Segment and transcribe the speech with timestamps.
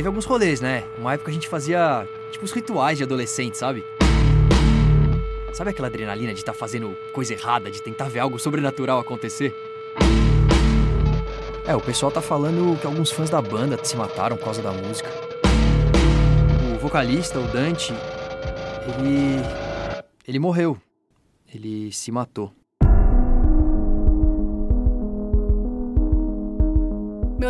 [0.00, 0.84] teve alguns rolês, né?
[0.96, 3.84] Uma época a gente fazia, tipo, os rituais de adolescente, sabe?
[5.52, 9.54] Sabe aquela adrenalina de estar tá fazendo coisa errada, de tentar ver algo sobrenatural acontecer?
[11.66, 14.72] É, o pessoal tá falando que alguns fãs da banda se mataram por causa da
[14.72, 15.10] música.
[16.74, 17.92] O vocalista, o Dante,
[18.88, 19.42] ele.
[20.26, 20.78] Ele morreu.
[21.52, 22.50] Ele se matou.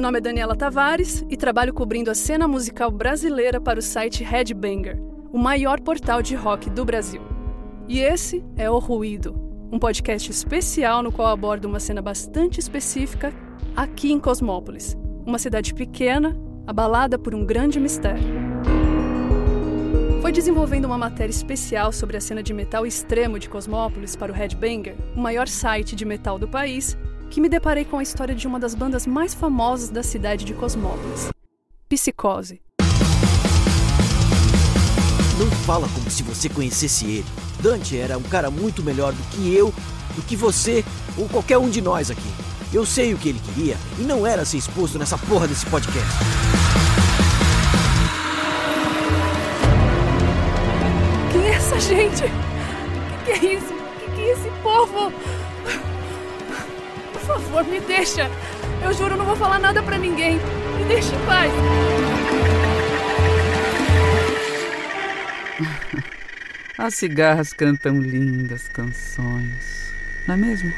[0.00, 4.24] Meu nome é Daniela Tavares e trabalho cobrindo a cena musical brasileira para o site
[4.24, 4.98] Headbanger,
[5.30, 7.20] o maior portal de rock do Brasil.
[7.86, 9.34] E esse é O Ruído,
[9.70, 13.30] um podcast especial no qual abordo uma cena bastante específica
[13.76, 14.96] aqui em Cosmópolis,
[15.26, 16.34] uma cidade pequena,
[16.66, 18.24] abalada por um grande mistério.
[20.22, 24.34] Foi desenvolvendo uma matéria especial sobre a cena de metal extremo de Cosmópolis para o
[24.34, 26.96] Headbanger, o maior site de metal do país,
[27.30, 30.52] que me deparei com a história de uma das bandas mais famosas da cidade de
[30.52, 31.28] Cosmópolis,
[31.88, 32.60] Psicose.
[35.38, 37.26] Não fala como se você conhecesse ele.
[37.62, 39.72] Dante era um cara muito melhor do que eu,
[40.16, 40.84] do que você
[41.16, 42.28] ou qualquer um de nós aqui.
[42.72, 46.10] Eu sei o que ele queria e não era ser exposto nessa porra desse podcast.
[51.32, 52.24] Quem é essa gente?
[52.24, 53.72] O que, que é isso?
[53.72, 55.12] O que, que é esse povo?
[57.40, 58.30] Favor, me deixa.
[58.82, 60.38] Eu juro, não vou falar nada para ninguém.
[60.76, 61.52] Me deixa em paz.
[66.78, 69.92] As cigarras cantam lindas canções,
[70.26, 70.72] não é mesmo?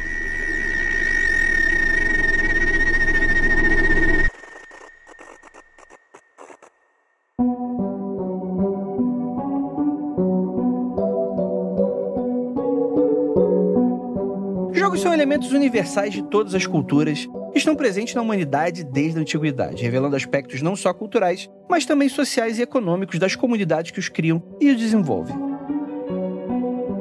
[15.42, 20.62] Elementos universais de todas as culturas estão presentes na humanidade desde a antiguidade, revelando aspectos
[20.62, 24.78] não só culturais, mas também sociais e econômicos das comunidades que os criam e os
[24.78, 25.36] desenvolvem.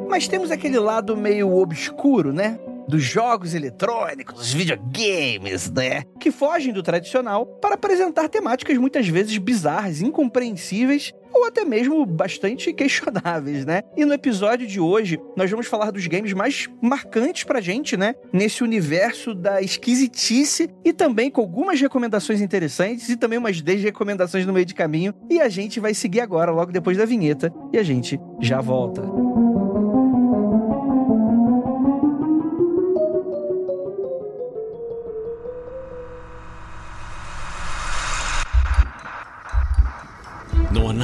[0.09, 2.59] Mas temos aquele lado meio obscuro, né?
[2.87, 6.03] Dos jogos eletrônicos, dos videogames, né?
[6.19, 12.71] Que fogem do tradicional para apresentar temáticas muitas vezes bizarras, incompreensíveis ou até mesmo bastante
[12.73, 13.83] questionáveis, né?
[13.97, 18.15] E no episódio de hoje, nós vamos falar dos games mais marcantes pra gente, né?
[18.31, 24.45] Nesse universo da esquisitice e também com algumas recomendações interessantes e também umas 10 recomendações
[24.45, 25.13] no meio de caminho.
[25.29, 29.30] E a gente vai seguir agora, logo depois da vinheta, e a gente já volta.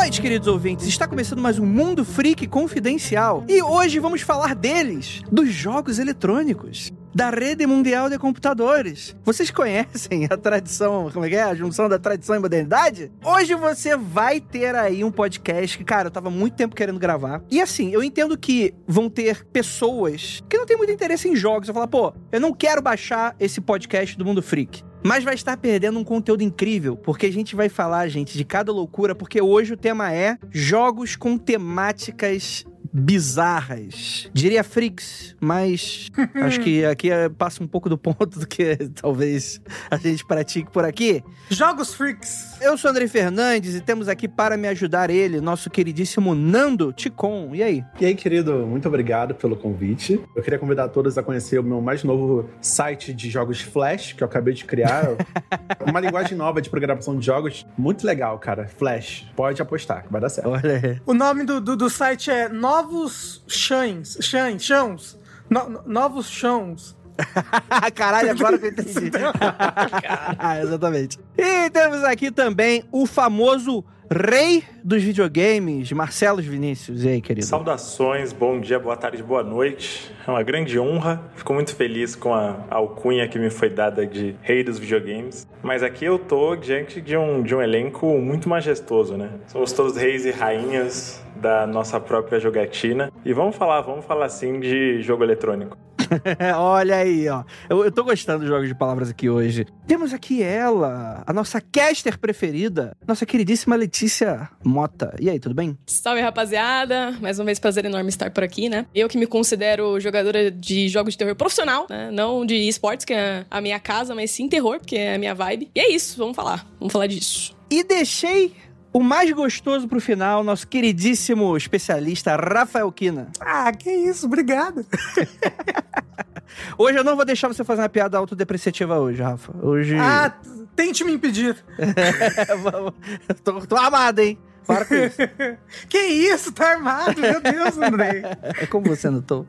[0.00, 0.86] E noites, queridos ouvintes.
[0.86, 3.44] Está começando mais um Mundo Freak Confidencial.
[3.46, 6.90] E hoje vamos falar deles, dos jogos eletrônicos.
[7.14, 9.14] Da rede mundial de computadores.
[9.22, 11.42] Vocês conhecem a tradição, como é que é?
[11.42, 13.12] A junção da tradição e modernidade?
[13.22, 17.42] Hoje você vai ter aí um podcast que, cara, eu tava muito tempo querendo gravar.
[17.50, 21.68] E assim, eu entendo que vão ter pessoas que não têm muito interesse em jogos.
[21.68, 25.56] Eu falar, pô, eu não quero baixar esse podcast do Mundo Freak mas vai estar
[25.56, 29.72] perdendo um conteúdo incrível, porque a gente vai falar, gente, de cada loucura, porque hoje
[29.72, 34.28] o tema é jogos com temáticas bizarras.
[34.32, 36.08] Diria freaks, mas
[36.42, 39.60] acho que aqui é, passa um pouco do ponto do que talvez
[39.90, 41.22] a gente pratique por aqui.
[41.48, 42.60] Jogos freaks.
[42.60, 47.54] Eu sou André Fernandes e temos aqui para me ajudar ele, nosso queridíssimo Nando Ticon.
[47.54, 47.84] E aí?
[47.98, 50.20] E aí, querido, muito obrigado pelo convite.
[50.36, 54.22] Eu queria convidar todos a conhecer o meu mais novo site de jogos Flash, que
[54.22, 55.08] eu acabei de criar.
[55.86, 57.66] Uma linguagem nova de programação de jogos.
[57.76, 58.68] Muito legal, cara.
[58.68, 59.30] Flash.
[59.34, 60.50] Pode apostar, vai dar certo.
[60.50, 61.00] Olha aí.
[61.06, 62.48] O nome do, do, do site é
[62.80, 64.16] Novos Chães.
[64.22, 65.18] Chães, chãos.
[65.50, 66.96] No- novos chãos.
[67.94, 69.10] Caralho, agora que eu entendi.
[70.38, 71.18] ah, exatamente.
[71.36, 77.04] E temos aqui também o famoso rei dos videogames, Marcelo Vinícius.
[77.04, 77.46] E aí, querido?
[77.46, 80.10] Saudações, bom dia, boa tarde, boa noite.
[80.26, 81.22] É uma grande honra.
[81.36, 85.46] Fico muito feliz com a alcunha que me foi dada de rei dos videogames.
[85.62, 89.30] Mas aqui eu tô diante de um, de um elenco muito majestoso, né?
[89.48, 93.12] Somos todos reis e rainhas da nossa própria jogatina.
[93.24, 95.76] E vamos falar, vamos falar assim de jogo eletrônico.
[96.56, 97.44] Olha aí, ó.
[97.68, 99.66] Eu, eu tô gostando dos jogos de palavras aqui hoje.
[99.86, 105.14] Temos aqui ela, a nossa caster preferida, nossa queridíssima Letícia Mota.
[105.20, 105.78] E aí, tudo bem?
[105.86, 107.12] Salve, rapaziada.
[107.20, 108.86] Mais uma vez, prazer enorme estar por aqui, né?
[108.94, 112.10] Eu que me considero jogadora de jogos de terror profissional, né?
[112.10, 115.34] Não de esportes, que é a minha casa, mas sim terror, porque é a minha
[115.34, 115.70] vibe.
[115.74, 116.66] E é isso, vamos falar.
[116.78, 117.56] Vamos falar disso.
[117.70, 118.52] E deixei
[118.92, 123.28] o mais gostoso pro final, nosso queridíssimo especialista Rafael Kina.
[123.40, 124.84] Ah, que isso, obrigado.
[126.76, 129.54] Hoje eu não vou deixar você fazer uma piada autodepreciativa hoje, Rafa.
[129.64, 129.96] Hoje.
[129.96, 130.34] Ah,
[130.74, 131.56] tente me impedir.
[133.44, 134.36] tô, tô amado, hein?
[134.66, 135.16] Para com isso.
[135.88, 138.22] que isso, tá armado, meu Deus, André.
[138.60, 139.46] É como você notou.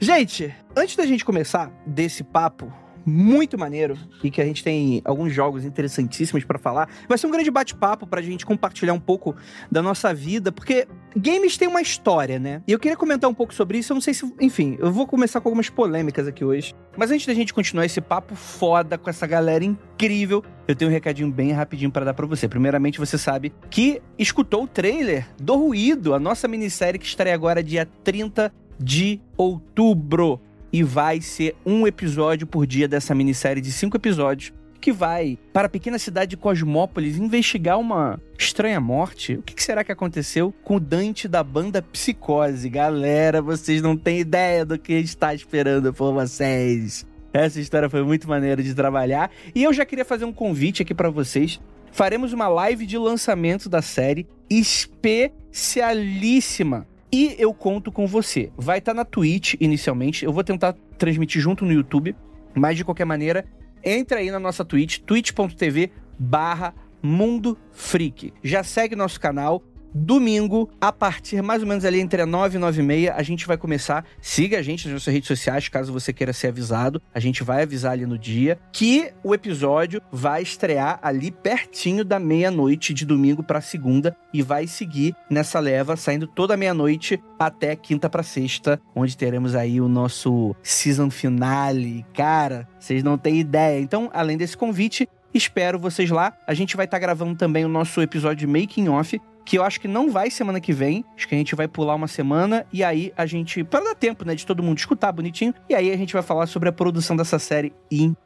[0.00, 2.72] gente, antes da gente começar desse papo
[3.04, 6.88] muito maneiro e que a gente tem alguns jogos interessantíssimos para falar.
[7.08, 9.34] Vai ser um grande bate-papo pra gente compartilhar um pouco
[9.70, 10.86] da nossa vida, porque
[11.16, 12.62] games têm uma história, né?
[12.66, 13.92] E eu queria comentar um pouco sobre isso.
[13.92, 16.74] Eu não sei se, enfim, eu vou começar com algumas polêmicas aqui hoje.
[16.96, 20.94] Mas antes da gente continuar esse papo foda com essa galera incrível, eu tenho um
[20.94, 22.48] recadinho bem rapidinho para dar para você.
[22.48, 27.62] Primeiramente, você sabe que escutou o trailer do Ruído, a nossa minissérie que estreia agora
[27.62, 30.40] dia 30 de outubro
[30.74, 35.66] e vai ser um episódio por dia dessa minissérie de cinco episódios que vai para
[35.66, 39.36] a pequena cidade de Cosmópolis investigar uma estranha morte.
[39.36, 42.68] O que será que aconteceu com o Dante da banda Psicose?
[42.68, 47.06] Galera, vocês não têm ideia do que está esperando por vocês.
[47.32, 50.92] Essa história foi muito maneira de trabalhar e eu já queria fazer um convite aqui
[50.92, 51.60] para vocês.
[51.92, 58.50] Faremos uma live de lançamento da série especialíssima e eu conto com você.
[58.56, 60.24] Vai estar tá na Twitch inicialmente.
[60.24, 62.16] Eu vou tentar transmitir junto no YouTube.
[62.52, 63.44] Mas de qualquer maneira,
[63.84, 68.32] entra aí na nossa Twitch, twitch.tv barra Mundo Freak.
[68.42, 69.62] Já segue nosso canal,
[69.96, 73.22] Domingo, a partir mais ou menos ali entre a 9 e 9 e meia, a
[73.22, 74.04] gente vai começar.
[74.20, 77.00] Siga a gente nas nossas redes sociais, caso você queira ser avisado.
[77.14, 82.18] A gente vai avisar ali no dia que o episódio vai estrear ali pertinho da
[82.18, 88.10] meia-noite de domingo para segunda e vai seguir nessa leva, saindo toda meia-noite até quinta
[88.10, 92.04] para sexta, onde teremos aí o nosso season finale.
[92.12, 93.78] Cara, vocês não têm ideia.
[93.78, 96.32] Então, além desse convite, Espero vocês lá.
[96.46, 99.62] A gente vai estar tá gravando também o nosso episódio de Making Off, que eu
[99.62, 101.04] acho que não vai semana que vem.
[101.16, 103.62] Acho que a gente vai pular uma semana e aí a gente.
[103.62, 105.54] Para dar tempo, né, de todo mundo escutar bonitinho.
[105.68, 107.72] E aí a gente vai falar sobre a produção dessa série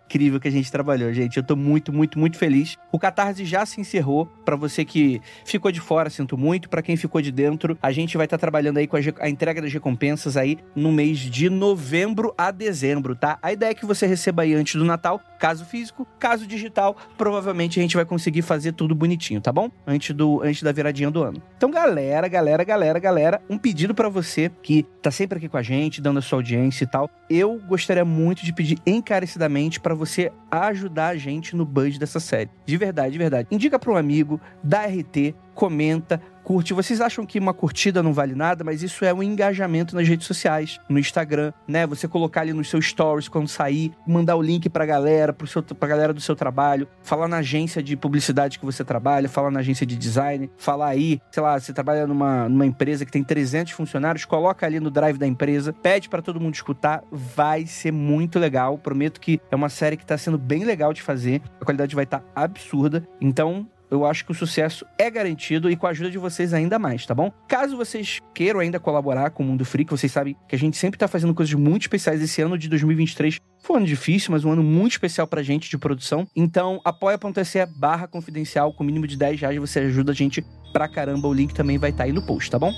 [0.08, 1.37] incrível que a gente trabalhou, gente.
[1.37, 2.78] Eu tô muito, muito, muito feliz.
[2.90, 4.26] O Catarse já se encerrou.
[4.44, 6.70] Para você que ficou de fora, sinto muito.
[6.70, 9.28] Para quem ficou de dentro, a gente vai estar tá trabalhando aí com a, a,
[9.28, 13.38] entrega das recompensas aí no mês de novembro a dezembro, tá?
[13.43, 17.78] A ideia é que você receba aí antes do Natal, caso físico, caso digital, provavelmente
[17.78, 19.70] a gente vai conseguir fazer tudo bonitinho, tá bom?
[19.87, 21.43] Antes do antes da viradinha do ano.
[21.56, 25.62] Então, galera, galera, galera, galera, um pedido para você que tá sempre aqui com a
[25.62, 27.11] gente, dando a sua audiência e tal.
[27.28, 32.50] Eu gostaria muito de pedir encarecidamente para você ajudar a gente no budget dessa série.
[32.65, 33.49] De verdade, de verdade.
[33.50, 36.73] Indica para um amigo, dá RT, comenta, curte.
[36.73, 40.27] Vocês acham que uma curtida não vale nada, mas isso é um engajamento nas redes
[40.27, 41.87] sociais, no Instagram, né?
[41.87, 45.62] Você colocar ali nos seus stories quando sair, mandar o link pra galera, pro seu,
[45.62, 49.61] pra galera do seu trabalho, falar na agência de publicidade que você trabalha, falar na
[49.61, 53.75] agência de design, falar aí, sei lá, você trabalha numa, numa empresa que tem 300
[53.75, 58.38] funcionários, coloca ali no drive da empresa, pede para todo mundo escutar, vai ser muito
[58.38, 58.78] legal.
[58.78, 62.05] Prometo que é uma série que tá sendo bem legal de fazer, a qualidade vai
[62.05, 63.07] estar tá absurda.
[63.21, 66.78] Então, eu acho que o sucesso é garantido e com a ajuda de vocês ainda
[66.78, 67.33] mais, tá bom?
[67.47, 70.99] Caso vocês queiram ainda colaborar com o Mundo Freak, vocês sabem que a gente sempre
[70.99, 73.40] tá fazendo coisas muito especiais esse ano de 2023.
[73.61, 76.26] Foi um ano difícil, mas um ano muito especial pra gente de produção.
[76.35, 81.28] Então, apoia.se barra confidencial, com mínimo de 10 reais você ajuda a gente pra caramba.
[81.28, 82.73] O link também vai estar tá aí no post, tá bom?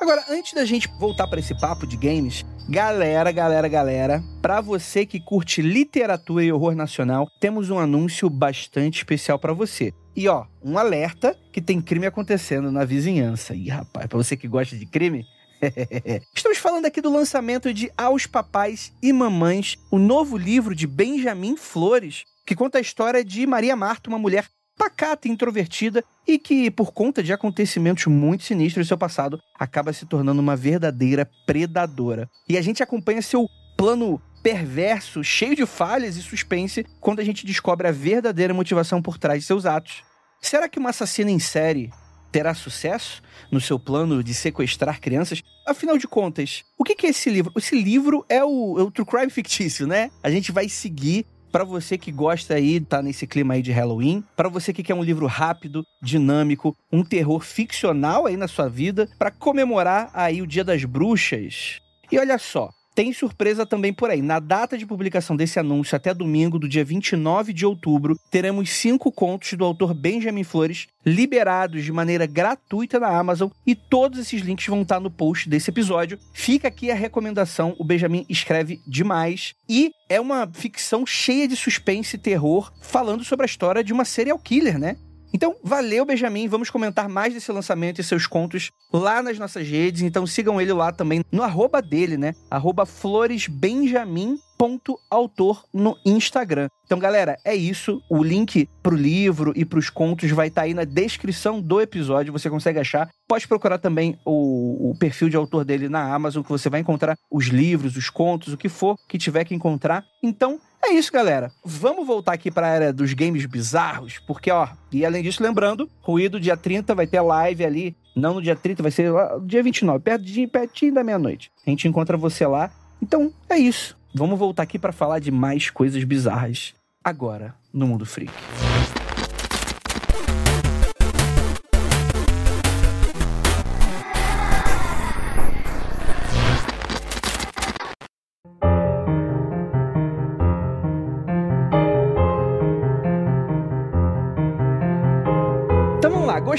[0.00, 5.06] Agora, antes da gente voltar para esse papo de games, galera, galera, galera, para você
[5.06, 9.92] que curte literatura e horror nacional, temos um anúncio bastante especial para você.
[10.14, 13.54] E ó, um alerta que tem crime acontecendo na vizinhança.
[13.54, 15.24] Ih, rapaz, para você que gosta de crime,
[16.34, 21.56] Estamos falando aqui do lançamento de Aos Papais e Mamães, o novo livro de Benjamin
[21.56, 26.92] Flores, que conta a história de Maria Marta, uma mulher pacata introvertida e que, por
[26.92, 32.28] conta de acontecimentos muito sinistros em seu passado, acaba se tornando uma verdadeira predadora.
[32.48, 37.44] E a gente acompanha seu plano perverso, cheio de falhas e suspense quando a gente
[37.44, 40.04] descobre a verdadeira motivação por trás de seus atos.
[40.40, 41.90] Será que uma assassina em série
[42.30, 45.42] terá sucesso no seu plano de sequestrar crianças?
[45.66, 47.52] Afinal de contas, o que é esse livro?
[47.56, 50.10] Esse livro é o, é o True Crime fictício, né?
[50.22, 54.22] A gente vai seguir para você que gosta aí, tá nesse clima aí de Halloween,
[54.36, 59.08] para você que quer um livro rápido, dinâmico, um terror ficcional aí na sua vida,
[59.18, 61.80] para comemorar aí o Dia das Bruxas.
[62.12, 64.22] E olha só, tem surpresa também por aí.
[64.22, 69.12] Na data de publicação desse anúncio, até domingo, do dia 29 de outubro, teremos cinco
[69.12, 74.66] contos do autor Benjamin Flores liberados de maneira gratuita na Amazon e todos esses links
[74.66, 76.18] vão estar no post desse episódio.
[76.32, 82.16] Fica aqui a recomendação: o Benjamin escreve demais e é uma ficção cheia de suspense
[82.16, 84.96] e terror, falando sobre a história de uma serial killer, né?
[85.32, 86.48] Então, valeu, Benjamin.
[86.48, 90.02] Vamos comentar mais desse lançamento e seus contos lá nas nossas redes.
[90.02, 92.34] Então, sigam ele lá também no arroba dele, né?
[92.50, 96.68] Arroba floresbenjamin.autor no Instagram.
[96.84, 98.02] Então, galera, é isso.
[98.08, 102.32] O link pro livro e pros contos vai estar tá aí na descrição do episódio.
[102.32, 103.10] Você consegue achar.
[103.28, 107.18] Pode procurar também o, o, perfil de autor dele na Amazon, que você vai encontrar
[107.30, 110.04] os livros, os contos, o que for que tiver que encontrar.
[110.22, 111.50] Então, é isso, galera.
[111.64, 115.88] Vamos voltar aqui para a área dos games bizarros, porque, ó, e além disso, lembrando,
[116.00, 117.96] Ruído dia 30 vai ter live ali.
[118.14, 119.12] Não no dia 30, vai ser
[119.44, 121.50] dia 29, pertinho, pertinho da meia-noite.
[121.66, 122.70] A gente encontra você lá.
[123.02, 123.96] Então, é isso.
[124.14, 128.32] Vamos voltar aqui para falar de mais coisas bizarras agora no Mundo Freak.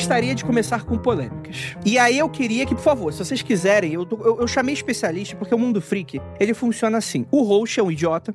[0.08, 1.76] Gostaria de começar com polêmicas.
[1.86, 5.36] E aí eu queria que, por favor, se vocês quiserem, eu, eu, eu chamei especialista
[5.36, 7.26] porque o Mundo Freak, ele funciona assim.
[7.30, 8.34] O host é um idiota.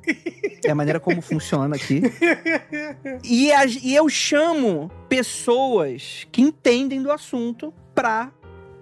[0.63, 2.03] é a maneira como funciona aqui.
[3.23, 8.31] E, a, e eu chamo pessoas que entendem do assunto pra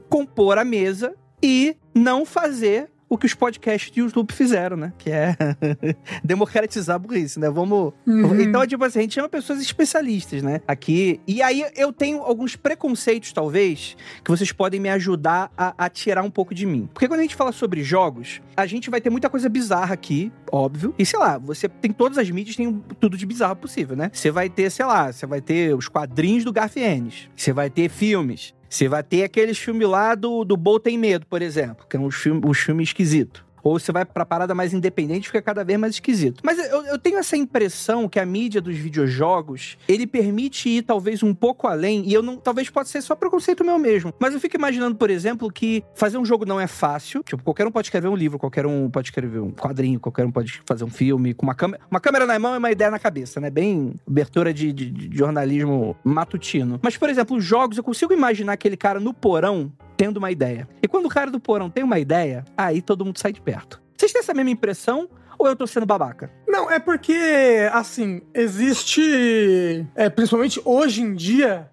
[0.09, 4.93] compor a mesa e não fazer o que os podcasts de YouTube fizeram, né?
[4.97, 5.35] Que é
[6.23, 7.49] democratizar a burrice, né?
[7.49, 7.91] Vamos.
[8.07, 8.39] Uhum.
[8.39, 10.61] Então, tipo assim, a gente chama pessoas especialistas, né?
[10.65, 11.19] Aqui.
[11.27, 16.23] E aí eu tenho alguns preconceitos, talvez, que vocês podem me ajudar a, a tirar
[16.23, 16.89] um pouco de mim.
[16.93, 20.31] Porque quando a gente fala sobre jogos, a gente vai ter muita coisa bizarra aqui,
[20.49, 20.95] óbvio.
[20.97, 24.09] E sei lá, você tem todas as mídias, tem tudo de bizarro possível, né?
[24.13, 27.29] Você vai ter, sei lá, você vai ter os quadrinhos do Garfienes.
[27.35, 28.53] Você vai ter filmes.
[28.71, 31.99] Você vai ter aqueles filmes lá do, do Boa Tem Medo, por exemplo, que é
[31.99, 35.79] um filme, um filme esquisito ou você vai pra parada mais independente fica cada vez
[35.79, 36.41] mais esquisito.
[36.43, 41.23] Mas eu, eu, tenho essa impressão que a mídia dos videojogos, ele permite ir talvez
[41.23, 44.39] um pouco além, e eu não, talvez pode ser só preconceito meu mesmo, mas eu
[44.39, 47.87] fico imaginando, por exemplo, que fazer um jogo não é fácil, tipo, qualquer um pode
[47.87, 51.33] escrever um livro, qualquer um pode escrever um quadrinho, qualquer um pode fazer um filme
[51.33, 53.49] com uma câmera, uma câmera na mão é uma ideia na cabeça, né?
[53.49, 56.79] Bem abertura de, de, de jornalismo matutino.
[56.81, 60.67] Mas, por exemplo, os jogos, eu consigo imaginar aquele cara no porão tendo uma ideia.
[60.81, 63.79] E quando o cara do porão tem uma ideia, aí todo mundo sai de perto.
[63.95, 65.07] Vocês têm essa mesma impressão?
[65.37, 66.31] Ou eu tô sendo babaca?
[66.47, 69.85] Não, é porque, assim, existe.
[69.93, 71.69] É, principalmente hoje em dia,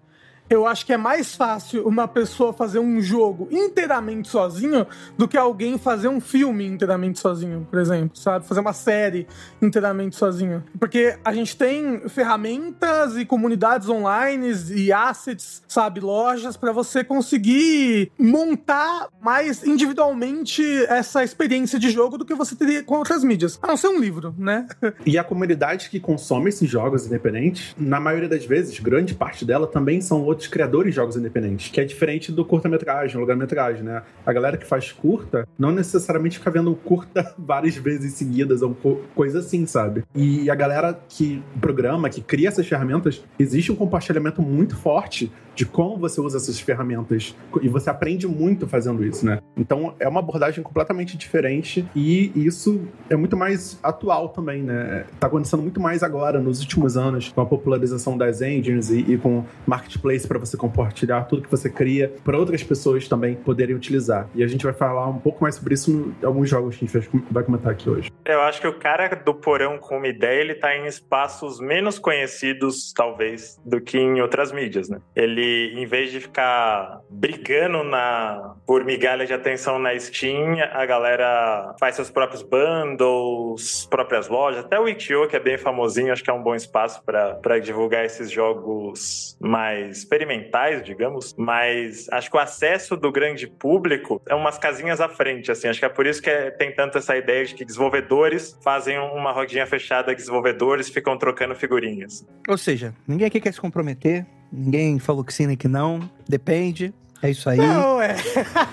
[0.49, 4.87] eu acho que é mais fácil uma pessoa fazer um jogo inteiramente sozinho
[5.17, 8.45] do que alguém fazer um filme inteiramente sozinho, por exemplo, sabe?
[8.45, 9.27] Fazer uma série
[9.61, 10.63] inteiramente sozinho.
[10.79, 15.99] Porque a gente tem ferramentas e comunidades online e assets, sabe?
[15.99, 22.83] Lojas para você conseguir montar mais individualmente essa experiência de jogo do que você teria
[22.83, 23.59] com outras mídias.
[23.61, 24.67] A não ser um livro, né?
[25.05, 29.65] E a comunidade que consome esses jogos independentes, na maioria das vezes, grande parte dela
[29.65, 34.01] também são outros outros criadores de jogos independentes, que é diferente do curta-metragem, longa-metragem, né?
[34.25, 38.75] A galera que faz curta não necessariamente fica vendo curta várias vezes seguidas ou
[39.13, 40.03] coisa assim, sabe?
[40.15, 45.65] E a galera que programa, que cria essas ferramentas, existe um compartilhamento muito forte de
[45.65, 49.41] como você usa essas ferramentas e você aprende muito fazendo isso, né?
[49.57, 55.03] Então é uma abordagem completamente diferente e isso é muito mais atual também, né?
[55.19, 59.17] Tá acontecendo muito mais agora, nos últimos anos, com a popularização das engines e, e
[59.17, 64.29] com marketplace para você compartilhar tudo que você cria para outras pessoas também poderem utilizar.
[64.35, 66.87] E a gente vai falar um pouco mais sobre isso em alguns jogos que a
[66.87, 68.11] gente vai comentar aqui hoje.
[68.23, 71.97] Eu acho que o cara do porão com uma ideia, ele tá em espaços menos
[71.97, 74.99] conhecidos, talvez, do que em outras mídias, né?
[75.15, 81.73] Ele em vez de ficar brigando na por migalha de atenção na Steam, a galera
[81.79, 86.29] faz seus próprios bundles, próprias lojas, até o Itch.io, que é bem famosinho, acho que
[86.29, 92.39] é um bom espaço para divulgar esses jogos mais experimentais, digamos, mas acho que o
[92.39, 95.67] acesso do grande público é umas casinhas à frente, assim.
[95.67, 98.97] Acho que é por isso que é, tem tanto essa ideia de que desenvolvedores fazem
[98.97, 102.25] uma rodinha fechada, que desenvolvedores ficam trocando figurinhas.
[102.47, 106.93] Ou seja, ninguém aqui quer se comprometer, ninguém falou que sim nem que não, depende.
[107.21, 107.57] É isso aí.
[107.57, 108.15] Não, é.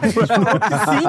[0.02, 1.06] A gente falou que sim.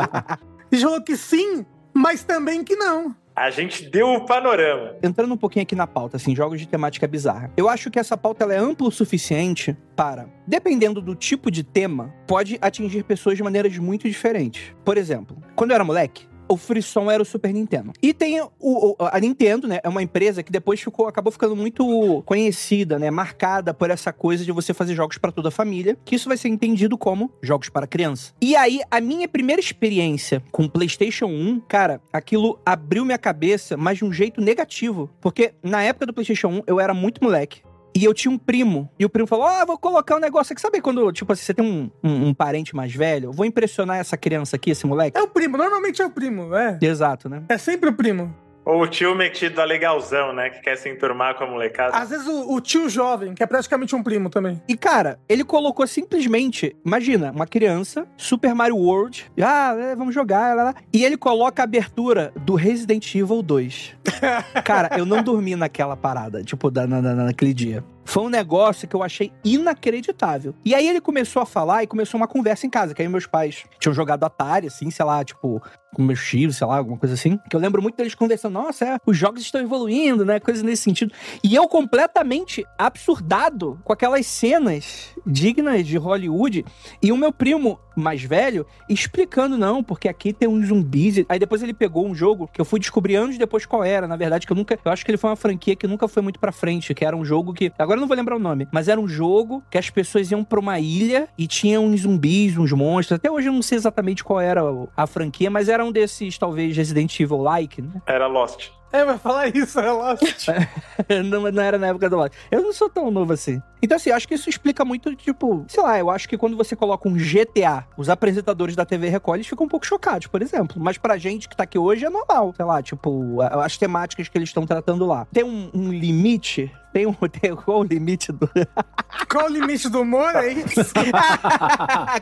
[0.72, 3.16] A gente falou que sim, mas também que não.
[3.38, 4.96] A gente deu o panorama.
[5.04, 7.52] Entrando um pouquinho aqui na pauta, assim, jogos de temática bizarra.
[7.56, 11.62] Eu acho que essa pauta ela é ampla o suficiente para, dependendo do tipo de
[11.62, 14.74] tema, pode atingir pessoas de maneiras muito diferentes.
[14.84, 17.94] Por exemplo, quando eu era moleque, o frisson era o Super Nintendo.
[18.02, 19.80] E tem o, o, a Nintendo, né?
[19.84, 23.12] É uma empresa que depois ficou, acabou ficando muito conhecida, né?
[23.12, 26.38] Marcada por essa coisa de você fazer jogos para toda a família, que isso vai
[26.38, 28.34] ser entendido como jogos para criança.
[28.42, 33.98] E aí, a minha primeira experiência com PlayStation 1, cara, aquilo abriu minha cabeça, mas
[33.98, 35.10] de um jeito negativo.
[35.22, 37.62] Porque na época do PlayStation 1, eu era muito moleque.
[37.98, 38.88] E eu tinha um primo.
[39.00, 40.62] E o primo falou: oh, vou colocar um negócio aqui.
[40.62, 43.32] Sabe quando, tipo assim, você tem um, um, um, parente mais velho?
[43.32, 45.18] Vou impressionar essa criança aqui, esse moleque?
[45.18, 46.78] É o primo, normalmente é o primo, é.
[46.80, 47.42] Exato, né?
[47.50, 48.36] É sempre o primo.
[48.68, 50.50] Ou o tio metido a legalzão, né?
[50.50, 51.96] Que quer se enturmar com a molecada.
[51.96, 54.62] Às vezes o, o, tio jovem, que é praticamente um primo também.
[54.68, 60.54] E, cara, ele colocou simplesmente, imagina, uma criança, Super Mario World, ah, é, vamos jogar,
[60.54, 63.96] lá, lá, e ele coloca a abertura do Resident Evil 2.
[64.66, 67.86] cara, eu não dormi naquela parada, tipo, da, na, na, naquele dia.
[68.08, 70.56] Foi um negócio que eu achei inacreditável.
[70.64, 73.28] E aí ele começou a falar e começou uma conversa em casa, que aí meus
[73.28, 75.62] pais tinham jogado Atari, assim, sei lá, tipo,
[75.94, 77.38] com meus filhos, sei lá, alguma coisa assim.
[77.50, 80.40] Que eu lembro muito deles conversando, nossa, é, os jogos estão evoluindo, né?
[80.40, 81.14] Coisas nesse sentido.
[81.44, 86.64] E eu completamente absurdado com aquelas cenas dignas de Hollywood.
[87.04, 91.26] E o meu primo mais velho explicando, não, porque aqui tem uns zumbis.
[91.28, 94.08] Aí depois ele pegou um jogo que eu fui descobrir anos depois qual era.
[94.08, 94.78] Na verdade, que eu nunca.
[94.84, 97.16] Eu acho que ele foi uma franquia que nunca foi muito pra frente, que era
[97.16, 97.72] um jogo que.
[97.78, 100.44] Agora eu não vou lembrar o nome, mas era um jogo que as pessoas iam
[100.44, 103.18] pra uma ilha e tinha uns zumbis, uns monstros.
[103.18, 104.62] Até hoje eu não sei exatamente qual era
[104.96, 108.02] a franquia, mas era um desses, talvez, Resident Evil-like, né?
[108.06, 108.77] Era Lost.
[108.92, 110.48] É, vai falar isso, é Lost.
[111.26, 112.34] não, não era na época do Lost.
[112.50, 113.62] Eu não sou tão novo assim.
[113.82, 116.76] Então, assim, acho que isso explica muito, tipo, sei lá, eu acho que quando você
[116.76, 120.82] coloca um GTA, os apresentadores da TV Record, eles ficam um pouco chocados, por exemplo.
[120.82, 124.38] Mas pra gente que tá aqui hoje é normal, sei lá, tipo, as temáticas que
[124.38, 125.28] eles estão tratando lá.
[125.32, 127.14] Tem um, um limite tem um.
[127.30, 128.50] Tem, qual o limite do.
[129.30, 130.94] qual o limite do humor, é isso?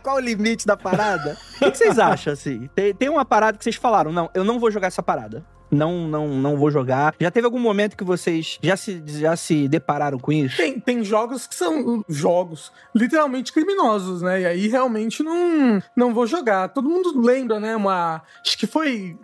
[0.03, 1.37] qual o limite da parada?
[1.61, 2.69] O que vocês acham, assim?
[2.75, 6.07] Tem, tem uma parada que vocês falaram, não, eu não vou jogar essa parada não,
[6.07, 7.15] não, não vou jogar.
[7.19, 10.57] Já teve algum momento que vocês já se, já se depararam com isso?
[10.57, 14.41] Tem, tem jogos que são jogos literalmente criminosos, né?
[14.41, 16.69] E aí realmente não, não vou jogar.
[16.69, 17.75] Todo mundo lembra, né?
[17.75, 18.21] Uma.
[18.45, 19.17] Acho que foi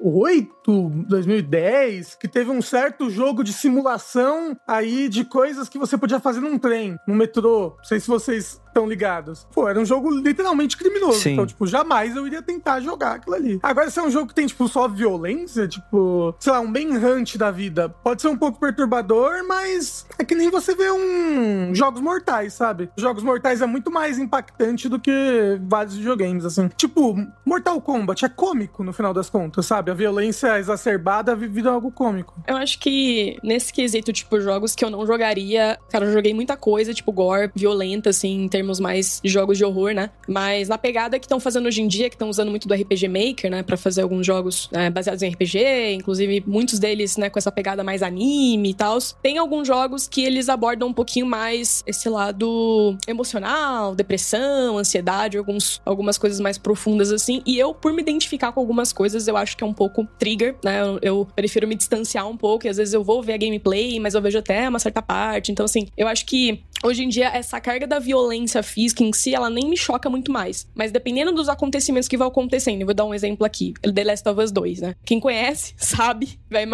[0.00, 6.20] 2008, 2010, que teve um certo jogo de simulação aí de coisas que você podia
[6.20, 7.74] fazer num trem, no metrô.
[7.76, 9.46] Não sei se vocês estão ligados.
[9.52, 11.18] Pô, era um jogo literalmente criminoso.
[11.18, 11.32] Sim.
[11.32, 13.58] Então, tipo, jamais eu iria tentar jogar aquilo ali.
[13.62, 16.96] Agora, se é um jogo que tem, tipo, só violência, tipo, sei lá, um bem
[16.96, 21.74] hunt da vida, pode ser um pouco perturbador, mas é que nem você vê um
[21.74, 22.90] Jogos Mortais, sabe?
[22.96, 26.68] Jogos Mortais é muito mais impactante do que vários videogames, assim.
[26.76, 29.87] Tipo, Mortal Kombat é cômico no final das contas, sabe?
[29.90, 32.34] A violência exacerbada vira algo cômico.
[32.46, 36.56] Eu acho que nesse quesito, tipo, jogos que eu não jogaria, cara, eu joguei muita
[36.56, 40.10] coisa, tipo, gore, violenta, assim, em termos termos mais de jogos de horror, né?
[40.26, 43.08] Mas na pegada que estão fazendo hoje em dia, que estão usando muito do RPG
[43.08, 43.62] Maker, né?
[43.62, 47.82] Pra fazer alguns jogos né, baseados em RPG, inclusive muitos deles, né, com essa pegada
[47.82, 48.98] mais anime e tal.
[49.22, 55.80] Tem alguns jogos que eles abordam um pouquinho mais esse lado emocional, depressão, ansiedade, alguns,
[55.84, 57.42] algumas coisas mais profundas assim.
[57.46, 60.56] E eu, por me identificar com algumas coisas, eu acho que é um pouco trigger,
[60.64, 60.82] né?
[60.82, 64.00] Eu, eu prefiro me distanciar um pouco e às vezes eu vou ver a gameplay,
[64.00, 65.52] mas eu vejo até uma certa parte.
[65.52, 69.34] Então, assim, eu acho que hoje em dia essa carga da violência física em si,
[69.34, 70.66] ela nem me choca muito mais.
[70.74, 73.74] Mas dependendo dos acontecimentos que vão acontecendo, eu vou dar um exemplo aqui.
[73.82, 74.94] The Last of Us 2, né?
[75.04, 76.66] Quem conhece, sabe, vai,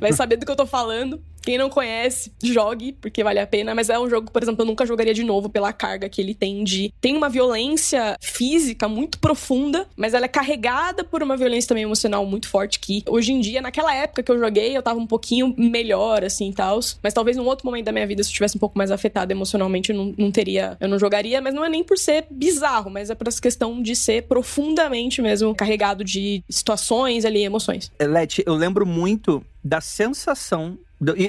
[0.00, 1.20] vai saber do que eu tô falando.
[1.44, 3.74] Quem não conhece, jogue, porque vale a pena.
[3.74, 6.34] Mas é um jogo, por exemplo, eu nunca jogaria de novo pela carga que ele
[6.34, 6.90] tem de.
[7.02, 12.24] Tem uma violência física muito profunda, mas ela é carregada por uma violência também emocional
[12.24, 15.54] muito forte que hoje em dia, naquela época que eu joguei, eu tava um pouquinho
[15.58, 16.80] melhor, assim, e tal.
[17.02, 19.43] Mas talvez num outro momento da minha vida, se eu estivesse um pouco mais emocionalmente,
[19.52, 20.76] eu não, não teria.
[20.80, 23.82] Eu não jogaria, mas não é nem por ser bizarro, mas é por essa questão
[23.82, 27.90] de ser profundamente mesmo carregado de situações ali, emoções.
[28.00, 30.78] Leti, eu lembro muito da sensação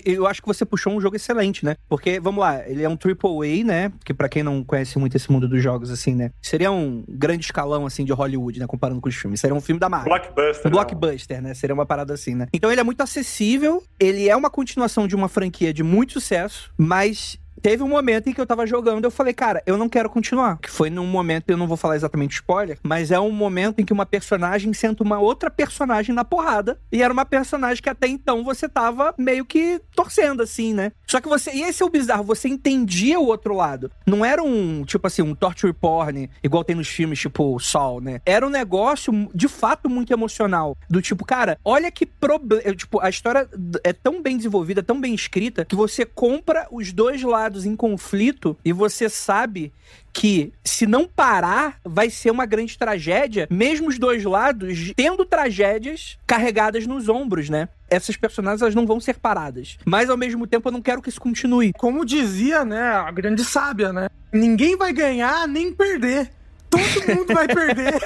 [0.05, 1.75] eu acho que você puxou um jogo excelente, né?
[1.89, 3.91] Porque, vamos lá, ele é um triple A, né?
[4.03, 6.31] Que para quem não conhece muito esse mundo dos jogos, assim, né?
[6.41, 8.67] Seria um grande escalão, assim, de Hollywood, né?
[8.67, 9.39] Comparando com os filmes.
[9.39, 10.09] Seria um filme da Marvel.
[10.09, 10.67] Blockbuster.
[10.67, 11.53] Um blockbuster, né?
[11.53, 12.47] Seria uma parada assim, né?
[12.53, 16.71] Então ele é muito acessível, ele é uma continuação de uma franquia de muito sucesso,
[16.77, 20.09] mas teve um momento em que eu tava jogando, eu falei, cara, eu não quero
[20.09, 20.57] continuar.
[20.57, 23.85] Que foi num momento, eu não vou falar exatamente spoiler, mas é um momento em
[23.85, 26.79] que uma personagem senta uma outra personagem na porrada.
[26.91, 30.91] E era uma personagem que até então você tava meio que torcendo, assim, né?
[31.07, 31.51] Só que você.
[31.51, 33.91] E esse é o bizarro, você entendia o outro lado.
[34.05, 38.21] Não era um, tipo assim, um torture porn, igual tem nos filmes, tipo Sol, né?
[38.25, 40.77] Era um negócio, de fato, muito emocional.
[40.89, 42.75] Do tipo, cara, olha que problema.
[42.75, 43.47] Tipo, a história
[43.83, 48.57] é tão bem desenvolvida, tão bem escrita, que você compra os dois lados em conflito
[48.65, 49.71] e você sabe
[50.11, 56.17] que se não parar, vai ser uma grande tragédia, mesmo os dois lados tendo tragédias
[56.25, 57.67] carregadas nos ombros, né?
[57.89, 59.77] Essas personagens elas não vão ser paradas.
[59.85, 61.73] Mas ao mesmo tempo eu não quero que isso continue.
[61.73, 64.09] Como dizia, né, a grande sábia, né?
[64.33, 66.31] Ninguém vai ganhar nem perder.
[66.69, 67.93] Todo mundo vai perder.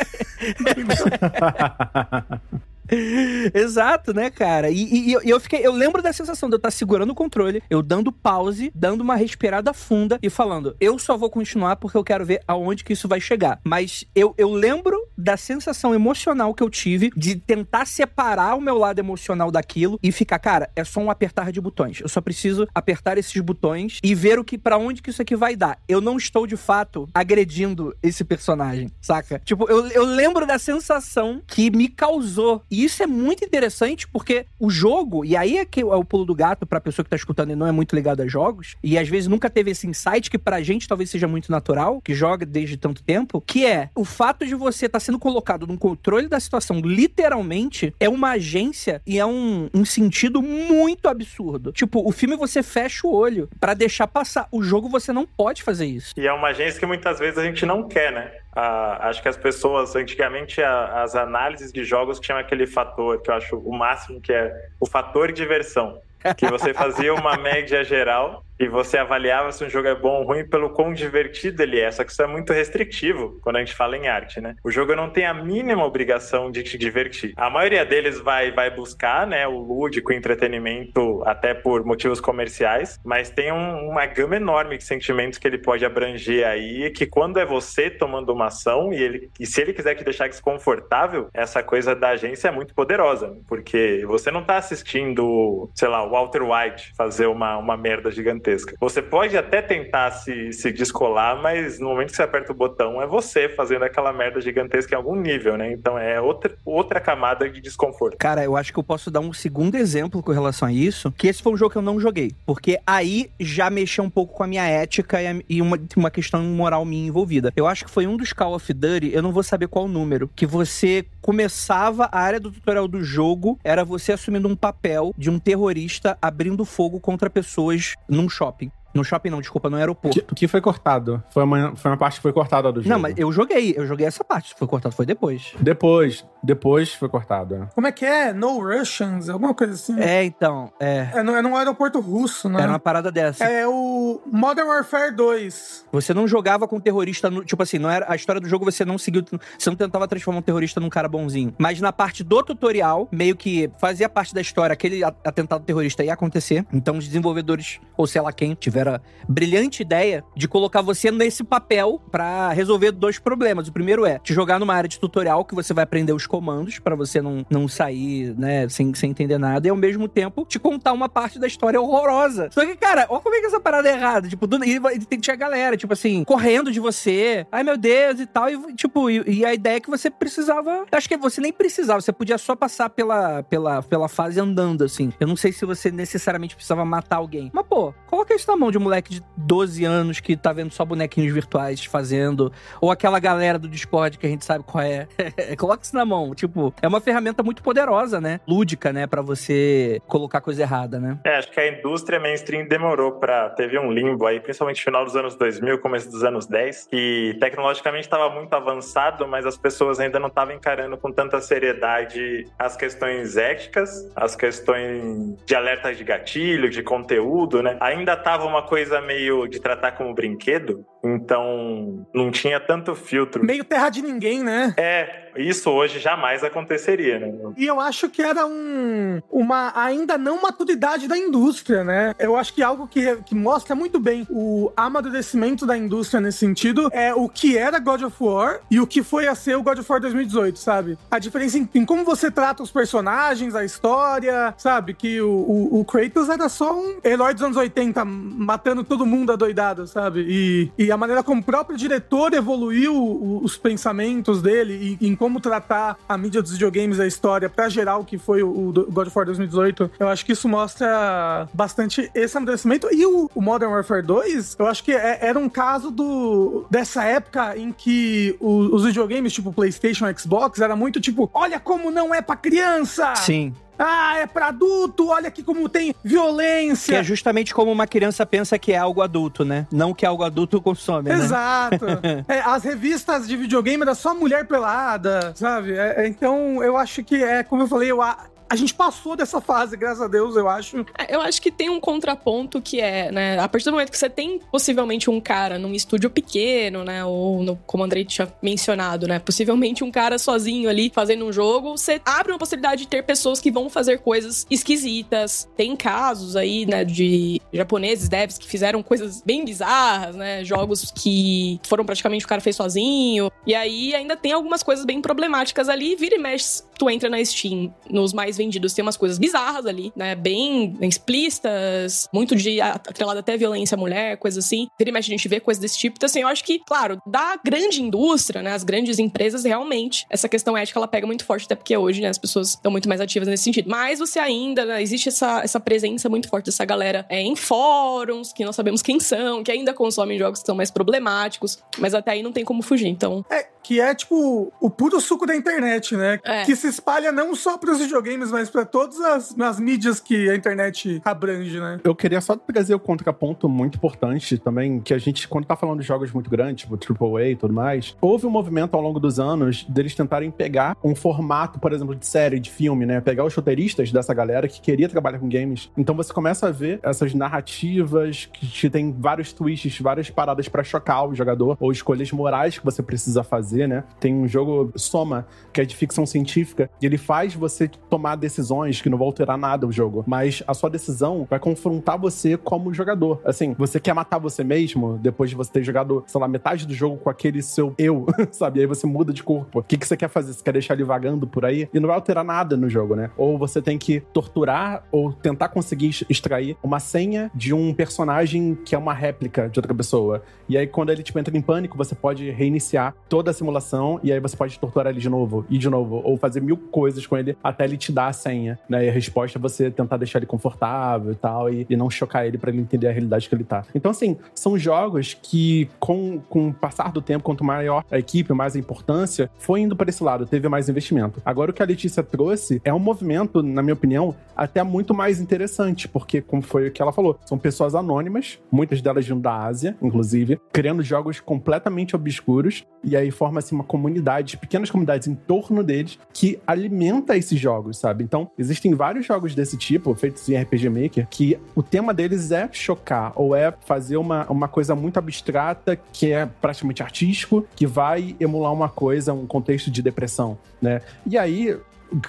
[3.54, 4.70] Exato, né, cara?
[4.70, 5.66] E, e, e, eu fiquei.
[5.66, 9.16] Eu lembro da sensação de eu estar segurando o controle, eu dando pause, dando uma
[9.16, 13.08] respirada funda e falando: eu só vou continuar porque eu quero ver aonde que isso
[13.08, 13.60] vai chegar.
[13.64, 18.78] Mas eu, eu lembro da sensação emocional que eu tive de tentar separar o meu
[18.78, 22.00] lado emocional daquilo e ficar, cara, é só um apertar de botões.
[22.02, 25.36] Eu só preciso apertar esses botões e ver o que para onde que isso aqui
[25.36, 25.80] vai dar.
[25.88, 29.40] Eu não estou de fato agredindo esse personagem, saca?
[29.44, 32.64] Tipo, eu, eu lembro da sensação que me causou.
[32.70, 36.26] E isso é muito interessante porque o jogo, e aí é que é o pulo
[36.26, 38.98] do gato pra pessoa que tá escutando e não é muito ligada a jogos, e
[38.98, 42.46] às vezes nunca teve esse insight que pra gente talvez seja muito natural, que joga
[42.46, 46.28] desde tanto tempo, que é o fato de você estar tá sendo colocado no controle
[46.28, 51.72] da situação, literalmente, é uma agência e é um, um sentido muito absurdo.
[51.72, 54.48] Tipo, o filme você fecha o olho para deixar passar.
[54.52, 56.14] O jogo você não pode fazer isso.
[56.18, 58.32] E é uma agência que muitas vezes a gente não quer, né?
[58.56, 63.30] Ah, acho que as pessoas, antigamente, a, as análises de jogos tinham aquele fator que
[63.30, 66.02] eu acho o máximo, que é o fator diversão.
[66.36, 70.24] Que você fazia uma média geral e você avaliava se um jogo é bom ou
[70.26, 71.90] ruim pelo quão divertido ele é.
[71.90, 74.56] Só que isso é muito restritivo quando a gente fala em arte, né?
[74.64, 77.34] O jogo não tem a mínima obrigação de te divertir.
[77.38, 83.00] A maioria deles vai, vai buscar, né, o lúdico, o entretenimento, até por motivos comerciais,
[83.06, 87.40] mas tem um, uma gama enorme de sentimentos que ele pode abranger aí, que quando
[87.40, 91.64] é você tomando uma ação e, ele, e se ele quiser te deixar desconfortável, essa
[91.64, 96.42] coisa da agência é muito poderosa, porque você não tá assistindo, sei lá, o Walter
[96.44, 98.76] White fazer uma, uma merda gigantesca gigantesca.
[98.80, 103.02] Você pode até tentar se, se descolar, mas no momento que você aperta o botão,
[103.02, 105.72] é você fazendo aquela merda gigantesca em algum nível, né?
[105.72, 108.18] Então é outra, outra camada de desconforto.
[108.18, 111.28] Cara, eu acho que eu posso dar um segundo exemplo com relação a isso, que
[111.28, 112.32] esse foi um jogo que eu não joguei.
[112.46, 116.86] Porque aí já mexeu um pouco com a minha ética e, uma, uma questão moral
[116.86, 117.52] minha envolvida.
[117.56, 120.30] Eu acho que foi um dos Call of Duty, eu não vou saber qual número,
[120.36, 125.30] que você começava a área do tutorial do jogo, era você assumindo um papel de
[125.30, 128.72] um terrorista abrindo fogo contra pessoas num shopping.
[128.94, 130.22] No shopping não, desculpa, no aeroporto.
[130.22, 131.24] Que, que foi cortado.
[131.30, 132.90] Foi uma, foi uma parte que foi cortada do jogo.
[132.90, 134.56] Não, mas eu joguei, eu joguei essa parte.
[134.58, 135.54] Foi cortado, foi depois.
[135.60, 137.70] Depois, depois foi cortado.
[137.76, 138.34] Como é que é?
[138.34, 139.30] No Russians?
[139.30, 140.00] Alguma coisa assim?
[140.00, 141.10] É, então, é.
[141.14, 142.62] É, no, é num aeroporto russo, né?
[142.62, 143.44] Era uma parada dessa.
[143.46, 145.86] É o Modern Warfare 2.
[145.92, 148.84] Você não jogava com terrorista, no, tipo assim, não era a história do jogo você
[148.86, 149.24] não seguiu,
[149.58, 151.54] você não tentava transformar um terrorista num cara bonzinho.
[151.58, 156.14] Mas na parte do tutorial, meio que fazia parte da história, aquele atentado terrorista ia
[156.14, 156.66] acontecer.
[156.72, 161.44] Então os desenvolvedores, ou sei lá quem, tiveram a brilhante ideia de colocar você nesse
[161.44, 163.68] papel para resolver dois problemas.
[163.68, 166.80] O primeiro é te jogar numa área de tutorial que você vai aprender os comandos
[166.80, 169.68] para você não, não sair, né, sem, sem entender nada.
[169.68, 172.50] E ao mesmo tempo te contar uma parte da história horrorosa.
[172.52, 174.28] Só que, cara, olha como é que essa parada é errada.
[174.28, 174.80] Tipo, do, e,
[175.12, 177.46] e tinha galera, tipo assim, correndo de você.
[177.52, 178.50] Ai, meu Deus, e tal.
[178.50, 180.86] E, tipo, e, e, a ideia é que você precisava.
[180.92, 185.12] Acho que você nem precisava, você podia só passar pela, pela, pela fase andando, assim.
[185.20, 187.52] Eu não sei se você necessariamente precisava matar alguém.
[187.54, 190.72] Mas, pô, coloca isso na mão de um moleque de 12 anos que tá vendo
[190.72, 192.52] só bonequinhos virtuais fazendo.
[192.80, 195.08] Ou aquela galera do Discord que a gente sabe qual é.
[195.58, 196.34] coloca isso na mão.
[196.34, 198.40] Tipo, é uma ferramenta muito poderosa, né?
[198.48, 199.08] Lúdica, né?
[199.10, 201.20] para você colocar coisa errada, né?
[201.26, 203.50] É, acho que a indústria mainstream demorou pra.
[203.50, 207.36] Teve um limbo aí, principalmente no final dos anos 2000, começo dos anos 10, que
[207.40, 212.78] tecnologicamente estava muito avançado, mas as pessoas ainda não estavam encarando com tanta seriedade as
[212.78, 217.78] questões éticas, as questões de alerta de gatilho, de conteúdo, né?
[217.80, 223.46] Ainda tava uma coisa meio de tratar como brinquedo, então não tinha tanto filtro.
[223.46, 224.74] Meio terra de ninguém, né?
[224.78, 227.34] É, isso hoje jamais aconteceria, né?
[227.58, 232.14] E eu acho que era um, uma ainda não maturidade da indústria, né?
[232.20, 236.90] Eu acho que algo que, que mostra muito bem o amadurecimento da indústria nesse sentido
[236.92, 239.80] é o que era God of War e o que foi a ser o God
[239.80, 240.98] of War 2018, sabe?
[241.10, 244.94] A diferença em, em como você trata os personagens, a história, sabe?
[244.94, 249.32] Que o, o, o, Kratos era só um herói dos anos 80 matando todo mundo
[249.32, 250.26] adoidado, sabe?
[250.28, 255.40] E, e a maneira como o próprio diretor evoluiu os pensamentos dele e em como
[255.40, 259.18] tratar a mídia dos videogames, a história, pra gerar o que foi o, God of
[259.18, 262.88] War 2018, eu acho que isso mostra bastante esse amadurecimento.
[262.92, 267.58] E o, Modern Warfare 2, eu acho que é, era um caso do dessa época
[267.58, 272.22] em que o, os videogames, tipo PlayStation, Xbox, era muito tipo, olha como não é
[272.22, 273.16] pra criança!
[273.16, 273.54] Sim.
[273.80, 276.94] Ah, é pra adulto, olha aqui como tem violência.
[276.94, 279.66] Que é justamente como uma criança pensa que é algo adulto, né?
[279.72, 281.86] Não que algo adulto consome, Exato.
[281.86, 281.92] né?
[281.94, 282.26] Exato.
[282.28, 285.74] é, as revistas de videogame era só mulher pelada, sabe?
[285.78, 288.02] É, então, eu acho que é, como eu falei, eu,
[288.50, 290.86] a gente passou dessa fase, graças a Deus, eu acho.
[290.98, 293.98] É, eu acho que tem um contraponto que é, né, a partir do momento que
[293.98, 298.28] você tem possivelmente um cara num estúdio pequeno, né, ou no, como o Andrei tinha
[298.42, 302.88] mencionado, né, possivelmente um cara sozinho ali fazendo um jogo, você abre uma possibilidade de
[302.88, 305.48] ter pessoas que vão fazer coisas esquisitas.
[305.56, 311.60] Tem casos aí, né, de japoneses, devs que fizeram coisas bem bizarras, né, jogos que
[311.68, 313.32] foram praticamente o cara fez sozinho.
[313.46, 317.24] E aí ainda tem algumas coisas bem problemáticas ali, vira e mexe, tu entra na
[317.24, 320.16] Steam, nos mais vendidos tem umas coisas bizarras ali, né?
[320.16, 324.68] Bem explícitas, muito de atrelado até violência à mulher, coisa assim.
[324.78, 325.98] Vira e mexe a gente vê coisas desse tipo.
[325.98, 328.54] Então, assim, eu acho que, claro, da grande indústria, né?
[328.54, 332.08] As grandes empresas, realmente, essa questão ética ela pega muito forte, até porque hoje, né,
[332.08, 333.70] as pessoas estão muito mais ativas nesse sentido.
[333.70, 338.32] Mas você ainda, né, existe essa, essa presença muito forte dessa galera é, em fóruns,
[338.32, 342.12] que não sabemos quem são, que ainda consomem jogos que são mais problemáticos, mas até
[342.12, 343.26] aí não tem como fugir, então.
[343.30, 346.20] É, que é tipo o puro suco da internet, né?
[346.24, 346.44] É.
[346.44, 350.30] Que se espalha não só para os videogames, mas para todas as, as, mídias que
[350.30, 351.80] a internet abrange, né?
[351.84, 355.80] Eu queria só trazer o contraponto muito importante também, que a gente, quando tá falando
[355.82, 359.20] de jogos muito grandes, tipo AAA e tudo mais, houve um movimento ao longo dos
[359.20, 363.02] anos deles tentarem pegar um formato, por exemplo, de série, de filme, né?
[363.02, 365.70] Pegar os roteiristas dessa galera que queria trabalhar com games.
[365.78, 371.08] Então você começa a ver essas narrativas que tem vários twists, várias paradas para chocar
[371.08, 373.84] o jogador, ou escolhas morais que você precisa fazer, né?
[374.00, 378.82] Tem um jogo Soma, que é de ficção científica, e ele faz você tomar decisões
[378.82, 382.74] que não vão alterar nada o jogo, mas a sua decisão vai confrontar você como
[382.74, 383.22] jogador.
[383.26, 386.74] Assim, você quer matar você mesmo depois de você ter jogado, sei lá, metade do
[386.74, 388.60] jogo com aquele seu eu, sabe?
[388.60, 389.60] Aí você muda de corpo.
[389.60, 390.34] O que, que você quer fazer?
[390.34, 391.68] Você quer deixar ele vagando por aí?
[391.74, 393.10] E não vai alterar nada no jogo, né?
[393.18, 398.76] Ou você tem que torturar ou tentar conseguir extrair uma senha de um personagem que
[398.76, 400.22] é uma réplica de outra pessoa.
[400.48, 404.12] E aí, quando ele tipo, entra em pânico, você pode reiniciar toda a simulação e
[404.12, 407.18] aí você pode torturar ele de novo e de novo, ou fazer mil coisas com
[407.18, 408.86] ele até ele te dar a senha, né?
[408.86, 412.26] E a resposta é você tentar deixar ele confortável e tal, e, e não chocar
[412.26, 413.64] ele para ele entender a realidade que ele tá.
[413.74, 418.34] Então, assim, são jogos que, com, com o passar do tempo, quanto maior a equipe,
[418.34, 421.22] mais a importância, foi indo para esse lado, teve mais investimento.
[421.26, 425.20] Agora, o que a Letícia trouxe é um movimento, na minha opinião, até muito mais
[425.20, 429.36] interessante, porque, como foi o que ela falou, são pessoas anônimas, muitas delas vindo da
[429.46, 435.64] Ásia, inclusive, criando jogos completamente obscuros, e aí forma-se uma comunidade, pequenas comunidades em torno
[435.64, 437.89] deles, que alimenta esses jogos, sabe?
[438.02, 442.50] Então, existem vários jogos desse tipo, feitos em RPG Maker, que o tema deles é
[442.52, 448.16] chocar, ou é fazer uma, uma coisa muito abstrata, que é praticamente artístico, que vai
[448.20, 450.82] emular uma coisa, um contexto de depressão, né?
[451.06, 451.58] E aí,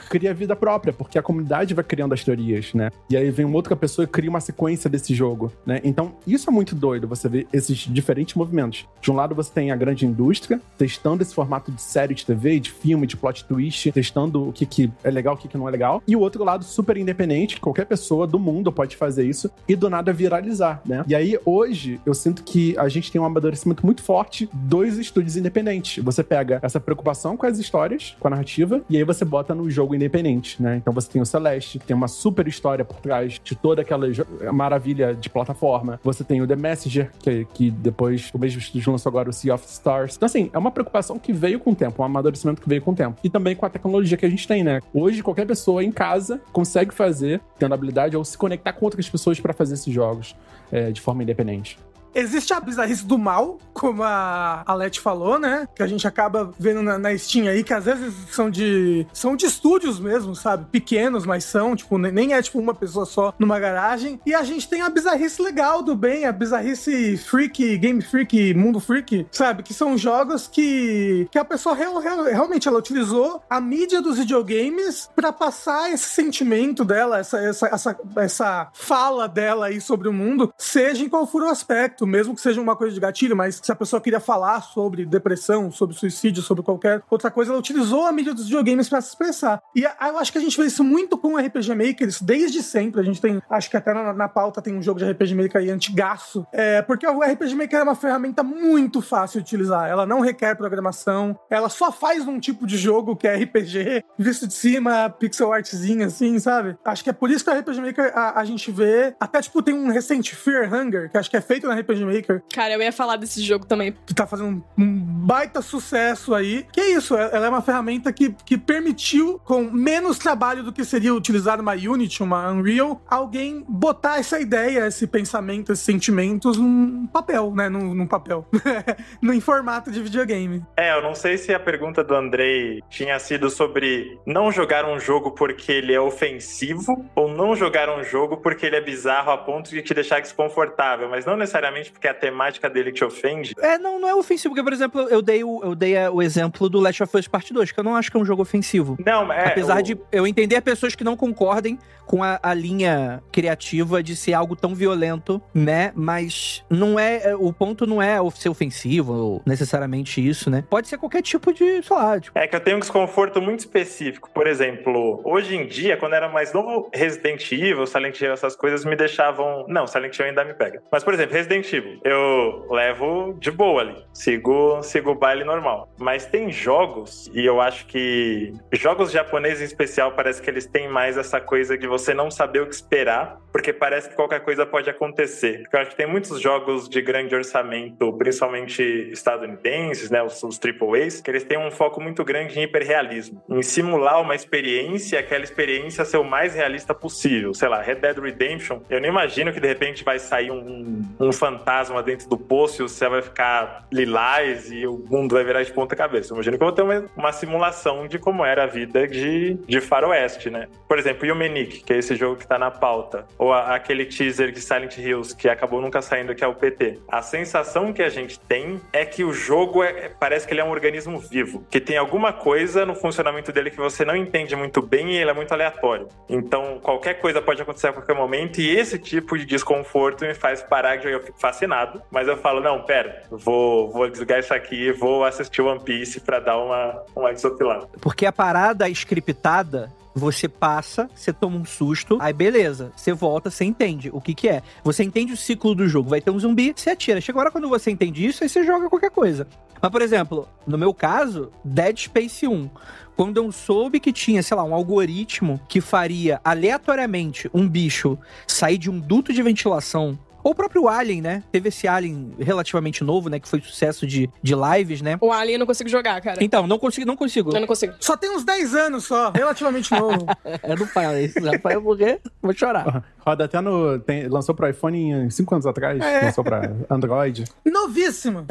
[0.09, 2.91] cria vida própria, porque a comunidade vai criando as teorias, né?
[3.09, 5.81] E aí vem uma outra pessoa e cria uma sequência desse jogo, né?
[5.85, 8.87] Então, isso é muito doido, você ver esses diferentes movimentos.
[9.01, 12.61] De um lado, você tem a grande indústria testando esse formato de série de TV,
[12.61, 15.69] de filme, de plot twist, testando o que, que é legal, o que, que não
[15.69, 16.03] é legal.
[16.07, 19.75] E o outro lado, super independente, que qualquer pessoa do mundo pode fazer isso e
[19.77, 21.05] do nada viralizar, né?
[21.07, 25.37] E aí, hoje, eu sinto que a gente tem um amadurecimento muito forte dos estúdios
[25.37, 26.03] independentes.
[26.03, 29.70] Você pega essa preocupação com as histórias, com a narrativa, e aí você bota no
[29.71, 30.77] jogo independente, né?
[30.77, 34.07] Então você tem o Celeste, tem uma super história por trás de toda aquela
[34.53, 36.01] maravilha de plataforma.
[36.03, 39.55] Você tem o The Messenger, que, que depois o mesmo estúdio lançou agora o Sea
[39.55, 40.17] of Stars.
[40.17, 42.93] Então, assim, é uma preocupação que veio com o tempo, um amadurecimento que veio com
[42.93, 43.19] o tempo.
[43.23, 44.81] E também com a tecnologia que a gente tem, né?
[44.93, 49.41] Hoje, qualquer pessoa em casa consegue fazer, tendo habilidade, ou se conectar com outras pessoas
[49.41, 50.35] para fazer esses jogos
[50.71, 51.79] é, de forma independente.
[52.15, 55.69] Existe a bizarrice do mal, como a Alete falou, né?
[55.75, 59.07] Que a gente acaba vendo na, na Steam aí, que às vezes são de.
[59.13, 60.67] são de estúdios mesmo, sabe?
[60.71, 64.21] Pequenos, mas são, tipo, nem é tipo uma pessoa só numa garagem.
[64.27, 68.81] E a gente tem a bizarrice legal do bem, a bizarrice freak, game freak, mundo
[68.81, 69.63] freak, sabe?
[69.63, 74.19] Que são jogos que, que a pessoa real, real, realmente ela utilizou a mídia dos
[74.19, 80.13] videogames para passar esse sentimento dela, essa, essa, essa, essa fala dela aí sobre o
[80.13, 83.61] mundo, seja em qual for o aspecto, mesmo que seja uma coisa de gatilho, mas
[83.63, 88.07] se a pessoa queria falar sobre depressão, sobre suicídio, sobre qualquer outra coisa, ela utilizou
[88.07, 89.63] a mídia dos videogames para se expressar.
[89.75, 93.01] E eu acho que a gente vê isso muito com RPG Maker, isso desde sempre.
[93.01, 95.61] A gente tem, acho que até na, na pauta tem um jogo de RPG Maker
[95.61, 99.89] aí antigaço, é, porque o RPG Maker é uma ferramenta muito fácil de utilizar.
[99.89, 104.47] Ela não requer programação, ela só faz um tipo de jogo que é RPG, visto
[104.47, 106.77] de cima, pixel artzinho assim, sabe?
[106.85, 109.63] Acho que é por isso que o RPG Maker a, a gente vê, até tipo
[109.63, 112.43] tem um recente Fear Hunger, que acho que é feito na RPG Maker.
[112.53, 113.95] Cara, eu ia falar desse jogo também.
[114.07, 115.01] Que tá fazendo um,
[115.31, 116.67] baita sucesso aí.
[116.73, 120.85] Que é isso, ela é uma ferramenta que, que permitiu, com menos trabalho do que
[120.85, 127.07] seria utilizar uma Unity, uma Unreal, alguém botar essa ideia, esse pensamento, esses sentimentos num
[127.07, 127.69] papel, né?
[127.69, 128.47] Num, num papel.
[129.21, 130.63] no, em formato de videogame.
[130.77, 134.99] É, eu não sei se a pergunta do Andrei tinha sido sobre não jogar um
[134.99, 139.39] jogo porque ele é ofensivo ou não jogar um jogo porque ele é bizarro a
[139.39, 143.55] ponto de te deixar desconfortável, mas não necessariamente porque a temática dele te ofende.
[143.59, 146.69] É, não, não é ofensivo, porque, por exemplo, eu dei o, eu dei o exemplo
[146.69, 148.97] do Last of Us Part 2, que eu não acho que é um jogo ofensivo.
[149.05, 149.49] Não, é.
[149.49, 149.83] Apesar o...
[149.83, 151.79] de eu entender pessoas que não concordem
[152.11, 155.93] com a, a, linha criativa de ser algo tão violento, né?
[155.95, 157.23] Mas não é.
[157.23, 160.65] é o ponto não é ser ofensivo, necessariamente isso, né?
[160.69, 162.19] Pode ser qualquer tipo de, sei lá.
[162.19, 162.37] Tipo...
[162.37, 164.29] É que eu tenho um desconforto muito específico.
[164.35, 168.85] Por exemplo, hoje em dia, quando era mais novo, Resident Evil, Silent Hill, essas coisas
[168.85, 169.65] me deixavam.
[169.69, 170.83] Não, Silent Hill ainda me pega.
[170.91, 174.05] Mas, por exemplo, Resident Evil, eu levo de boa ali.
[174.13, 175.89] Sigo, sigo o baile normal.
[175.97, 180.89] Mas tem jogos, e eu acho que jogos japoneses em especial, parece que eles têm
[180.89, 184.65] mais essa coisa de você não saber o que esperar, porque parece que qualquer coisa
[184.65, 185.65] pode acontecer.
[185.73, 188.83] Eu acho que tem muitos jogos de grande orçamento, principalmente
[189.13, 193.63] estadunidenses, né, os, os AAAs, que eles têm um foco muito grande em hiperrealismo, em
[193.63, 197.53] simular uma experiência, aquela experiência ser o mais realista possível.
[197.55, 201.33] Sei lá, Red Dead Redemption, eu não imagino que de repente vai sair um, um
[201.33, 205.63] fantasma dentro do poço e o céu vai ficar lilás e o mundo vai virar
[205.63, 206.33] de ponta cabeça.
[206.33, 209.55] Eu imagino que eu vou ter uma, uma simulação de como era a vida de,
[209.67, 210.69] de faroeste, né?
[210.89, 214.53] Por exemplo, Yomenic, que é esse jogo que tá na pauta, ou a, aquele teaser
[214.53, 217.01] de Silent Hills que acabou nunca saindo, que é o PT.
[217.09, 220.65] A sensação que a gente tem é que o jogo é, parece que ele é
[220.65, 224.81] um organismo vivo, que tem alguma coisa no funcionamento dele que você não entende muito
[224.81, 226.07] bem e ele é muito aleatório.
[226.29, 230.63] Então, qualquer coisa pode acontecer a qualquer momento e esse tipo de desconforto me faz
[230.63, 234.93] parar de eu fico fascinado, mas eu falo, não, pera, vou, vou desligar isso aqui
[234.93, 237.89] vou assistir One Piece para dar uma, uma desopilada.
[238.01, 243.65] Porque a parada scriptada você passa, você toma um susto, aí beleza, você volta, você
[243.65, 244.63] entende o que que é.
[244.83, 247.21] Você entende o ciclo do jogo, vai ter um zumbi, você atira.
[247.21, 249.47] Chega agora quando você entende isso, aí você joga qualquer coisa.
[249.81, 252.71] Mas, por exemplo, no meu caso, Dead Space 1.
[253.17, 258.79] Quando eu soube que tinha, sei lá, um algoritmo que faria aleatoriamente um bicho sair
[258.79, 261.43] de um duto de ventilação ou o próprio Alien, né?
[261.51, 263.39] Teve esse Alien relativamente novo, né?
[263.39, 265.19] Que foi sucesso de, de lives, né?
[265.21, 266.43] O Alien eu não consigo jogar, cara.
[266.43, 267.55] Então, não consigo, não consigo.
[267.55, 267.95] Eu não consigo.
[268.01, 270.27] Só tem uns 10 anos só, relativamente novo.
[270.63, 273.05] eu não falo isso, já foi porque vou chorar.
[273.21, 273.99] Roda até no.
[274.01, 276.27] Tem, lançou pro iPhone 5 anos atrás, é.
[276.27, 277.45] lançou pra Android.
[277.65, 278.47] Novíssimo!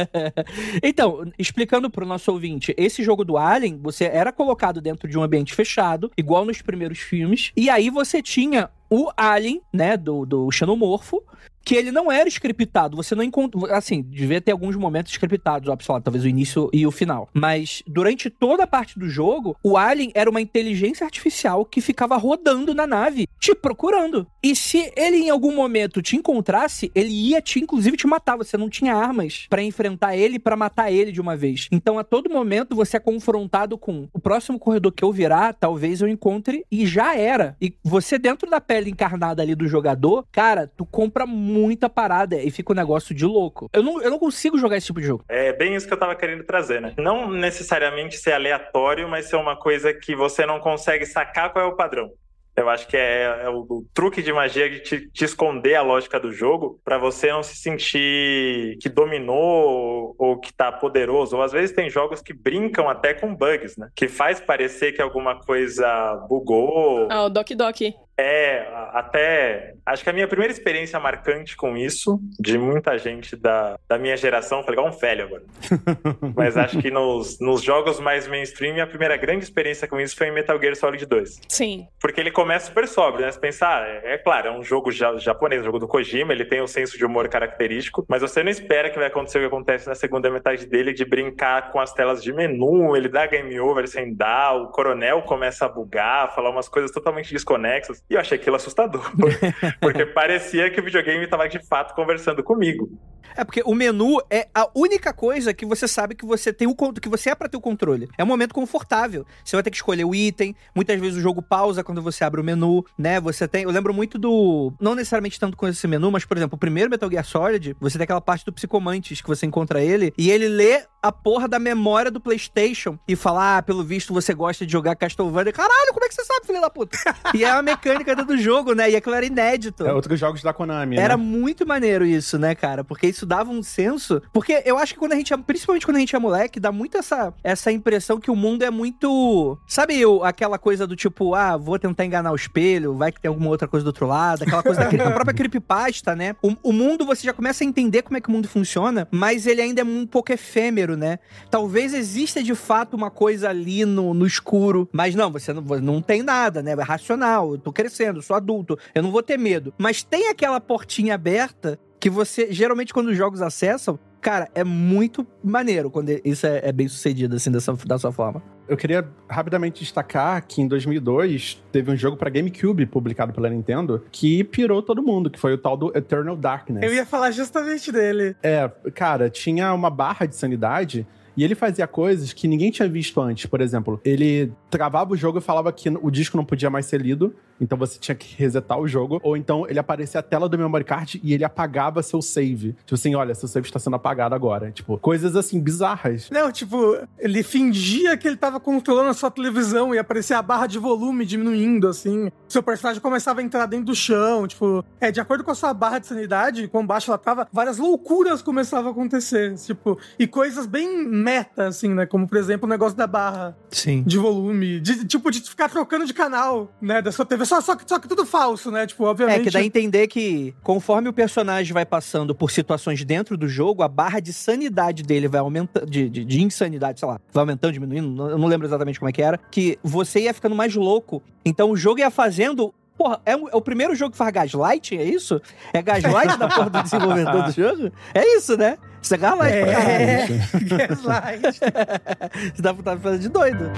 [0.82, 5.22] então, explicando pro nosso ouvinte, esse jogo do Alien, você era colocado dentro de um
[5.22, 10.50] ambiente fechado, igual nos primeiros filmes, e aí você tinha o Alien, né, do, do
[10.50, 11.22] Xenomorfo,
[11.64, 12.96] que ele não era scriptado.
[12.96, 13.76] Você não encontra.
[13.76, 17.28] Assim, devia ter alguns momentos scriptados, ó, lá, talvez o início e o final.
[17.32, 22.16] Mas durante toda a parte do jogo, o Alien era uma inteligência artificial que ficava
[22.16, 24.26] rodando na nave, te procurando.
[24.42, 28.36] E se ele em algum momento te encontrasse, ele ia te, inclusive, te matar.
[28.36, 31.68] Você não tinha armas para enfrentar ele, para matar ele de uma vez.
[31.72, 36.00] Então, a todo momento, você é confrontado com o próximo corredor que eu virar, talvez
[36.00, 37.56] eu encontre, e já era.
[37.60, 42.36] E você, dentro da pele encarnada ali do jogador, cara, tu compra muito muita parada
[42.36, 43.70] e fica um negócio de louco.
[43.72, 45.24] Eu não, eu não consigo jogar esse tipo de jogo.
[45.28, 46.94] É bem isso que eu tava querendo trazer, né?
[46.98, 51.68] Não necessariamente ser aleatório, mas ser uma coisa que você não consegue sacar qual é
[51.68, 52.10] o padrão.
[52.56, 55.82] Eu acho que é, é o, o, truque de magia de te, te esconder a
[55.82, 61.36] lógica do jogo para você não se sentir que dominou ou que tá poderoso.
[61.36, 63.88] Ou às vezes tem jogos que brincam até com bugs, né?
[63.94, 67.08] Que faz parecer que alguma coisa bugou.
[67.10, 67.80] Ah, o Doc Doc.
[68.16, 69.74] É, até.
[69.84, 74.16] Acho que a minha primeira experiência marcante com isso, de muita gente da, da minha
[74.16, 75.42] geração, falei igual um velho agora.
[76.34, 80.28] Mas acho que nos, nos jogos mais mainstream, a primeira grande experiência com isso foi
[80.28, 81.40] em Metal Gear Solid 2.
[81.48, 81.86] Sim.
[82.00, 83.32] Porque ele começa super sóbrio, né?
[83.32, 86.44] Você pensar, é, é claro, é um jogo ja- japonês, um jogo do Kojima, ele
[86.44, 89.46] tem o senso de humor característico, mas você não espera que vai acontecer o que
[89.48, 93.58] acontece na segunda metade dele, de brincar com as telas de menu, ele dá game
[93.58, 98.20] over sem dar, o coronel começa a bugar, falar umas coisas totalmente desconexas, e eu
[98.20, 99.10] achei aquilo assustador,
[99.80, 102.90] porque parecia que o videogame estava de fato conversando comigo.
[103.36, 106.74] É porque o menu é a única coisa que você sabe que você tem o
[106.74, 108.08] que você é pra ter o controle.
[108.18, 109.26] É um momento confortável.
[109.44, 110.54] Você vai ter que escolher o item.
[110.74, 113.20] Muitas vezes o jogo pausa quando você abre o menu, né?
[113.20, 116.56] Você tem, eu lembro muito do, não necessariamente tanto com esse menu, mas por exemplo,
[116.56, 120.12] o primeiro Metal Gear Solid, você tem aquela parte do Psicomantis que você encontra ele
[120.16, 124.32] e ele lê a porra da memória do PlayStation e fala: "Ah, pelo visto você
[124.34, 125.52] gosta de jogar Castlevania".
[125.52, 126.96] Caralho, como é que você sabe, filho da puta?
[127.34, 128.90] e é a mecânica do jogo, né?
[128.90, 129.86] E aquilo era inédito.
[129.86, 131.22] É outros jogos da Konami, Era né?
[131.22, 132.82] muito maneiro isso, né, cara?
[132.84, 134.20] Porque isso dava um senso.
[134.32, 136.70] Porque eu acho que quando a gente é, principalmente quando a gente é moleque, dá
[136.72, 139.58] muito essa, essa impressão que o mundo é muito.
[139.66, 143.28] Sabe o- aquela coisa do tipo, ah, vou tentar enganar o espelho, vai que tem
[143.28, 146.34] alguma outra coisa do outro lado, aquela coisa da, própria creepypasta, né?
[146.42, 149.46] O, o mundo você já começa a entender como é que o mundo funciona, mas
[149.46, 151.18] ele ainda é um pouco efêmero, né?
[151.50, 156.02] Talvez exista de fato uma coisa ali no, no escuro, mas não, você não, não
[156.02, 156.72] tem nada, né?
[156.72, 159.72] É racional, eu tô crescendo, eu sou adulto, eu não vou ter medo.
[159.78, 165.26] Mas tem aquela portinha aberta que você, geralmente, quando os jogos acessam, cara, é muito
[165.42, 168.42] maneiro quando isso é, é bem sucedido, assim, dessa, da sua forma.
[168.68, 174.04] Eu queria rapidamente destacar que em 2002 teve um jogo pra GameCube publicado pela Nintendo
[174.12, 176.82] que pirou todo mundo, que foi o tal do Eternal Darkness.
[176.84, 178.36] Eu ia falar justamente dele.
[178.42, 181.06] É, cara, tinha uma barra de sanidade
[181.36, 183.46] e ele fazia coisas que ninguém tinha visto antes.
[183.46, 187.00] Por exemplo, ele travava o jogo e falava que o disco não podia mais ser
[187.00, 189.20] lido, então você tinha que resetar o jogo.
[189.22, 192.72] Ou então ele aparecia a tela do memory card e ele apagava seu save.
[192.84, 194.70] Tipo assim, olha, seu save está sendo apagado agora.
[194.70, 196.28] Tipo, coisas assim bizarras.
[196.30, 200.66] Não, tipo, ele fingia que ele tava controlando a sua televisão e aparecia a barra
[200.66, 202.30] de volume diminuindo, assim.
[202.48, 204.84] Seu personagem começava a entrar dentro do chão, tipo...
[205.00, 208.42] É, de acordo com a sua barra de sanidade, quão baixa ela tava, várias loucuras
[208.42, 209.98] começavam a acontecer, tipo...
[210.18, 212.04] E coisas bem meta, assim, né?
[212.06, 214.02] Como, por exemplo, o negócio da barra Sim.
[214.06, 214.78] de volume.
[214.80, 217.00] De, tipo, de ficar trocando de canal, né?
[217.00, 217.44] Da sua TV.
[217.46, 218.86] Só, só, que- só que tudo falso, né?
[218.86, 219.40] Tipo, obviamente...
[219.40, 223.48] É, que dá a entender que conforme o personagem vai passando por situações dentro do
[223.48, 227.42] jogo, a barra de sanidade dele vai aumentando, de, de, de insanidade, sei lá, vai
[227.42, 230.74] aumentando, diminuindo, eu não lembro exatamente como é que era, que você ia ficando mais
[230.74, 231.22] louco.
[231.44, 232.72] Então o jogo ia fazendo.
[233.04, 234.96] Porra, é, o- é o primeiro jogo que faz gaslight?
[234.96, 235.38] É isso?
[235.74, 237.92] É gaslight da porra do desenvolvedor do jogo?
[238.14, 238.78] É isso, né?
[239.02, 240.00] Isso é gaslight pra caralho.
[240.00, 241.60] É, gaslight.
[242.56, 243.70] Você dá tá fazendo de doido.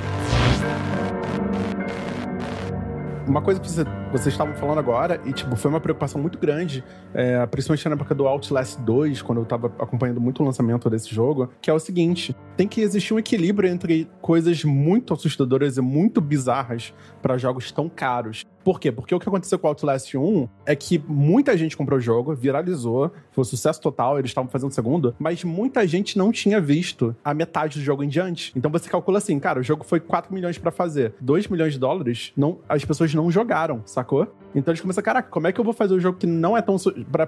[3.26, 6.84] Uma coisa que você- vocês estavam falando agora, e tipo, foi uma preocupação muito grande,
[7.12, 11.12] é, principalmente na época do Outlast 2, quando eu tava acompanhando muito o lançamento desse
[11.12, 15.80] jogo, que é o seguinte: tem que existir um equilíbrio entre coisas muito assustadoras e
[15.80, 18.44] muito bizarras para jogos tão caros.
[18.66, 18.90] Por quê?
[18.90, 22.34] Porque o que aconteceu com o Outlast 1 é que muita gente comprou o jogo,
[22.34, 26.58] viralizou, foi um sucesso total, eles estavam fazendo o segundo, mas muita gente não tinha
[26.60, 28.50] visto a metade do jogo em diante.
[28.56, 31.78] Então você calcula assim, cara, o jogo foi 4 milhões pra fazer, 2 milhões de
[31.78, 34.26] dólares, não, as pessoas não jogaram, sacou?
[34.54, 36.62] Então eles começam, caraca, como é que eu vou fazer um jogo que não é
[36.62, 36.76] tão.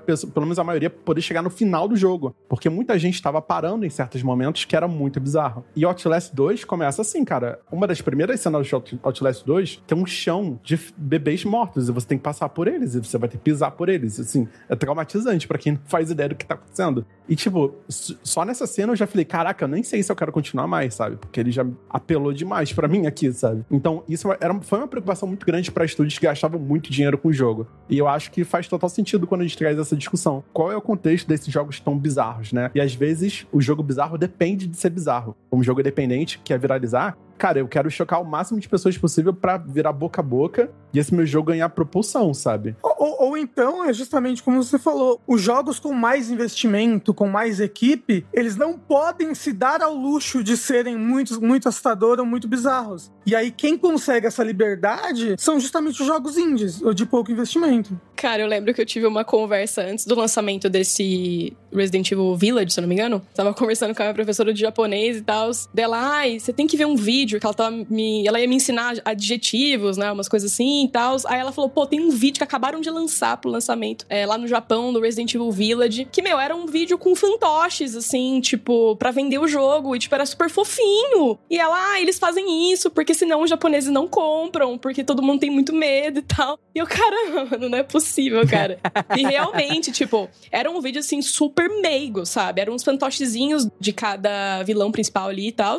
[0.06, 2.34] pessoa, pelo menos a maioria, poder chegar no final do jogo?
[2.48, 5.62] Porque muita gente estava parando em certos momentos que era muito bizarro.
[5.76, 7.61] E Outlast 2 começa assim, cara.
[7.70, 11.92] Uma das primeiras cenas de Out- Outlast 2 tem um chão de bebês mortos e
[11.92, 14.18] você tem que passar por eles e você vai ter que pisar por eles.
[14.18, 17.05] Assim, é traumatizante pra quem não faz ideia do que tá acontecendo.
[17.28, 20.32] E, tipo, só nessa cena eu já falei, caraca, eu nem sei se eu quero
[20.32, 21.16] continuar mais, sabe?
[21.16, 23.64] Porque ele já apelou demais pra mim aqui, sabe?
[23.70, 27.28] Então, isso era, foi uma preocupação muito grande pra estúdios que gastavam muito dinheiro com
[27.28, 27.66] o jogo.
[27.88, 30.42] E eu acho que faz total sentido quando a gente traz essa discussão.
[30.53, 32.70] Qual é o contexto desses jogos tão bizarros, né?
[32.74, 35.36] E às vezes o jogo bizarro depende de ser bizarro.
[35.53, 39.32] Um jogo independente que é viralizar, cara, eu quero chocar o máximo de pessoas possível
[39.32, 42.74] pra virar boca a boca e esse meu jogo ganhar propulsão, sabe?
[42.82, 47.28] Ou, ou- ou então, é justamente como você falou, os jogos com mais investimento, com
[47.28, 52.26] mais equipe, eles não podem se dar ao luxo de serem muito, muito assustadores ou
[52.26, 53.11] muito bizarros.
[53.26, 58.01] E aí, quem consegue essa liberdade são justamente os jogos indies, ou de pouco investimento.
[58.16, 62.72] Cara, eu lembro que eu tive uma conversa antes do lançamento desse Resident Evil Village,
[62.72, 63.20] se eu não me engano.
[63.34, 65.51] Tava conversando com a minha professora de japonês e tal.
[65.74, 68.26] Dela, ai, você tem que ver um vídeo que ela tava me.
[68.26, 70.11] Ela ia me ensinar adjetivos, né?
[70.11, 71.16] Umas coisas assim e tal.
[71.26, 74.39] Aí ela falou, pô, tem um vídeo que acabaram de lançar pro lançamento é, lá
[74.39, 76.07] no Japão, do Resident Evil Village.
[76.11, 79.95] Que, meu, era um vídeo com fantoches, assim, tipo, para vender o jogo.
[79.95, 81.39] E, tipo, era super fofinho.
[81.51, 85.41] E ela, ah, eles fazem isso porque senão os japoneses não compram, porque todo mundo
[85.41, 86.59] tem muito medo e tal.
[86.74, 88.79] E eu, caramba, não é possível, cara.
[89.16, 92.61] e realmente, tipo, era um vídeo assim super meigo, sabe?
[92.61, 95.79] Eram uns fantochezinhos de cada vilão principal ali e tal.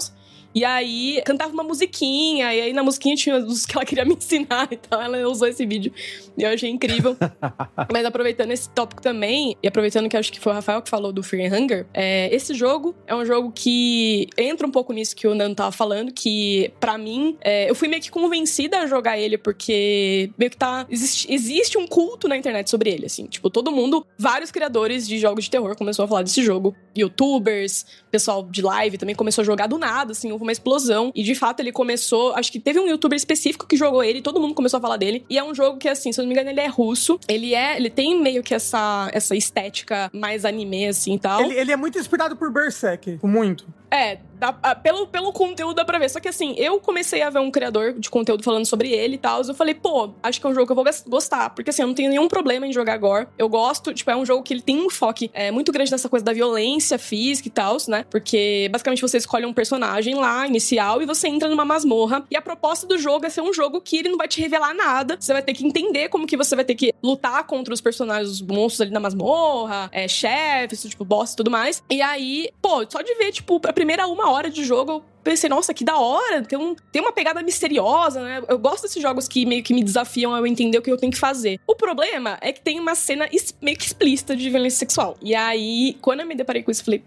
[0.54, 4.16] E aí cantava uma musiquinha, e aí na musiquinha tinha os que ela queria me
[4.16, 5.02] ensinar e tal.
[5.02, 5.92] Ela usou esse vídeo
[6.38, 7.16] e eu achei incrível.
[7.92, 11.12] Mas aproveitando esse tópico também, e aproveitando que acho que foi o Rafael que falou
[11.12, 15.28] do Free Hunger, é, esse jogo é um jogo que entra um pouco nisso que
[15.28, 19.18] o Nando tava falando, que para mim, é, eu fui meio que convencida a jogar
[19.18, 20.86] ele, porque meio que tá.
[20.90, 23.26] Existe, existe um culto na internet sobre ele, assim.
[23.26, 26.76] Tipo, todo mundo, vários criadores de jogos de terror começou a falar desse jogo.
[26.98, 31.12] Youtubers, pessoal de live também começou a jogar do nada, assim, uma explosão.
[31.16, 32.34] E de fato ele começou.
[32.34, 35.26] Acho que teve um youtuber específico que jogou ele, todo mundo começou a falar dele.
[35.30, 37.20] E é um jogo que, assim, se eu não me engano, ele é russo.
[37.28, 37.78] Ele é.
[37.78, 41.42] Ele tem meio que essa, essa estética mais anime, assim e tal.
[41.42, 43.66] Ele, ele é muito inspirado por Berserk, muito.
[43.92, 46.10] É, dá, pelo, pelo conteúdo dá pra ver.
[46.10, 49.18] Só que assim, eu comecei a ver um criador de conteúdo falando sobre ele e
[49.18, 49.42] tal.
[49.42, 51.50] Eu falei, pô, acho que é um jogo que eu vou gostar.
[51.52, 53.28] Porque assim, eu não tenho nenhum problema em jogar agora.
[53.38, 56.08] Eu gosto, tipo, é um jogo que ele tem um enfoque é, muito grande nessa
[56.08, 58.06] coisa da violência física e tal, né?
[58.10, 62.24] Porque basicamente você escolhe um personagem lá, inicial, e você entra numa masmorra.
[62.32, 64.74] E a proposta do jogo é ser um jogo que ele não vai te revelar
[64.74, 65.18] nada.
[65.20, 68.30] Você vai ter que entender como que você vai ter que lutar contra os personagens,
[68.30, 71.84] os monstros ali na masmorra, é, chefes, tipo, boss e tudo mais.
[71.90, 75.50] E aí, pô, só de ver, tipo, a primeira uma hora de jogo, eu pensei,
[75.50, 78.42] nossa, que da hora, tem, um, tem uma pegada misteriosa, né?
[78.46, 80.98] Eu gosto desses jogos que meio que me desafiam a eu entender o que eu
[80.98, 81.62] tenho que fazer.
[81.66, 83.30] O problema é que tem uma cena
[83.62, 85.16] meio que explícita de violência sexual.
[85.22, 87.04] E aí, quando eu me deparei com isso, eu falei,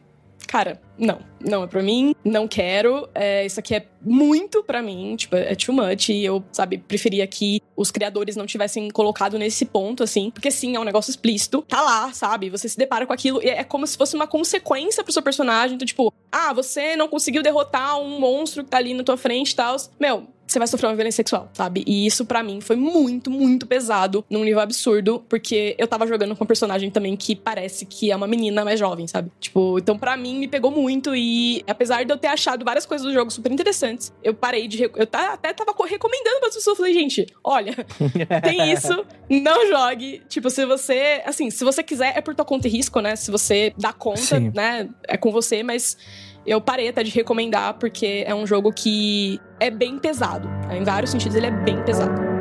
[0.48, 3.08] cara, não, não é pra mim, não quero.
[3.12, 6.10] É, isso aqui é muito pra mim, tipo, é too much.
[6.10, 10.30] E eu, sabe, preferia que os criadores não tivessem colocado nesse ponto, assim.
[10.30, 11.62] Porque sim, é um negócio explícito.
[11.62, 12.48] Tá lá, sabe?
[12.50, 15.74] Você se depara com aquilo e é como se fosse uma consequência pro seu personagem.
[15.74, 19.50] Então, tipo, ah, você não conseguiu derrotar um monstro que tá ali na tua frente
[19.50, 19.76] e tal.
[19.98, 21.82] Meu, você vai sofrer uma violência sexual, sabe?
[21.86, 26.36] E isso para mim foi muito, muito pesado, num nível absurdo, porque eu tava jogando
[26.36, 29.30] com um personagem também que parece que é uma menina mais jovem, sabe?
[29.40, 33.06] Tipo, então para mim me pegou muito e apesar de eu ter achado várias coisas
[33.06, 36.92] do jogo super interessantes, eu parei de eu até tava recomendando para as pessoas, falei,
[36.92, 37.74] gente, olha,
[38.42, 40.22] tem isso, não jogue.
[40.28, 43.16] Tipo, se você, assim, se você quiser é por tua conta e risco, né?
[43.16, 44.52] Se você dá conta, Sim.
[44.54, 44.88] né?
[45.06, 45.96] É com você, mas
[46.46, 50.48] eu parei até de recomendar porque é um jogo que é bem pesado.
[50.70, 52.31] Em vários sentidos, ele é bem pesado.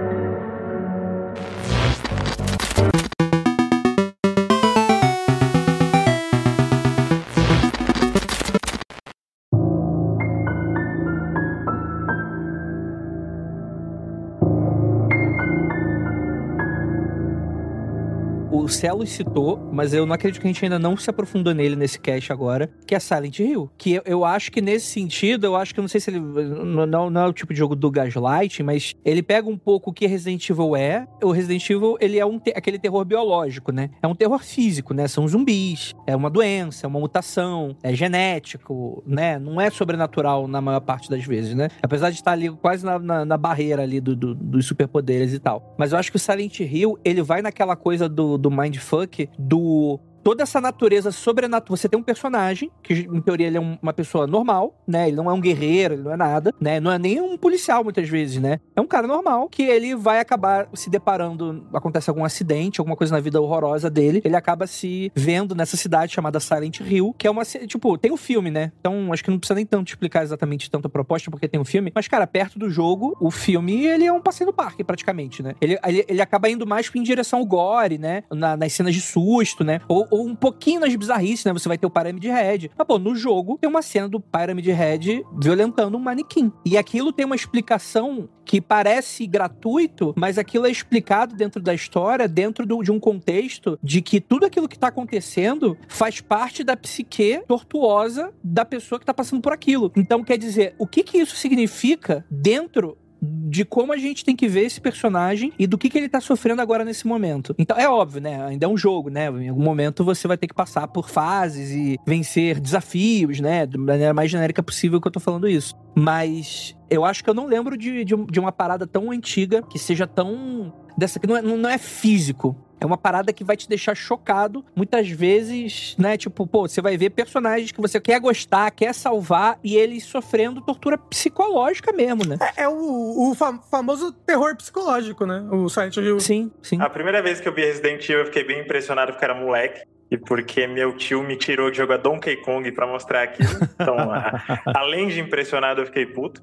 [18.71, 21.99] Celo citou, mas eu não acredito que a gente ainda não se aprofundou nele nesse
[21.99, 23.69] cast agora, que é Silent Hill.
[23.77, 26.19] Que eu, eu acho que nesse sentido, eu acho que eu não sei se ele.
[26.19, 29.93] Não, não é o tipo de jogo do Gaslight, mas ele pega um pouco o
[29.93, 31.07] que Resident Evil é.
[31.21, 33.89] O Resident Evil, ele é um te aquele terror biológico, né?
[34.01, 35.07] É um terror físico, né?
[35.07, 39.37] São zumbis, é uma doença, é uma mutação, é genético, né?
[39.37, 41.67] Não é sobrenatural na maior parte das vezes, né?
[41.81, 45.39] Apesar de estar ali quase na, na, na barreira ali do, do, dos superpoderes e
[45.39, 45.75] tal.
[45.77, 49.99] Mas eu acho que o Silent Hill, ele vai naquela coisa do, do mindfuck do
[50.23, 51.77] toda essa natureza sobrenatural.
[51.77, 55.07] Você tem um personagem, que em teoria ele é uma pessoa normal, né?
[55.07, 56.79] Ele não é um guerreiro, ele não é nada, né?
[56.79, 58.59] Não é nem um policial muitas vezes, né?
[58.75, 63.13] É um cara normal que ele vai acabar se deparando, acontece algum acidente, alguma coisa
[63.13, 67.31] na vida horrorosa dele, ele acaba se vendo nessa cidade chamada Silent Hill, que é
[67.31, 68.71] uma, tipo, tem o um filme, né?
[68.79, 71.65] Então acho que não precisa nem tanto explicar exatamente tanto a proposta, porque tem um
[71.65, 75.41] filme, mas cara, perto do jogo, o filme, ele é um passeio no parque praticamente,
[75.41, 75.55] né?
[75.61, 78.23] Ele, ele, ele acaba indo mais em direção ao gore, né?
[78.31, 79.81] Na, nas cenas de susto, né?
[79.87, 81.53] Ou, ou um pouquinho nas bizarrices, né?
[81.53, 82.71] Você vai ter o Pyramid Head.
[82.77, 86.51] Mas, pô, no jogo tem uma cena do Pyramid Head violentando um manequim.
[86.65, 92.27] E aquilo tem uma explicação que parece gratuito, mas aquilo é explicado dentro da história,
[92.27, 96.75] dentro do, de um contexto de que tudo aquilo que tá acontecendo faz parte da
[96.75, 99.91] psique tortuosa da pessoa que tá passando por aquilo.
[99.95, 104.47] Então, quer dizer, o que que isso significa dentro de como a gente tem que
[104.47, 107.53] ver esse personagem e do que, que ele tá sofrendo agora nesse momento.
[107.57, 108.43] Então, é óbvio, né?
[108.45, 109.27] Ainda é um jogo, né?
[109.27, 113.65] Em algum momento você vai ter que passar por fases e vencer desafios, né?
[113.65, 115.75] Da maneira mais genérica possível que eu tô falando isso.
[115.95, 119.77] Mas eu acho que eu não lembro de, de, de uma parada tão antiga que
[119.77, 120.73] seja tão.
[120.97, 124.65] dessa que não é, não é físico É uma parada que vai te deixar chocado.
[124.75, 126.17] Muitas vezes, né?
[126.17, 130.59] Tipo, pô, você vai ver personagens que você quer gostar, quer salvar, e eles sofrendo
[130.61, 132.37] tortura psicológica mesmo, né?
[132.57, 135.47] É, é o, o fa- famoso terror psicológico, né?
[135.51, 136.19] O Silent Hill.
[136.19, 136.81] Sim, sim.
[136.81, 139.81] A primeira vez que eu vi Resident Evil, eu fiquei bem impressionado porque era moleque.
[140.09, 143.49] E porque meu tio me tirou de jogar Donkey Kong pra mostrar aquilo.
[143.75, 144.41] Então, a-
[144.75, 146.41] além de impressionado, eu fiquei puto.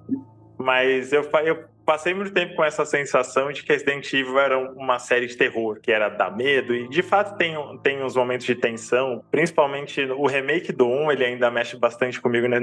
[0.58, 4.74] Mas eu, eu passei muito tempo com essa sensação de que Resident Evil era um-
[4.74, 6.74] uma série de terror, que era dar medo.
[6.74, 9.24] E de fato tem, tem uns momentos de tensão.
[9.30, 12.58] Principalmente o remake do 1, ele ainda mexe bastante comigo né,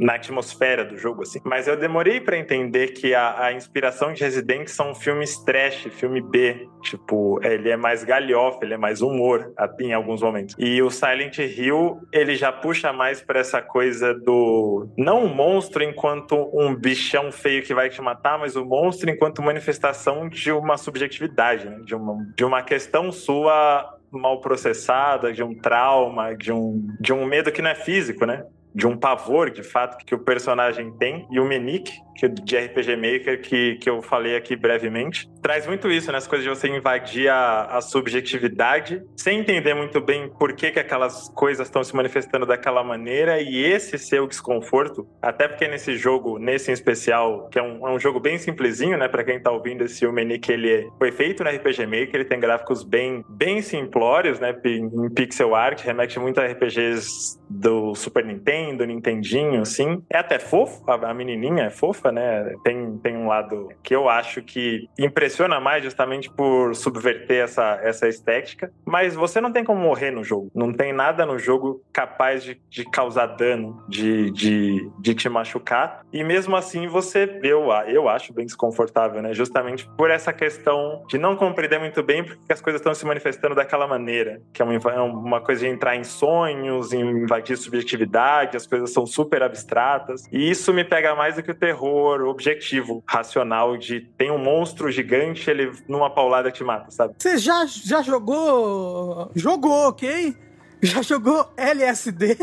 [0.00, 1.38] na atmosfera do jogo, assim.
[1.44, 6.22] Mas eu demorei pra entender que a, a inspiração de Resident são filmes trash, filme
[6.22, 6.66] B.
[6.82, 10.54] Tipo, ele é mais galhofa, ele é mais humor em alguns momentos.
[10.58, 14.88] E o Silent Hill, ele já puxa mais pra essa coisa do.
[14.96, 19.42] Não um monstro enquanto um bichão feio que vai te matar, mas o monstro enquanto
[19.42, 21.80] manifestação de uma subjetividade, né?
[21.84, 27.24] de, uma, de uma questão sua mal processada, de um trauma, de um, de um
[27.26, 28.44] medo que não é físico, né?
[28.76, 31.26] De um pavor, de fato, que o personagem tem.
[31.30, 35.90] E o Menique, que, de RPG Maker, que, que eu falei aqui brevemente, traz muito
[35.90, 36.18] isso, né?
[36.18, 40.78] As coisas de você invadir a, a subjetividade, sem entender muito bem por que, que
[40.78, 46.38] aquelas coisas estão se manifestando daquela maneira, e esse seu desconforto, até porque nesse jogo,
[46.38, 49.08] nesse em especial, que é um, é um jogo bem simplesinho, né?
[49.08, 52.82] Pra quem tá ouvindo esse Menique, ele foi feito no RPG Maker, ele tem gráficos
[52.82, 54.54] bem, bem simplórios, né?
[54.64, 60.02] Em pixel art, remete muito a RPGs do Super Nintendo, Nintendinho, assim.
[60.10, 62.54] É até fofo, a, menininha é fofa, né?
[62.64, 68.08] Tem, tem um lado que eu acho que impressiona mais justamente por subverter essa, essa
[68.08, 68.70] estética.
[68.84, 70.50] Mas você não tem como morrer no jogo.
[70.54, 76.02] Não tem nada no jogo capaz de, de causar dano, de, de, de te machucar.
[76.12, 79.32] E mesmo assim você, eu, eu acho bem desconfortável, né?
[79.32, 83.54] Justamente por essa questão de não compreender muito bem porque as coisas estão se manifestando
[83.54, 84.40] daquela maneira.
[84.52, 89.06] Que é uma, é uma coisa de entrar em sonhos, invadir subjetividade, as coisas são
[89.06, 90.24] super abstratas.
[90.30, 94.90] E isso me pega mais do que o terror objetivo, racional, de tem um monstro
[94.90, 97.14] gigante, ele numa paulada te mata, sabe?
[97.18, 99.30] Você já, já jogou.
[99.34, 100.36] Jogou, ok?
[100.82, 102.36] Já jogou LSD?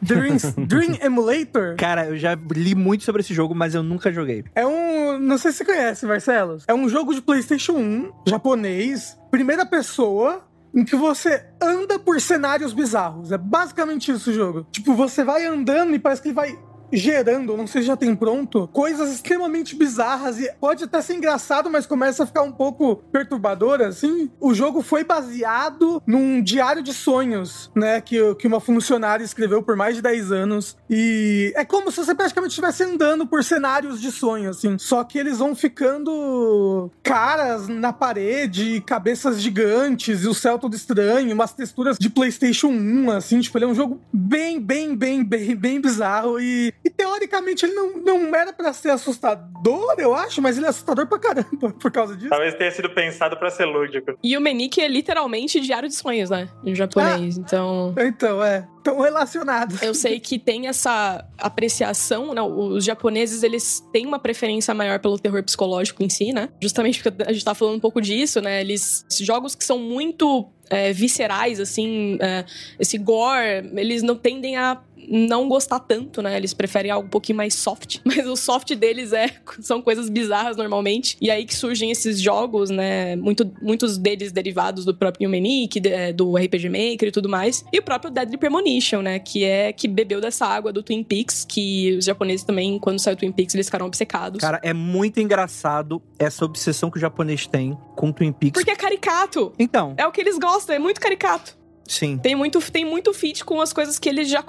[0.00, 1.76] Dream, Dream Emulator?
[1.76, 4.44] Cara, eu já li muito sobre esse jogo, mas eu nunca joguei.
[4.54, 5.18] É um.
[5.18, 6.58] Não sei se você conhece, Marcelo.
[6.66, 10.47] É um jogo de PlayStation 1, japonês, primeira pessoa.
[10.74, 13.32] Em que você anda por cenários bizarros.
[13.32, 14.66] É basicamente isso o jogo.
[14.70, 16.58] Tipo, você vai andando e parece que ele vai
[16.92, 21.70] gerando, não sei se já tem pronto, coisas extremamente bizarras e pode até ser engraçado,
[21.70, 24.30] mas começa a ficar um pouco perturbador, assim.
[24.40, 29.76] O jogo foi baseado num diário de sonhos, né, que, que uma funcionária escreveu por
[29.76, 30.76] mais de 10 anos.
[30.88, 35.18] E é como se você praticamente estivesse andando por cenários de sonho, assim, só que
[35.18, 41.96] eles vão ficando caras na parede, cabeças gigantes e o céu todo estranho, umas texturas
[41.98, 46.40] de PlayStation 1, assim, tipo, ele é um jogo bem, bem, bem, bem, bem bizarro
[46.40, 50.70] e e teoricamente ele não, não era pra ser assustador, eu acho, mas ele é
[50.70, 52.30] assustador pra caramba por causa disso.
[52.30, 54.18] Talvez tenha sido pensado pra ser lúdico.
[54.22, 56.48] E o Menique é literalmente diário de sonhos, né?
[56.64, 57.36] Em japonês.
[57.36, 57.94] Então.
[57.98, 58.66] Então, é.
[58.82, 59.82] Tão relacionados.
[59.82, 62.40] Eu sei que tem essa apreciação, né?
[62.40, 66.48] Os japoneses, eles têm uma preferência maior pelo terror psicológico em si, né?
[66.62, 68.62] Justamente porque a gente tá falando um pouco disso, né?
[68.62, 69.04] Eles.
[69.20, 72.44] Jogos que são muito é, viscerais, assim, é,
[72.78, 74.80] esse gore, eles não tendem a
[75.10, 76.36] não gostar tanto, né?
[76.36, 77.98] Eles preferem algo um pouquinho mais soft.
[78.04, 79.28] Mas o soft deles é
[79.60, 81.16] são coisas bizarras normalmente.
[81.20, 83.16] E aí que surgem esses jogos, né?
[83.16, 85.80] Muito, muitos deles derivados do próprio Menique,
[86.14, 87.64] do RPG Maker e tudo mais.
[87.72, 89.18] E o próprio Deadly Premonition, né?
[89.18, 93.14] Que é que bebeu dessa água do Twin Peaks, que os japoneses também, quando saiu
[93.14, 94.40] o Twin Peaks, eles ficaram obcecados.
[94.40, 98.60] Cara, é muito engraçado essa obsessão que o japonês tem com Twin Peaks.
[98.60, 99.52] Porque é caricato.
[99.58, 99.94] Então.
[99.96, 101.57] É o que eles gostam, é muito caricato.
[101.88, 102.18] Sim.
[102.18, 104.44] Tem muito, tem muito fit com as coisas que ele já.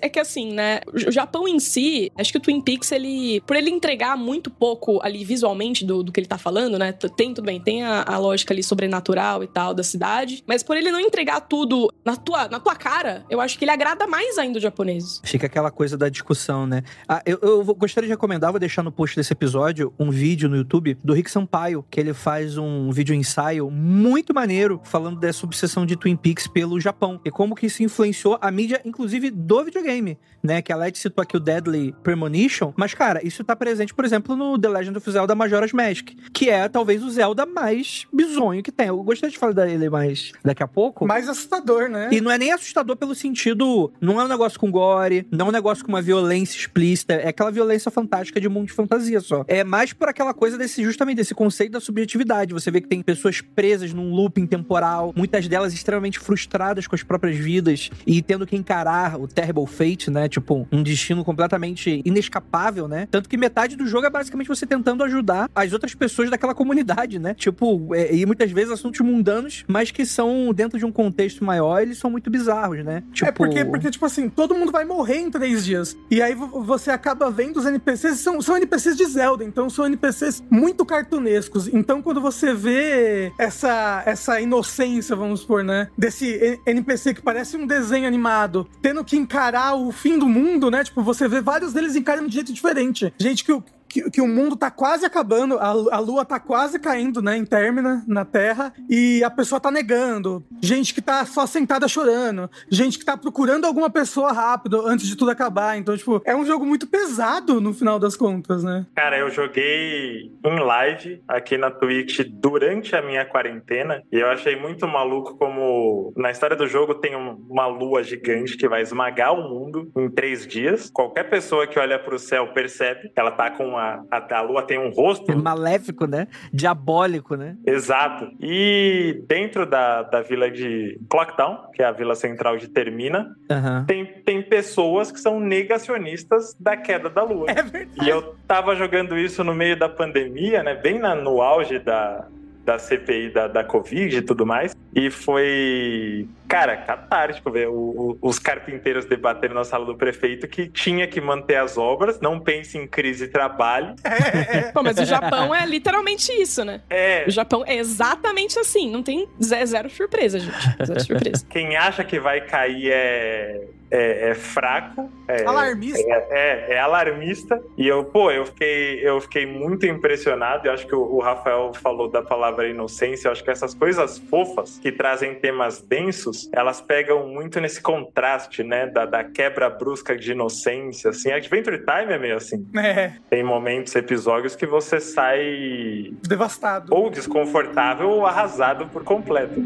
[0.00, 0.80] É que assim, né?
[1.06, 3.40] O Japão em si, acho que o Twin Peaks, ele.
[3.46, 6.92] Por ele entregar muito pouco ali visualmente do, do que ele tá falando, né?
[6.92, 10.44] Tem, tudo bem, tem a, a lógica ali sobrenatural e tal da cidade.
[10.46, 13.70] Mas por ele não entregar tudo na tua, na tua cara, eu acho que ele
[13.72, 15.20] agrada mais ainda os japoneses.
[15.24, 16.82] Fica aquela coisa da discussão, né?
[17.08, 20.48] Ah, eu, eu vou- gostaria de recomendar, vou deixar no post desse episódio, um vídeo
[20.48, 25.46] no YouTube do Rick Sampaio, que ele faz um vídeo ensaio muito maneiro falando dessa
[25.46, 27.20] obsessão de Twin Peaks pelo Japão.
[27.24, 30.60] E como que isso influenciou a mídia, inclusive, do videogame, né?
[30.60, 34.36] Que a Let citou aqui o Deadly Premonition, mas, cara, isso tá presente, por exemplo,
[34.36, 38.72] no The Legend of Zelda Majora's Mask, que é talvez o Zelda mais bizonho que
[38.72, 38.88] tem.
[38.88, 41.06] Eu gostaria de falar dele mais daqui a pouco.
[41.06, 42.08] Mais assustador, né?
[42.10, 43.92] E não é nem assustador pelo sentido.
[44.00, 47.14] Não é um negócio com gore, não é um negócio com uma violência explícita.
[47.14, 49.44] É aquela violência fantástica de mundo de fantasia só.
[49.46, 52.52] É mais por aquela coisa desse, justamente, desse conceito da subjetividade.
[52.52, 57.02] Você vê que tem pessoas presas num looping temporal, muitas delas extremamente frustradas com as
[57.02, 60.28] próprias vidas e tendo que encarar o Terrible Fate, né?
[60.28, 63.06] Tipo, um destino completamente inescapável, né?
[63.10, 67.18] Tanto que metade do jogo é basicamente você tentando ajudar as outras pessoas daquela comunidade,
[67.18, 67.34] né?
[67.34, 71.80] Tipo, é, e muitas vezes assuntos mundanos, mas que são dentro de um contexto maior,
[71.82, 73.02] eles são muito bizarros, né?
[73.12, 73.28] Tipo...
[73.28, 75.96] É porque, porque, tipo assim, todo mundo vai morrer em três dias.
[76.10, 80.42] E aí você acaba vendo os NPCs, são, são NPCs de Zelda, então são NPCs
[80.50, 81.68] muito cartunescos.
[81.68, 85.88] Então quando você vê essa, essa inocência, vamos supor, né?
[85.96, 90.84] Desse NPC que parece um desenho animado, tendo que encarar o fim do mundo, né?
[90.84, 93.12] Tipo, você vê vários deles encarando de jeito diferente.
[93.18, 93.62] Gente que,
[93.92, 97.44] que, que, o mundo tá quase acabando, a, a lua tá quase caindo, né, em
[97.44, 100.42] término na Terra, e a pessoa tá negando.
[100.62, 102.50] Gente que tá só sentada chorando.
[102.70, 105.76] Gente que tá procurando alguma pessoa rápido antes de tudo acabar.
[105.76, 108.86] Então, tipo, é um jogo muito pesado no final das contas, né?
[108.94, 114.56] Cara, eu joguei em live aqui na Twitch durante a minha quarentena, e eu achei
[114.56, 119.48] muito maluco como na história do jogo tem uma lua gigante que vai esmagar o
[119.50, 120.90] mundo em três dias.
[120.90, 124.62] Qualquer pessoa que olha pro céu percebe que ela tá com uma a, a, lua
[124.62, 125.30] tem um rosto.
[125.30, 126.28] É maléfico, né?
[126.52, 127.56] Diabólico, né?
[127.66, 128.30] Exato.
[128.40, 133.84] E dentro da, da vila de Clocktown, que é a vila central de Termina, uhum.
[133.86, 137.46] tem, tem pessoas que são negacionistas da queda da lua.
[137.48, 137.90] É verdade.
[138.02, 140.74] E eu tava jogando isso no meio da pandemia, né?
[140.74, 142.26] Bem na, no auge da,
[142.64, 144.74] da CPI da, da Covid e tudo mais.
[144.94, 150.68] E foi, cara, catártico ver o, o, os carpinteiros debatendo na sala do prefeito que
[150.68, 153.94] tinha que manter as obras, não pense em crise de trabalho.
[154.72, 156.82] Pô, mas o Japão é literalmente isso, né?
[156.90, 157.24] É.
[157.26, 160.84] O Japão é exatamente assim, não tem zero surpresa, gente.
[160.84, 161.46] Zero surpresa.
[161.48, 163.62] Quem acha que vai cair é
[163.92, 165.12] é, é, fraco.
[165.28, 166.00] É, alarmista.
[166.00, 167.62] É, é, é, alarmista.
[167.76, 170.66] E eu, pô, eu fiquei, eu fiquei muito impressionado.
[170.66, 173.28] Eu acho que o, o, Rafael falou da palavra inocência.
[173.28, 178.64] Eu acho que essas coisas fofas que trazem temas densos, elas pegam muito nesse contraste,
[178.64, 178.86] né?
[178.86, 181.30] Da, da quebra brusca de inocência, assim.
[181.30, 182.66] Adventure Time é meio assim.
[182.74, 183.12] É.
[183.28, 186.14] Tem momentos, episódios que você sai...
[186.26, 186.94] Devastado.
[186.94, 189.60] Ou desconfortável ou arrasado por completo.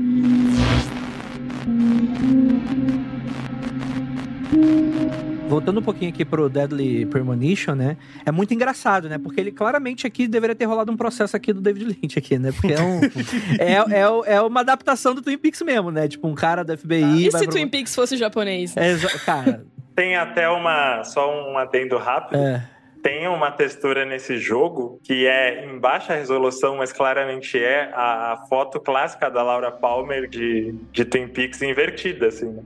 [5.48, 7.96] Voltando um pouquinho aqui pro Deadly Premonition, né?
[8.24, 9.16] É muito engraçado, né?
[9.16, 12.50] Porque ele claramente aqui deveria ter rolado um processo aqui do David Lynch aqui, né?
[12.52, 13.00] Porque é, um,
[13.58, 16.08] é, é, é, uma adaptação do Twin Peaks mesmo, né?
[16.08, 17.04] Tipo, um cara da FBI...
[17.04, 17.48] Ah, e se pro...
[17.48, 18.76] Twin Peaks fosse japonês?
[18.76, 19.64] É, cara...
[19.94, 21.04] Tem até uma...
[21.04, 22.38] Só um adendo rápido.
[22.38, 22.68] É
[23.06, 28.36] tem uma textura nesse jogo que é em baixa resolução, mas claramente é a, a
[28.48, 32.46] foto clássica da Laura Palmer de, de Twin Peaks invertida, assim.
[32.46, 32.64] Né?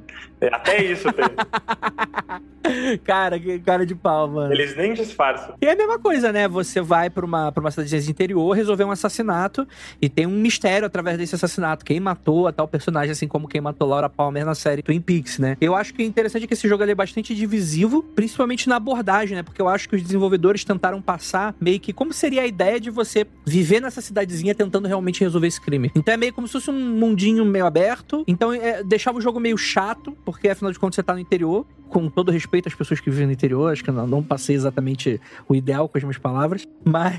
[0.52, 1.24] Até isso tem.
[3.04, 4.52] cara, que cara de pau, mano.
[4.52, 5.54] Eles nem disfarçam.
[5.60, 6.48] E é a mesma coisa, né?
[6.48, 9.66] Você vai pra uma, pra uma cidade de interior resolver um assassinato
[10.00, 11.84] e tem um mistério através desse assassinato.
[11.84, 15.38] Quem matou a tal personagem, assim como quem matou Laura Palmer na série Twin Peaks,
[15.38, 15.56] né?
[15.60, 19.42] Eu acho que é interessante que esse jogo é bastante divisivo, principalmente na abordagem, né?
[19.42, 22.90] Porque eu acho que os desenvolvedores tentaram passar meio que como seria a ideia de
[22.90, 25.90] você viver nessa cidadezinha tentando realmente resolver esse crime.
[25.94, 28.24] Então é meio como se fosse um mundinho meio aberto.
[28.26, 31.66] Então é, deixava o jogo meio chato, porque afinal de contas você tá no interior,
[31.88, 35.20] com todo respeito às pessoas que vivem no interior, acho que eu não, passei exatamente
[35.48, 37.18] o ideal com as minhas palavras, mas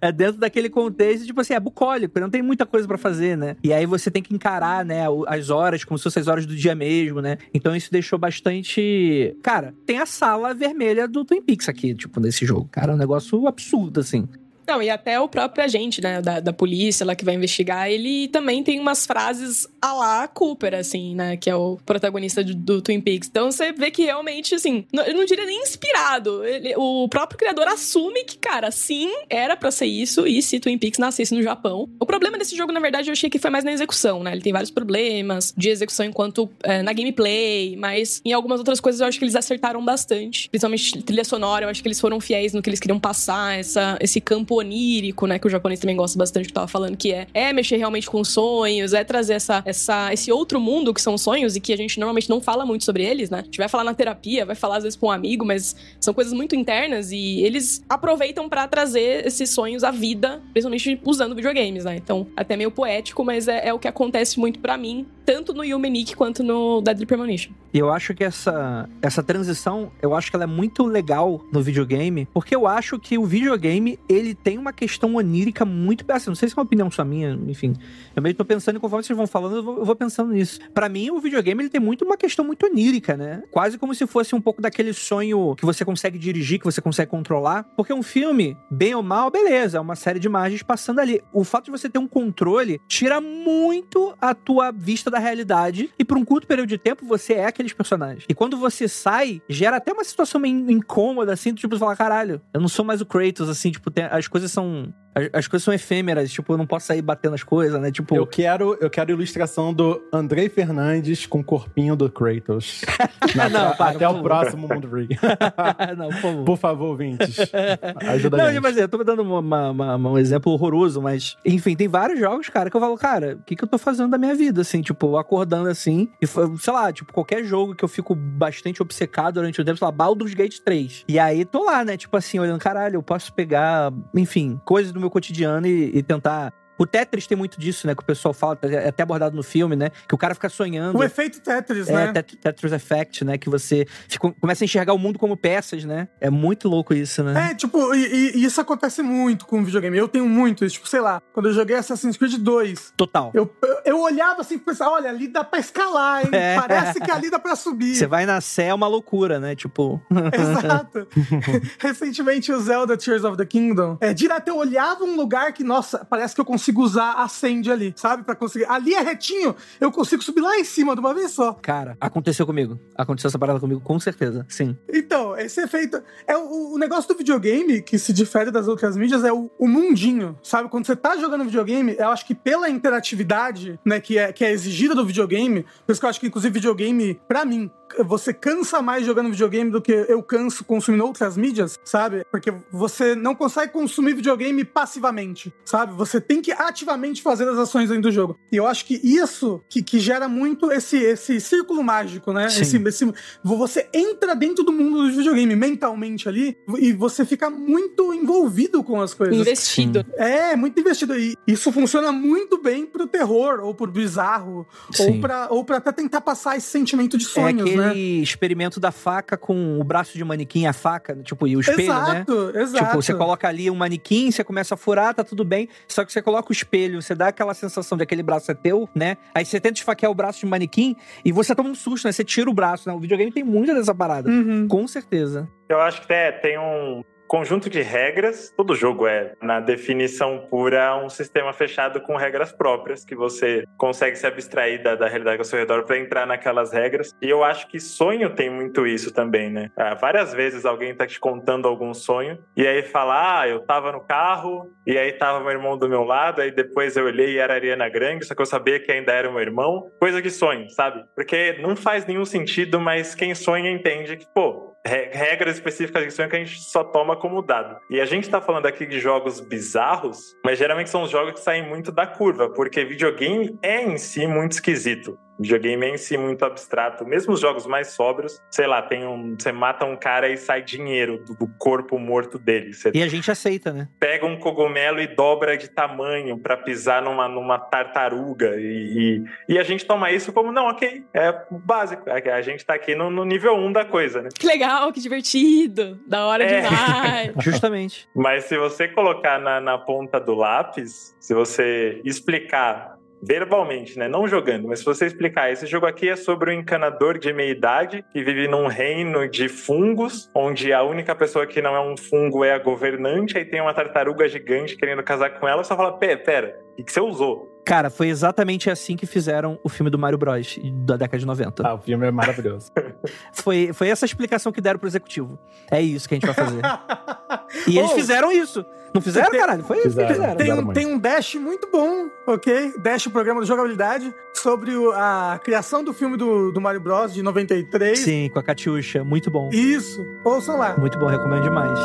[0.00, 3.56] é dentro daquele contexto, tipo assim, é bucólico, não tem muita coisa para fazer, né?
[3.62, 6.54] E aí você tem que encarar, né, as horas como se fossem as horas do
[6.54, 7.36] dia mesmo, né?
[7.52, 9.36] Então isso deixou bastante.
[9.42, 12.68] Cara, tem a sala vermelha do Twin Peaks aqui, tipo, nesse jogo.
[12.70, 14.28] Cara, é um negócio absurdo, assim.
[14.66, 18.28] Não, e até o próprio agente, né, da, da polícia lá que vai investigar, ele
[18.28, 22.82] também tem umas frases a lá Cooper, assim, né, que é o protagonista do, do
[22.82, 23.28] Twin Peaks.
[23.28, 26.44] Então você vê que realmente, assim, eu não diria nem inspirado.
[26.44, 30.78] Ele, o próprio criador assume que, cara, sim, era para ser isso, e se Twin
[30.78, 31.88] Peaks nascesse no Japão.
[32.00, 34.32] O problema desse jogo, na verdade, eu achei que foi mais na execução, né?
[34.32, 39.00] Ele tem vários problemas de execução enquanto é, na gameplay, mas em algumas outras coisas
[39.00, 40.48] eu acho que eles acertaram bastante.
[40.48, 43.98] Principalmente trilha sonora, eu acho que eles foram fiéis no que eles queriam passar, essa,
[44.00, 45.38] esse campo onírico, né?
[45.38, 48.08] Que o japonês também gosta bastante, que eu tava falando, que é, é mexer realmente
[48.08, 51.76] com sonhos, é trazer essa, essa, esse outro mundo que são sonhos e que a
[51.76, 53.40] gente normalmente não fala muito sobre eles, né?
[53.40, 56.12] A gente vai falar na terapia, vai falar às vezes pra um amigo, mas são
[56.14, 61.84] coisas muito internas e eles aproveitam para trazer esses sonhos à vida, principalmente usando videogames,
[61.84, 61.96] né?
[61.96, 65.64] Então, até meio poético, mas é, é o que acontece muito para mim tanto no
[65.64, 67.52] Yumenique quanto no Deadly Premonition.
[67.72, 71.60] E eu acho que essa, essa transição, eu acho que ela é muito legal no
[71.60, 76.04] videogame, porque eu acho que o videogame, ele tem uma questão onírica muito...
[76.12, 77.74] Assim, não sei se é uma opinião só minha, enfim.
[78.14, 80.60] Eu meio tô pensando, e conforme vocês vão falando, eu vou, eu vou pensando nisso.
[80.72, 83.42] Para mim, o videogame, ele tem muito uma questão muito onírica, né?
[83.50, 87.10] Quase como se fosse um pouco daquele sonho que você consegue dirigir, que você consegue
[87.10, 87.64] controlar.
[87.76, 91.22] Porque um filme, bem ou mal, beleza, é uma série de imagens passando ali.
[91.32, 96.04] O fato de você ter um controle tira muito a tua vista da realidade e
[96.04, 98.24] por um curto período de tempo você é aqueles personagens.
[98.28, 102.40] E quando você sai, gera até uma situação meio incômoda, assim, tipo, você fala, caralho,
[102.52, 105.72] eu não sou mais o Kratos, assim, tipo, as coisas são as, as, coisas são
[105.72, 107.90] efêmeras, tipo, eu não posso sair batendo as coisas, né?
[107.90, 108.16] Tipo.
[108.16, 112.82] Eu quero, eu quero ilustração do Andrei Fernandes com o corpinho do Kratos.
[113.34, 115.08] Na, não, para, até o próximo Mundo Free.
[115.96, 116.44] não, por favor.
[116.44, 117.36] Por favor, ouvintes.
[118.08, 118.62] Ajuda não, a gente.
[118.62, 121.36] Mas eu tô dando uma, uma, uma, um exemplo horroroso, mas.
[121.44, 124.10] Enfim, tem vários jogos, cara, que eu falo, cara, o que, que eu tô fazendo
[124.10, 124.82] da minha vida, assim?
[124.82, 126.08] Tipo, acordando assim.
[126.20, 129.86] E, sei lá, tipo, qualquer jogo que eu fico bastante obcecado durante o tempo, sei
[129.86, 131.04] lá, Baldur's Gate 3.
[131.08, 131.96] E aí tô lá, né?
[131.96, 136.52] Tipo assim, olhando, caralho, eu posso pegar, enfim, coisas do meu cotidiano e, e tentar
[136.78, 137.94] o Tetris tem muito disso, né?
[137.94, 139.90] Que o pessoal fala, é até abordado no filme, né?
[140.08, 140.98] Que o cara fica sonhando.
[140.98, 142.12] O efeito Tetris, é, né?
[142.12, 143.38] Tet Tetris Effect, né?
[143.38, 146.08] Que você fica, começa a enxergar o mundo como peças, né?
[146.20, 147.50] É muito louco isso, né?
[147.50, 149.96] É, tipo, e, e isso acontece muito com videogame.
[149.96, 150.76] Eu tenho muito isso.
[150.76, 152.94] Tipo, sei lá, quando eu joguei Assassin's Creed 2.
[152.96, 153.30] Total.
[153.34, 156.30] Eu, eu, eu olhava assim e pensava, olha, ali dá pra escalar, hein?
[156.44, 156.56] É.
[156.56, 157.94] Parece que ali dá pra subir.
[157.94, 159.54] Você vai na Sé, é uma loucura, né?
[159.54, 160.02] Tipo.
[160.32, 161.06] Exato.
[161.78, 163.96] Recentemente, o Zelda Tears of the Kingdom.
[164.00, 167.70] É, direto eu olhava um lugar que, nossa, parece que eu consigo usar a Ascend
[167.70, 168.24] ali, sabe?
[168.24, 168.66] para conseguir.
[168.66, 171.54] Ali é retinho, eu consigo subir lá em cima de uma vez só.
[171.54, 172.78] Cara, aconteceu comigo.
[172.96, 174.46] Aconteceu essa parada comigo, com certeza.
[174.48, 174.76] Sim.
[174.92, 176.02] Então, esse efeito.
[176.26, 179.68] É o, o negócio do videogame que se difere das outras mídias é o, o,
[179.68, 180.68] mundinho, sabe?
[180.68, 184.50] Quando você tá jogando videogame, eu acho que pela interatividade, né, que é, que é
[184.50, 187.70] exigida do videogame, por isso que eu acho que, inclusive, videogame, para mim,
[188.02, 192.24] você cansa mais jogando videogame do que eu canso consumindo outras mídias, sabe?
[192.30, 195.92] Porque você não consegue consumir videogame passivamente, sabe?
[195.94, 198.38] Você tem que ativamente fazer as ações dentro do jogo.
[198.50, 202.46] E eu acho que isso que, que gera muito esse, esse círculo mágico, né?
[202.46, 208.12] Esse, esse, você entra dentro do mundo do videogame mentalmente ali e você fica muito
[208.12, 209.36] envolvido com as coisas.
[209.36, 210.04] Investido.
[210.16, 211.18] É, muito investido.
[211.18, 215.16] E isso funciona muito bem pro terror, ou pro bizarro, Sim.
[215.16, 217.83] ou pra, ou pra até tentar passar esse sentimento de sonhos, é aquele né?
[217.92, 221.82] Experimento da faca com o braço de manequim e a faca, tipo, e o espelho,
[221.82, 222.20] exato, né?
[222.20, 222.84] Exato, exato.
[222.84, 226.12] Tipo, você coloca ali um manequim, você começa a furar, tá tudo bem, só que
[226.12, 229.16] você coloca o espelho, você dá aquela sensação de aquele braço é teu, né?
[229.34, 232.12] Aí você tenta esfaquear o braço de manequim e você toma um susto, né?
[232.12, 232.94] Você tira o braço, né?
[232.94, 234.30] O videogame tem muita dessa parada.
[234.30, 234.66] Uhum.
[234.68, 235.48] Com certeza.
[235.68, 238.52] Eu acho que é, tem um, conjunto de regras.
[238.56, 244.16] Todo jogo é, na definição pura, um sistema fechado com regras próprias, que você consegue
[244.16, 247.12] se abstrair da, da realidade ao seu redor para entrar naquelas regras.
[247.20, 249.70] E eu acho que sonho tem muito isso também, né?
[249.76, 253.92] Ah, várias vezes alguém tá te contando algum sonho, e aí fala: Ah, eu tava
[253.92, 257.38] no carro, e aí tava meu irmão do meu lado, aí depois eu olhei e
[257.38, 259.90] era Ariana Grande, só que eu sabia que ainda era meu irmão.
[259.98, 261.04] Coisa de sonho, sabe?
[261.14, 266.36] Porque não faz nenhum sentido, mas quem sonha entende que, pô, regras específicas sonho que
[266.36, 267.78] a gente só toma como dado.
[267.88, 271.40] E a gente tá falando aqui de jogos bizarros, mas geralmente são os jogos que
[271.40, 275.18] saem muito da curva, porque videogame é em si muito esquisito.
[275.38, 277.04] Videogame é em si muito abstrato.
[277.04, 279.36] Mesmo os jogos mais sóbrios, sei lá, tem um.
[279.38, 282.72] Você mata um cara e sai dinheiro do, do corpo morto dele.
[282.72, 283.88] Você e a gente aceita, né?
[283.98, 288.54] Pega um cogumelo e dobra de tamanho para pisar numa, numa tartaruga.
[288.56, 292.04] E, e, e, a gente toma isso como, não, ok, é básico.
[292.08, 294.28] A gente tá aqui no, no nível 1 um da coisa, né?
[294.34, 295.98] Que legal, que divertido.
[296.06, 296.60] Da hora é.
[296.60, 297.32] demais.
[297.42, 298.08] Justamente.
[298.14, 302.93] Mas se você colocar na, na ponta do lápis, se você explicar
[303.26, 304.08] verbalmente, né?
[304.08, 308.04] Não jogando, mas se você explicar, esse jogo aqui é sobre um encanador de meia-idade
[308.12, 312.44] que vive num reino de fungos, onde a única pessoa que não é um fungo
[312.44, 316.18] é a governante, aí tem uma tartaruga gigante querendo casar com ela, só fala, pera,
[316.18, 317.53] pera, o que você usou?
[317.64, 320.58] Cara, foi exatamente assim que fizeram o filme do Mario Bros.
[320.84, 321.66] da década de 90.
[321.66, 322.70] Ah, o filme é maravilhoso.
[323.32, 325.38] foi, foi essa explicação que deram pro executivo.
[325.70, 326.60] É isso que a gente vai fazer.
[327.66, 328.64] e eles oh, fizeram isso.
[328.94, 329.64] Não fizeram, tem, caralho?
[329.64, 330.36] Foi isso que fizeram.
[330.36, 332.74] Tem um, tem um Dash muito bom, ok?
[332.80, 337.12] Dash, o programa de jogabilidade, sobre o, a criação do filme do, do Mario Bros.
[337.12, 337.98] de 93.
[337.98, 339.02] Sim, com a Katiusha.
[339.02, 339.48] Muito bom.
[339.52, 340.04] Isso.
[340.22, 340.76] Ouçam lá.
[340.78, 341.78] Muito bom, recomendo demais.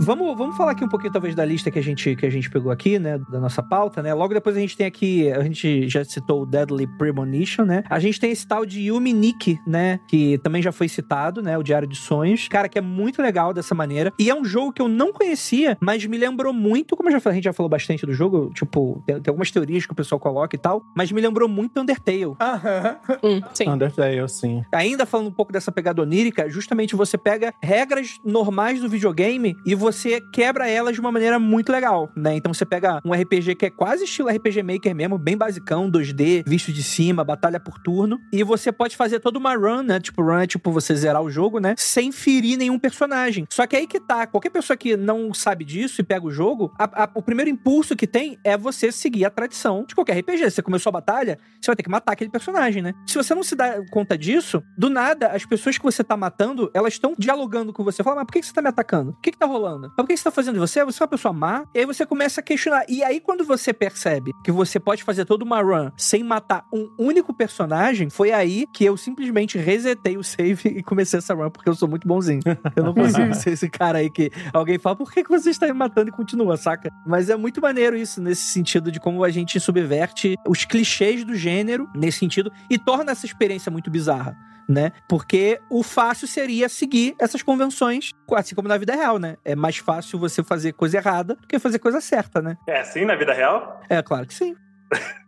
[0.00, 2.50] Vamos, vamos falar aqui um pouquinho, talvez, da lista que a gente, que a gente
[2.50, 3.18] pegou aqui, né?
[3.30, 4.12] Da nossa pauta, né?
[4.12, 7.84] Logo depois a gente tem aqui, a gente já citou o Deadly Premonition, né?
[7.88, 10.00] A gente tem esse tal de Yumi Nikki, né?
[10.08, 11.56] Que também já foi citado, né?
[11.56, 12.48] O Diário de Sonhos.
[12.48, 14.12] Cara, que é muito legal dessa maneira.
[14.18, 17.20] E é um jogo que eu não conhecia, mas me lembrou muito, como eu já
[17.20, 19.96] falei, a gente já falou bastante do jogo, tipo, tem, tem algumas teorias que o
[19.96, 22.34] pessoal coloca e tal, mas me lembrou muito Undertale.
[22.40, 22.96] Aham.
[23.22, 23.68] Hum, sim.
[23.68, 24.64] Undertale, sim.
[24.72, 29.74] Ainda falando um pouco dessa pegada onírica, justamente você pega regras normais do videogame e
[29.74, 29.83] você
[30.32, 32.34] quebra elas de uma maneira muito legal, né?
[32.34, 36.44] Então você pega um RPG que é quase estilo RPG Maker mesmo, bem basicão, 2D,
[36.46, 40.00] visto de cima, batalha por turno, e você pode fazer toda uma run, né?
[40.00, 41.74] Tipo, run é tipo você zerar o jogo, né?
[41.76, 43.46] Sem ferir nenhum personagem.
[43.50, 46.72] Só que aí que tá, qualquer pessoa que não sabe disso e pega o jogo,
[46.78, 50.50] a- a- o primeiro impulso que tem é você seguir a tradição de qualquer RPG.
[50.50, 52.92] Você começou a batalha, você vai ter que matar aquele personagem, né?
[53.06, 56.70] Se você não se dá conta disso, do nada, as pessoas que você tá matando,
[56.74, 58.02] elas estão dialogando com você.
[58.02, 59.10] Fala, mas por que que você tá me atacando?
[59.10, 59.73] O que que tá rolando?
[59.78, 60.84] Mas por que que você tá fazendo você?
[60.84, 61.64] Você é uma pessoa má?
[61.74, 62.84] E aí você começa a questionar.
[62.88, 66.90] E aí, quando você percebe que você pode fazer toda uma run sem matar um
[66.98, 71.68] único personagem, foi aí que eu simplesmente resetei o save e comecei essa run, porque
[71.68, 72.40] eu sou muito bonzinho.
[72.76, 75.66] Eu não consigo ser esse cara aí que alguém fala, por que, que você está
[75.66, 76.90] me matando e continua, saca?
[77.06, 81.34] Mas é muito maneiro isso, nesse sentido de como a gente subverte os clichês do
[81.34, 84.36] gênero, nesse sentido, e torna essa experiência muito bizarra.
[84.68, 84.92] Né?
[85.08, 89.36] Porque o fácil seria seguir essas convenções, assim como na vida real, né?
[89.44, 92.56] É mais fácil você fazer coisa errada do que fazer coisa certa, né?
[92.66, 93.80] É assim na vida real?
[93.88, 94.56] É claro que sim.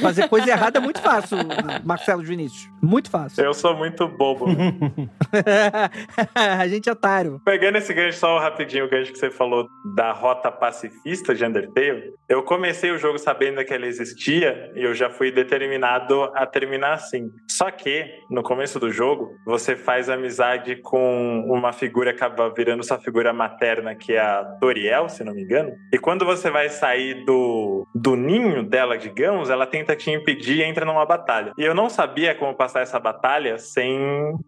[0.00, 1.38] Fazer coisa errada é muito fácil,
[1.84, 2.68] Marcelo Vinícius.
[2.82, 3.44] Muito fácil.
[3.44, 4.46] Eu sou muito bobo.
[6.34, 7.40] a gente é otário.
[7.44, 12.12] Pegando esse gancho só rapidinho, o gancho que você falou da rota pacifista de Undertale,
[12.28, 16.94] eu comecei o jogo sabendo que ela existia e eu já fui determinado a terminar
[16.94, 17.30] assim.
[17.50, 22.84] Só que, no começo do jogo, você faz amizade com uma figura que acaba virando
[22.84, 25.72] sua figura materna, que é a Toriel, se não me engano.
[25.92, 30.62] E quando você vai sair do, do ninho dela, digamos, ela tenta te impedir e
[30.62, 31.52] entra numa batalha.
[31.56, 33.98] E eu não sabia como passar essa batalha sem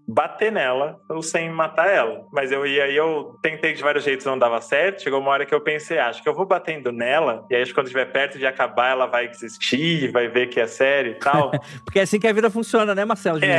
[0.06, 2.24] bater nela ou sem matar ela.
[2.32, 5.02] Mas eu e aí eu tentei de vários jeitos, não dava certo.
[5.02, 7.62] Chegou uma hora que eu pensei, ah, acho que eu vou batendo nela, e aí
[7.62, 11.12] acho que quando estiver perto de acabar, ela vai desistir, vai ver que é sério
[11.12, 11.50] e tal.
[11.84, 13.44] Porque é assim que a vida funciona, né, Marcelo?
[13.44, 13.58] é,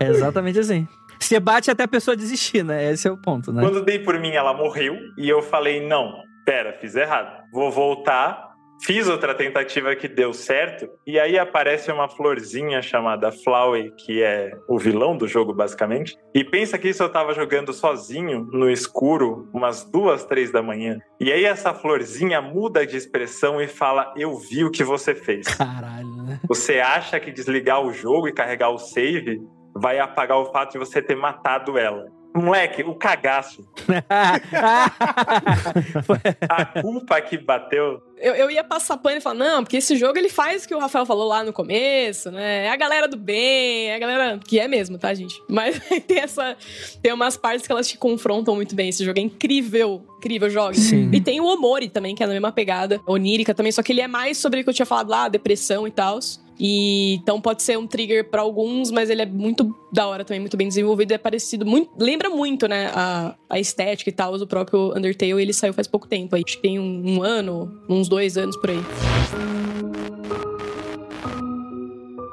[0.06, 0.86] É exatamente assim.
[1.18, 2.92] Você bate até a pessoa desistir, né?
[2.92, 3.62] Esse é o ponto, né?
[3.62, 4.96] Quando dei por mim, ela morreu.
[5.16, 6.12] E eu falei: não,
[6.44, 7.42] pera, fiz errado.
[7.52, 8.55] Vou voltar.
[8.82, 10.88] Fiz outra tentativa que deu certo.
[11.06, 16.16] E aí aparece uma florzinha chamada Flowey, que é o vilão do jogo, basicamente.
[16.34, 20.98] E pensa que isso eu tava jogando sozinho, no escuro, umas duas, três da manhã.
[21.18, 25.46] E aí essa florzinha muda de expressão e fala: Eu vi o que você fez.
[25.46, 26.40] Caralho, né?
[26.48, 29.40] Você acha que desligar o jogo e carregar o save
[29.74, 32.06] vai apagar o fato de você ter matado ela.
[32.36, 33.66] Moleque, o cagaço.
[36.48, 38.02] A culpa que bateu.
[38.18, 40.74] Eu, eu ia passar pano e falar, não, porque esse jogo ele faz o que
[40.74, 42.66] o Rafael falou lá no começo, né?
[42.66, 44.38] É a galera do bem, é a galera.
[44.38, 45.34] Que é mesmo, tá, gente?
[45.48, 46.56] Mas tem essa.
[47.02, 48.88] Tem umas partes que elas te confrontam muito bem.
[48.88, 50.02] Esse jogo é incrível.
[50.18, 50.74] Incrível jogo.
[50.74, 51.10] Sim.
[51.12, 53.00] E tem o Omori também, que é na mesma pegada.
[53.06, 55.86] Onírica também, só que ele é mais sobre o que eu tinha falado lá, depressão
[55.86, 56.18] e tal.
[56.58, 60.40] E então pode ser um trigger pra alguns, mas ele é muito da hora também,
[60.40, 61.12] muito bem desenvolvido.
[61.12, 65.40] É parecido, muito, lembra muito, né, a, a estética e tal do próprio Undertale.
[65.40, 68.56] Ele saiu faz pouco tempo aí, acho que tem um, um ano, uns dois anos
[68.56, 68.80] por aí.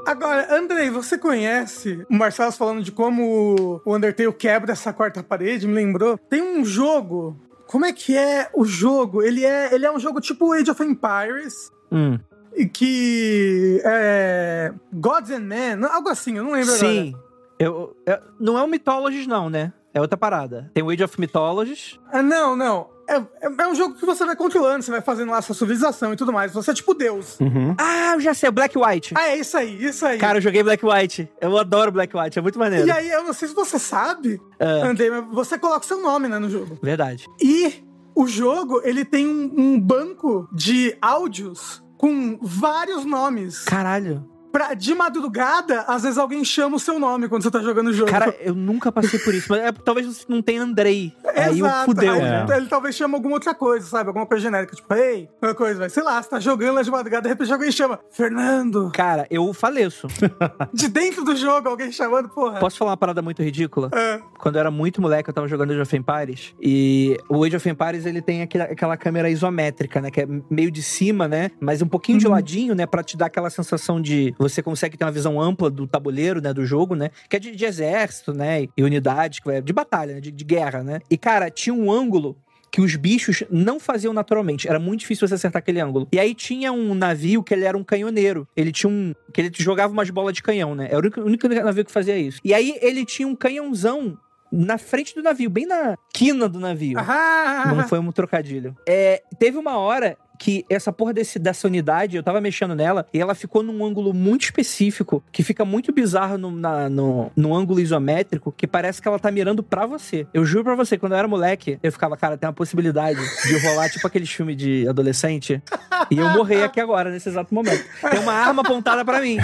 [0.05, 5.65] Agora, Andrei, você conhece o Marcelo falando de como o Undertale quebra essa quarta parede?
[5.65, 6.17] Me lembrou?
[6.17, 7.37] Tem um jogo.
[7.67, 9.23] Como é que é o jogo?
[9.23, 11.71] Ele é, ele é um jogo tipo Age of Empires.
[11.91, 12.19] Hum.
[12.55, 13.81] E que.
[13.83, 14.73] É.
[14.93, 16.87] Gods and Men, algo assim, eu não lembro agora.
[16.91, 17.15] Sim.
[17.59, 19.71] Eu, eu- não é o Mythologies, não, né?
[19.93, 20.71] É outra parada.
[20.73, 21.99] Tem o Age of Mythologies.
[22.11, 22.89] Ah, não, não.
[23.07, 26.13] É, é- é um jogo que você vai controlando, você vai fazendo lá sua civilização
[26.13, 26.51] e tudo mais.
[26.53, 27.37] Você é tipo Deus.
[27.77, 29.13] Ah, eu já sei, o Black White.
[29.17, 30.17] Ah, é isso aí, isso aí.
[30.17, 31.29] Cara, eu joguei Black White.
[31.39, 32.87] Eu adoro Black White, é muito maneiro.
[32.87, 34.87] e aí, eu não sei se você sabe, Ah.
[34.87, 36.77] Andrei, mas você coloca o seu nome né, no jogo.
[36.81, 37.27] Verdade.
[37.41, 37.83] E
[38.15, 43.63] o jogo, ele tem um, um banco de áudios com vários nomes.
[43.63, 44.32] Caralho.
[44.53, 47.93] Pra, de madrugada, às vezes alguém chama o seu nome quando você tá jogando o
[47.93, 48.11] jogo.
[48.11, 49.47] Cara, eu nunca passei por isso.
[49.49, 51.11] Mas é, talvez você não tenha Andrei.
[51.35, 52.45] Aí o fudeu, Aí né?
[52.57, 54.09] Ele talvez chama alguma outra coisa, sabe?
[54.09, 55.89] Alguma coisa genérica, tipo, ei, uma coisa, vai.
[55.89, 58.91] sei lá, você tá jogando lá de madrugada, de repente alguém chama Fernando.
[58.93, 60.05] Cara, eu faleço.
[60.71, 62.59] De dentro do jogo, alguém chamando, porra.
[62.59, 63.89] Posso falar uma parada muito ridícula?
[63.91, 64.21] É.
[64.37, 66.53] Quando eu era muito moleque, eu tava jogando Age of Empires.
[66.61, 70.11] E o Age of Empires, ele tem aquela, aquela câmera isométrica, né?
[70.11, 71.49] Que é meio de cima, né?
[71.59, 72.85] Mas um pouquinho de ladinho, né?
[72.85, 74.35] Pra te dar aquela sensação de...
[74.43, 76.53] Você consegue ter uma visão ampla do tabuleiro, né?
[76.53, 77.11] Do jogo, né?
[77.29, 78.67] Que é de, de exército, né?
[78.75, 80.19] E unidade, que é de batalha, né?
[80.19, 80.99] De, de guerra, né?
[81.09, 82.35] E, cara, tinha um ângulo
[82.69, 84.67] que os bichos não faziam naturalmente.
[84.67, 86.09] Era muito difícil você acertar aquele ângulo.
[86.11, 88.45] E aí tinha um navio que ele era um canhoneiro.
[88.53, 89.13] Ele tinha um.
[89.33, 90.87] que ele jogava umas bolas de canhão, né?
[90.87, 92.41] Era o único, o único navio que fazia isso.
[92.43, 94.17] E aí ele tinha um canhãozão
[94.51, 96.99] na frente do navio, bem na quina do navio.
[96.99, 98.75] Ah, Não foi um trocadilho.
[98.87, 103.19] É, teve uma hora que essa porra desse, dessa unidade, eu tava mexendo nela, e
[103.21, 107.79] ela ficou num ângulo muito específico, que fica muito bizarro no, na- no, no ângulo
[107.79, 110.27] isométrico, que parece que ela tá mirando pra você.
[110.33, 113.17] Eu juro pra você, quando eu era moleque, eu ficava, cara, tem uma possibilidade
[113.47, 115.63] de rolar tipo aqueles filmes de adolescente,
[116.11, 117.81] e eu morrer aqui agora, nesse exato momento.
[118.11, 119.37] Tem uma arma apontada pra mim.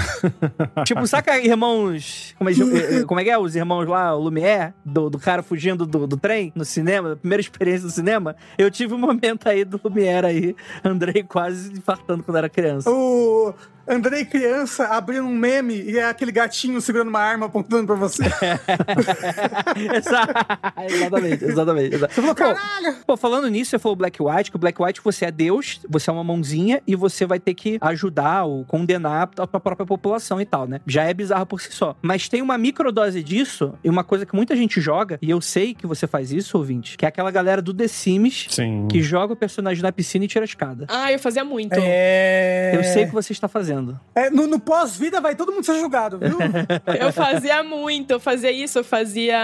[0.84, 2.36] tipo, saca irmãos.
[2.38, 3.38] Como é, que- como é que é?
[3.38, 7.40] Os irmãos lá, o Lumière, do, do cara fugindo do, do trem no cinema, primeira
[7.42, 8.36] experiência do cinema.
[8.58, 10.56] Eu tive um momento aí do Lumière aí,
[10.90, 12.90] Andrei quase infartando quando era criança.
[12.90, 13.54] o
[13.90, 18.24] Andrei criança abrindo um meme e é aquele gatinho segurando uma arma apontando pra você.
[19.96, 20.28] Exa-
[20.90, 21.96] exatamente, exatamente.
[21.96, 22.96] exa- Você falou, Pô, caralho!
[23.06, 26.10] Pô, falando nisso, você falou Black White, que o Black White você é Deus, você
[26.10, 30.40] é uma mãozinha e você vai ter que ajudar ou condenar a tua própria população
[30.42, 30.82] e tal, né?
[30.86, 31.96] Já é bizarro por si só.
[32.02, 35.74] Mas tem uma microdose disso e uma coisa que muita gente joga, e eu sei
[35.74, 38.88] que você faz isso, ouvinte, que é aquela galera do The Sims Sim.
[38.90, 40.86] que joga o personagem na piscina e tira a escada.
[40.90, 41.74] Ah, eu fazia muito.
[41.78, 42.74] É.
[42.76, 43.79] Eu sei o que você está fazendo.
[44.16, 46.38] É, no no pós-vida vai todo mundo ser julgado, viu?
[47.00, 49.38] Eu fazia muito, eu fazia isso, eu fazia.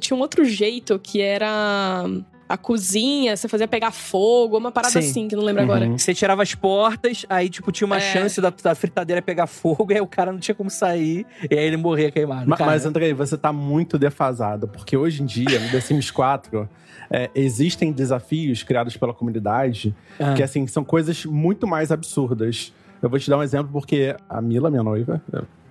[0.00, 2.04] Tinha um outro jeito que era
[2.48, 4.98] a cozinha, você fazia pegar fogo, uma parada Sim.
[5.10, 5.86] assim, que eu não lembro agora.
[5.98, 8.00] Você tirava as portas, aí, tipo, tinha uma É.
[8.00, 11.54] chance da, da fritadeira pegar fogo, e aí o cara não tinha como sair, e
[11.54, 12.48] aí ele morria queimado.
[12.48, 16.10] Ma- Cara, Mas, Andrei, você tá muito defasado, porque hoje em dia, no The Sims
[16.10, 16.66] 4,
[17.10, 20.32] é, existem desafios criados pela comunidade Ah.
[20.32, 22.72] que, assim, são coisas muito mais absurdas.
[23.02, 25.20] Eu vou te dar um exemplo, porque a Mila, minha noiva,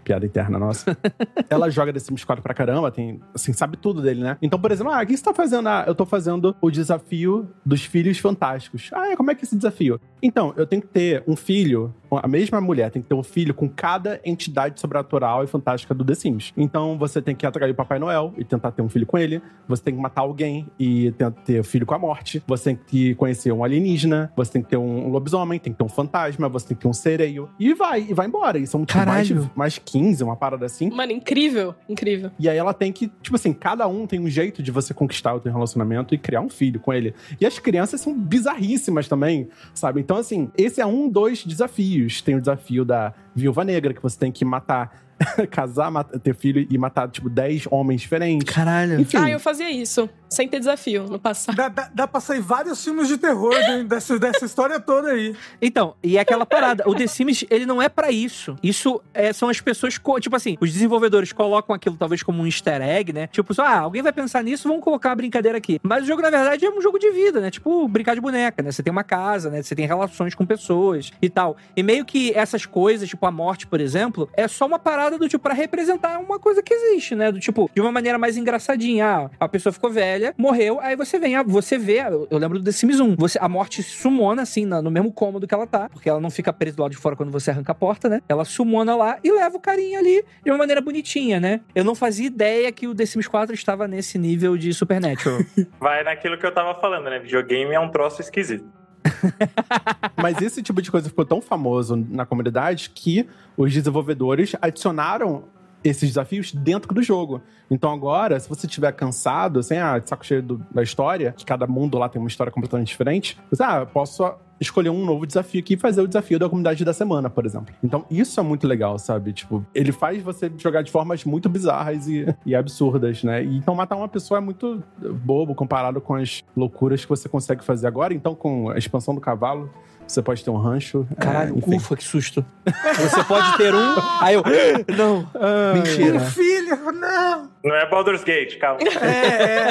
[0.08, 0.98] piada interna nossa,
[1.50, 4.38] ela joga The Sims 4 pra caramba, tem, assim, sabe tudo dele, né?
[4.42, 5.68] Então, por exemplo, ah, o que você tá fazendo?
[5.68, 8.90] Ah, eu tô fazendo o desafio dos filhos fantásticos.
[8.94, 10.00] Ah, como é que é esse desafio?
[10.24, 13.54] Então, eu tenho que ter um filho, a mesma mulher tem que ter um filho
[13.54, 16.54] com cada entidade sobrenatural e fantástica do The Sims.
[16.56, 19.42] Então, você tem que atrair o Papai Noel e tentar ter um filho com ele.
[19.68, 22.42] Você tem que matar alguém e tentar ter filho com a morte.
[22.48, 24.32] Você tem que conhecer um alienígena.
[24.36, 26.48] Você tem que ter um lobisomem, tem que ter um fantasma.
[26.50, 27.50] Você tem que ter um sereio.
[27.60, 28.58] E vai, e vai embora.
[28.58, 29.52] E são tipo, mais, de- Caralho.
[29.56, 30.90] mais 15, uma parada assim.
[30.90, 32.32] Mano, incrível, incrível.
[32.40, 35.34] E aí ela tem que, tipo assim, cada um tem um jeito de você conquistar
[35.34, 37.14] o teu relacionamento e criar um filho com ele.
[37.40, 40.02] E as crianças são bizarríssimas também, sabe?
[40.02, 42.22] Então, assim, esse é um dos desafios.
[42.22, 45.07] Tem o desafio da viúva negra, que você tem que matar,
[45.50, 48.54] casar, mat- ter filho e matar, tipo, 10 homens diferentes.
[48.54, 49.00] Caralho.
[49.00, 49.18] Enfim.
[49.18, 51.56] Ah, eu fazia isso, sem ter desafio no passado.
[51.56, 55.36] Dá, dá, dá pra sair vários filmes de terror de- dessa, dessa história toda aí.
[55.62, 58.56] Então, e é aquela parada, o The Sims, ele não é pra isso.
[58.62, 62.82] Isso é, são as pessoas, tipo assim, os desenvolvedores colocam aquilo talvez como um easter
[62.82, 63.28] egg, né?
[63.28, 65.80] Tipo, só, ah, alguém vai pensar nisso, vamos colocar uma brincadeira aqui.
[65.84, 67.50] Mas o jogo, na verdade, é um jogo de vida, né?
[67.52, 68.72] Tipo, brincar de boneca, né?
[68.72, 69.62] Você tem uma casa, né?
[69.62, 71.58] Você tem relações com pessoas e tal.
[71.76, 75.28] E meio que essas coisas, tipo a morte, por exemplo, é só uma parada do
[75.28, 77.32] tipo, pra representar uma coisa que existe, né?
[77.32, 79.08] Do tipo, de uma maneira mais engraçadinha.
[79.08, 82.60] Ah, a pessoa ficou velha, morreu, aí você vem, ah, você vê, eu eu lembro
[82.60, 85.90] do The Sims 1, você, a morte sumona, assim, no mesmo cômodo que ela tá,
[85.90, 88.22] porque ela não fica presa do lado de fora quando você arranca a porta, né?
[88.30, 91.62] Ela sumona lá e leva o carinha ali de uma maneira bonitinha, né?
[91.74, 95.40] Eu não fazia ideia que o The Sims 4 estava nesse nível de Supernatural.
[95.80, 97.20] Vai naquilo que eu tava falando, né?
[97.20, 98.66] Videogame é um troço esquisito.
[100.16, 105.44] Mas esse tipo de coisa ficou tão famoso na comunidade que os desenvolvedores adicionaram
[105.84, 107.42] esses desafios dentro do jogo.
[107.70, 111.46] Então agora, se você estiver cansado, assim, ah, de saco cheio do- da história, que
[111.46, 115.60] cada mundo lá tem uma história completamente diferente, você, ah, posso escolher um novo desafio
[115.60, 117.74] aqui e fazer o desafio da comunidade da semana, por exemplo.
[117.84, 119.34] Então isso é muito legal, sabe?
[119.34, 123.44] Tipo, ele faz você jogar de formas muito bizarras e, e absurdas, né?
[123.44, 127.64] E, então matar uma pessoa é muito bobo comparado com as loucuras que você consegue
[127.64, 128.14] fazer agora.
[128.14, 129.70] Então com a expansão do cavalo,
[130.08, 131.06] você pode ter um rancho.
[131.12, 131.76] é, Caralho, enfim.
[131.76, 132.46] ufa, que susto.
[132.66, 134.44] Você pode ter um, aí eu,
[134.96, 135.28] não,
[135.74, 136.18] mentira.
[136.18, 137.50] Um filho, não!
[137.64, 138.80] Não é Baldur's Gate, calma.
[138.82, 139.70] É,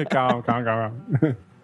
[0.00, 0.04] é.
[0.10, 0.92] calma, calma, calma.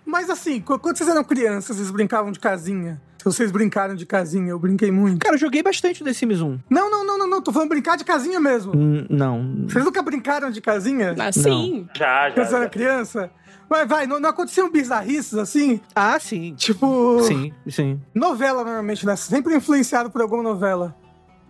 [0.07, 3.01] Mas assim, qu- quando vocês eram crianças, vocês brincavam de casinha?
[3.19, 5.19] Se vocês brincaram de casinha, eu brinquei muito.
[5.19, 6.59] Cara, eu joguei bastante o The Sims 1.
[6.69, 7.41] Não, não, não, não, não.
[7.43, 8.77] Tô falando brincar de casinha mesmo.
[8.77, 9.65] Hum, Não.
[9.67, 11.15] Vocês nunca brincaram de casinha?
[11.19, 11.89] Ah, sim.
[11.97, 12.35] Já, já.
[12.35, 12.71] Quando você era já.
[12.71, 13.31] criança?
[13.69, 15.81] Mas vai, não, não aconteciam bizarrices assim?
[15.97, 16.55] Ah, sim.
[16.55, 17.19] Tipo.
[17.23, 17.99] Sim, sim.
[18.15, 19.17] Novela, normalmente, né?
[19.17, 20.95] Sempre influenciado por alguma novela.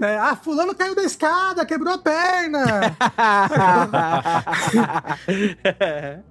[0.00, 2.96] É, ah, fulano caiu da escada, quebrou a perna.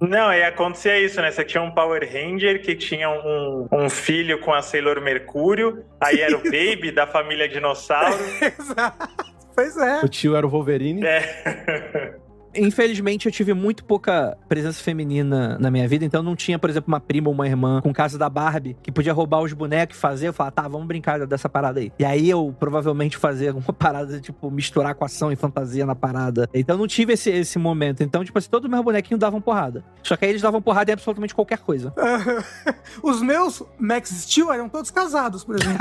[0.00, 1.30] Não, e acontecia isso, né?
[1.30, 6.20] Você tinha um Power Ranger que tinha um, um filho com a Sailor Mercúrio, aí
[6.20, 8.18] era o Baby da família Dinossauro.
[8.40, 9.08] Exato.
[9.54, 10.00] Pois é.
[10.04, 11.04] O tio era o Wolverine.
[11.06, 12.16] É.
[12.56, 16.92] Infelizmente, eu tive muito pouca presença feminina na minha vida, então não tinha, por exemplo,
[16.92, 20.00] uma prima ou uma irmã com casa da Barbie que podia roubar os bonecos e
[20.00, 20.28] fazer.
[20.28, 21.92] Eu falava, tá, vamos brincar dessa parada aí.
[21.98, 26.48] E aí eu provavelmente fazia alguma parada, tipo, misturar com ação e fantasia na parada.
[26.52, 28.02] Então não tive esse, esse momento.
[28.02, 29.84] Então, tipo assim, todos os meus bonequinhos davam porrada.
[30.02, 31.92] Só que aí eles davam porrada em absolutamente qualquer coisa.
[33.02, 35.78] Os meus Max Steel eram todos casados, por exemplo.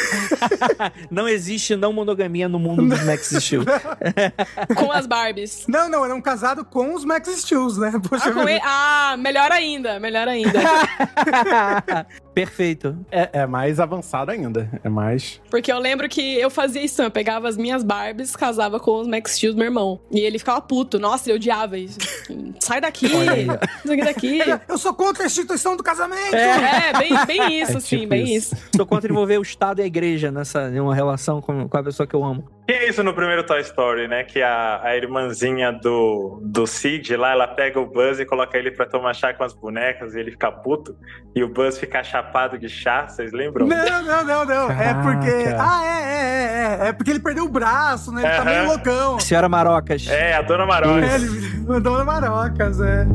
[1.10, 3.62] não existe não monogamia no mundo dos Max Steel.
[4.76, 5.64] com as Barbies.
[5.68, 7.92] Não, não, eram casados com os Max Steels, né?
[8.08, 10.58] Poxa, Ah, com ele- ah, melhor ainda, melhor ainda.
[12.34, 12.96] Perfeito.
[13.10, 14.68] É, é mais avançado ainda.
[14.84, 15.40] É mais.
[15.50, 19.06] Porque eu lembro que eu fazia isso, eu pegava as minhas Barbies, casava com os
[19.08, 20.00] Max Steel do meu irmão.
[20.10, 20.98] E ele ficava puto.
[20.98, 21.98] Nossa, ele odiava isso.
[22.60, 24.38] Sai daqui, sai daqui.
[24.68, 26.34] Eu sou contra a instituição do casamento!
[26.34, 28.54] É, bem, bem isso, É assim, tipo bem isso.
[28.54, 28.64] isso.
[28.76, 31.82] Sou contra envolver o Estado e a igreja nessa em uma relação com, com a
[31.82, 32.44] pessoa que eu amo.
[32.66, 34.22] Que é isso no primeiro Toy Story, né?
[34.24, 38.70] Que a, a irmãzinha do, do Sid lá, ela pega o Buzz e coloca ele
[38.70, 40.96] pra tomar chá com as bonecas e ele fica puto.
[41.34, 43.66] E o Buzz fica chapado de chá, vocês lembram?
[43.66, 44.70] Não, não, não, não.
[44.70, 45.44] É porque.
[45.44, 45.62] Caraca.
[45.62, 46.88] Ah, é, é, é, é.
[46.88, 48.22] É porque ele perdeu o braço, né?
[48.22, 49.20] Ele tá meio loucão.
[49.20, 50.06] Senhora Marocas.
[50.08, 51.04] É, a Dona Marola.
[51.04, 53.06] É, ele mandou na Marocas, é.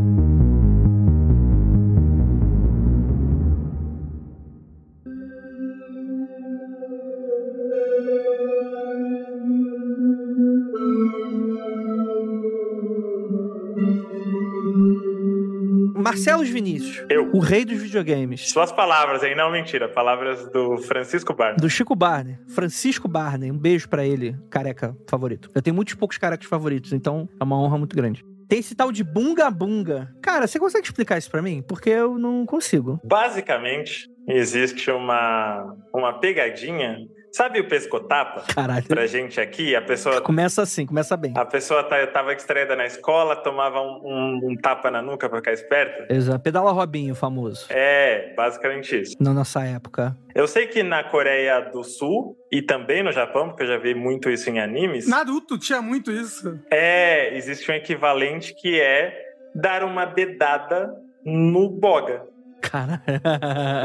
[16.05, 17.31] Marcelos Vinícius, Eu.
[17.33, 18.51] o rei dos videogames.
[18.51, 19.35] Suas palavras, hein?
[19.35, 19.89] Não, mentira.
[19.89, 21.59] Palavras do Francisco Barnes.
[21.59, 25.49] Do Chico Barney, Francisco Barney, um beijo pra ele, careca favorito.
[25.55, 28.23] Eu tenho muitos poucos carecas favoritos, então é uma honra muito grande.
[28.47, 30.13] Tem esse tal de Bunga Bunga.
[30.21, 31.63] Cara, você consegue explicar isso pra mim?
[31.67, 32.99] Porque eu não consigo.
[33.03, 36.97] Basicamente, existe uma, uma pegadinha.
[37.35, 38.43] Sabe o pescotapa?
[38.53, 38.85] Caralho.
[38.87, 41.33] Pra gente aqui, a pessoa Começa assim, começa bem.
[41.35, 45.39] A pessoa tá, tava distraída na escola, tomava um, um- um tapa na nuca pra
[45.39, 46.13] ficar esperta.
[46.13, 46.39] Exato.
[46.39, 47.65] Pedala Robinho, famoso.
[47.69, 49.15] É, basicamente isso.
[49.19, 50.15] Na nossa época.
[50.33, 53.93] Eu sei que na Coreia do Sul e também no Japão, porque eu já vi
[53.93, 56.57] muito isso em animes, Naruto tinha muito isso.
[56.71, 59.13] é, existe um equivalente que é
[59.53, 60.89] dar uma dedada
[61.25, 62.23] no boga,
[62.69, 63.01] Caralho.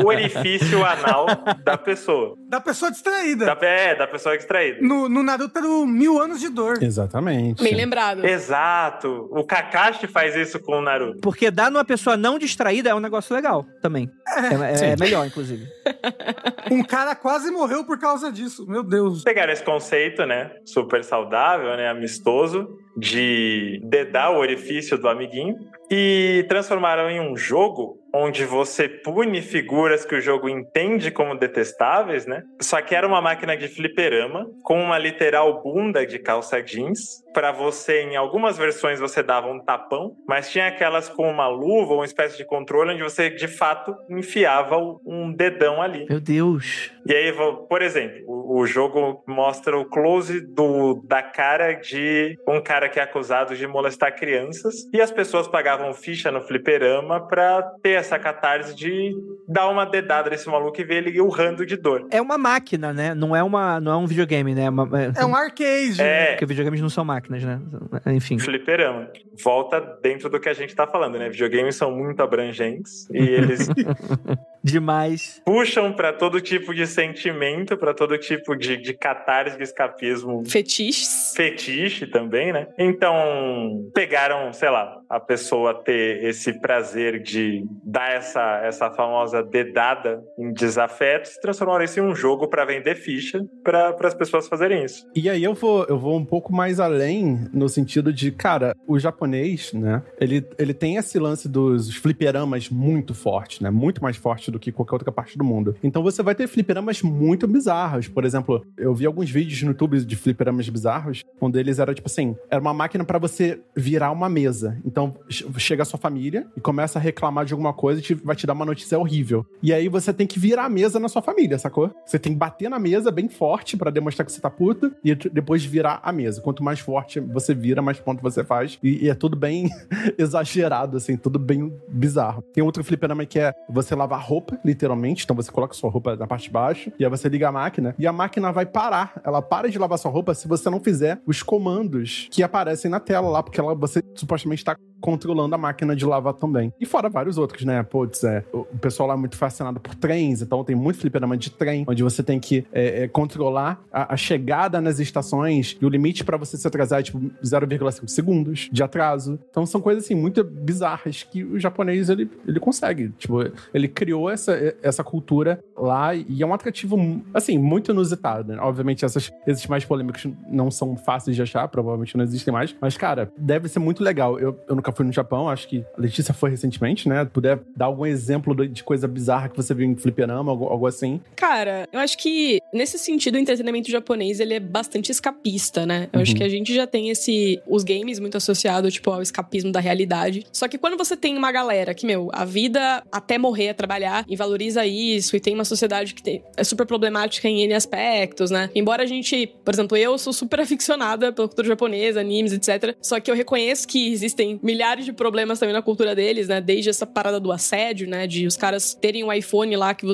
[0.05, 1.27] o orifício anal
[1.65, 2.35] da pessoa.
[2.49, 3.47] Da pessoa distraída.
[3.55, 4.79] Da, é, da pessoa distraída.
[4.81, 6.83] No, no Naruto era o mil anos de dor.
[6.83, 7.63] Exatamente.
[7.63, 8.25] Bem lembrado.
[8.27, 9.29] Exato.
[9.31, 11.21] O Kakashi faz isso com o Naruto.
[11.21, 14.11] Porque dar numa pessoa não distraída é um negócio legal também.
[14.29, 15.67] É, é- é melhor, inclusive.
[16.71, 18.65] Um cara quase morreu por causa disso.
[18.69, 19.25] Meu Deus.
[19.25, 25.57] pegaram esse conceito, né, super saudável, né, amistoso, de dedar o orifício do amiguinho
[25.91, 32.27] e transformaram em um jogo onde você pune figuras que o jogo entende como detestáveis,
[32.27, 32.43] né?
[32.61, 37.23] Só que era uma máquina de fliperama com uma literal bunda de calça jeans.
[37.33, 41.93] Para você, em algumas versões, você dava um tapão, mas tinha aquelas com uma luva
[41.93, 44.77] ou uma espécie de controle onde você de fato enfiava
[45.07, 46.07] um dedão ali.
[46.09, 46.91] Meu Deus.
[47.07, 47.33] E aí,
[47.69, 53.03] por exemplo, o, jogo mostra o close do, da cara de um cara que é
[53.03, 58.75] acusado de molestar crianças e as pessoas pagavam ficha no fliperama pra ter essa catarse
[58.75, 59.15] de
[59.49, 62.07] dar uma dedada nesse maluco e ver ele urrando de dor.
[62.11, 63.15] É uma máquina, né?
[63.15, 64.65] Não é, uma, não é um videogame, né?
[64.65, 66.01] É uma- É um arcade.
[66.01, 67.61] É, Porque videogames não são máquinas, né?
[68.07, 68.39] Enfim.
[68.39, 69.09] fliperama.
[69.43, 71.29] Volta dentro do que a gente tá falando, né?
[71.31, 73.69] Videogames são muito abrangentes e eles
[74.63, 75.41] Demais.
[75.45, 81.33] puxam pra todo tipo de sentimento, pra todo tipo de, de catarse, de escapismo Fetiches.
[81.35, 82.69] fetiche também, né?
[82.79, 90.23] Então, pegaram, sei lá, a pessoa ter esse prazer de dar essa, essa famosa dedada
[90.39, 95.07] em desafetos, transformaram isso em um jogo pra vender ficha para as pessoas fazerem isso.
[95.15, 98.99] E aí eu vou, eu vou um pouco mais além no sentido de, cara, o
[98.99, 100.03] japonês, né?
[100.21, 103.71] Ele, ele tem esse lance dos fliperamas muito forte, né?
[103.71, 105.75] Muito mais forte do que qualquer outra parte do mundo.
[105.83, 108.09] Então você vai ter fliperamas muito bizarros.
[108.09, 112.09] Por exemplo, eu vi alguns vídeos no YouTube de fliperamas bizarros, um deles era tipo
[112.09, 114.77] assim, era uma máquina pra você virar uma mesa.
[114.85, 118.15] Então che- chega a sua família e começa a reclamar de alguma coisa e te-
[118.15, 119.45] vai te dar uma notícia horrível.
[119.63, 121.91] E aí você tem que virar a mesa na sua família, sacou?
[122.05, 125.15] Você tem que bater na mesa bem forte pra demonstrar que você tá puto e
[125.15, 126.41] depois virar a mesa.
[126.41, 128.79] Quanto mais forte você vira, mais ponto você faz.
[128.83, 129.69] E, e é tudo bem
[130.19, 132.43] exagerado, assim, tudo bem bizarro.
[132.53, 135.25] Tem outro fliperama que é você lavar roupa roupa, literalmente.
[135.25, 137.95] Então você coloca sua roupa na parte de baixo e aí você liga a máquina
[137.99, 139.21] e a máquina vai parar.
[139.23, 142.99] Ela para de lavar sua roupa se você não fizer os comandos que aparecem na
[142.99, 146.73] tela lá, porque ela, você supostamente está controlando a máquina de lavar também.
[146.81, 147.83] E fora vários outros, né?
[147.83, 151.51] Putz, é, o pessoal lá é muito fascinado por trens, então tem muito fliperama de
[151.51, 155.89] trem, onde você tem que é, é, controlar a, a, chegada nas estações e o
[155.89, 159.39] limite para você se atrasar é tipo 0,5 segundos de atraso.
[159.51, 163.11] Então são coisas assim muito bizarras que o japonês ele, ele consegue.
[163.19, 166.97] Tipo, ele criou essa, essa cultura lá e é um atrativo,
[167.33, 168.53] assim, muito inusitado.
[168.53, 168.61] Né?
[168.61, 172.97] Obviamente essas, esses mais polêmicos não são fáceis de achar, provavelmente não existem mais, mas
[172.97, 174.39] cara, deve ser muito legal.
[174.39, 177.25] Eu, eu nunca fui no Japão, acho que a Letícia foi recentemente, né?
[177.25, 181.21] Puder dar algum exemplo de coisa bizarra que você viu em fliperama, algo, algo assim.
[181.37, 186.09] Cara, eu acho que nesse sentido o entretenimento japonês ele é bastante escapista, né?
[186.13, 186.23] Eu uhum.
[186.23, 189.81] acho que a gente já tem esse os games muito associado tipo ao escapismo da
[189.81, 190.47] realidade.
[190.53, 194.20] Só que quando você tem uma galera que, meu, a vida até morrer é trabalhar
[194.29, 198.51] e valoriza isso e tem uma sociedade que tem, é super problemática em N aspectos,
[198.51, 198.71] né?
[198.75, 202.97] Embora a gente, por exemplo, eu sou super aficionada pela cultura japonesa, animes, etc.
[203.01, 206.61] Só que eu reconheço que existem milhares de problemas também na cultura deles, né?
[206.61, 208.27] Desde essa parada do assédio, né?
[208.27, 210.07] De os caras terem um iPhone lá que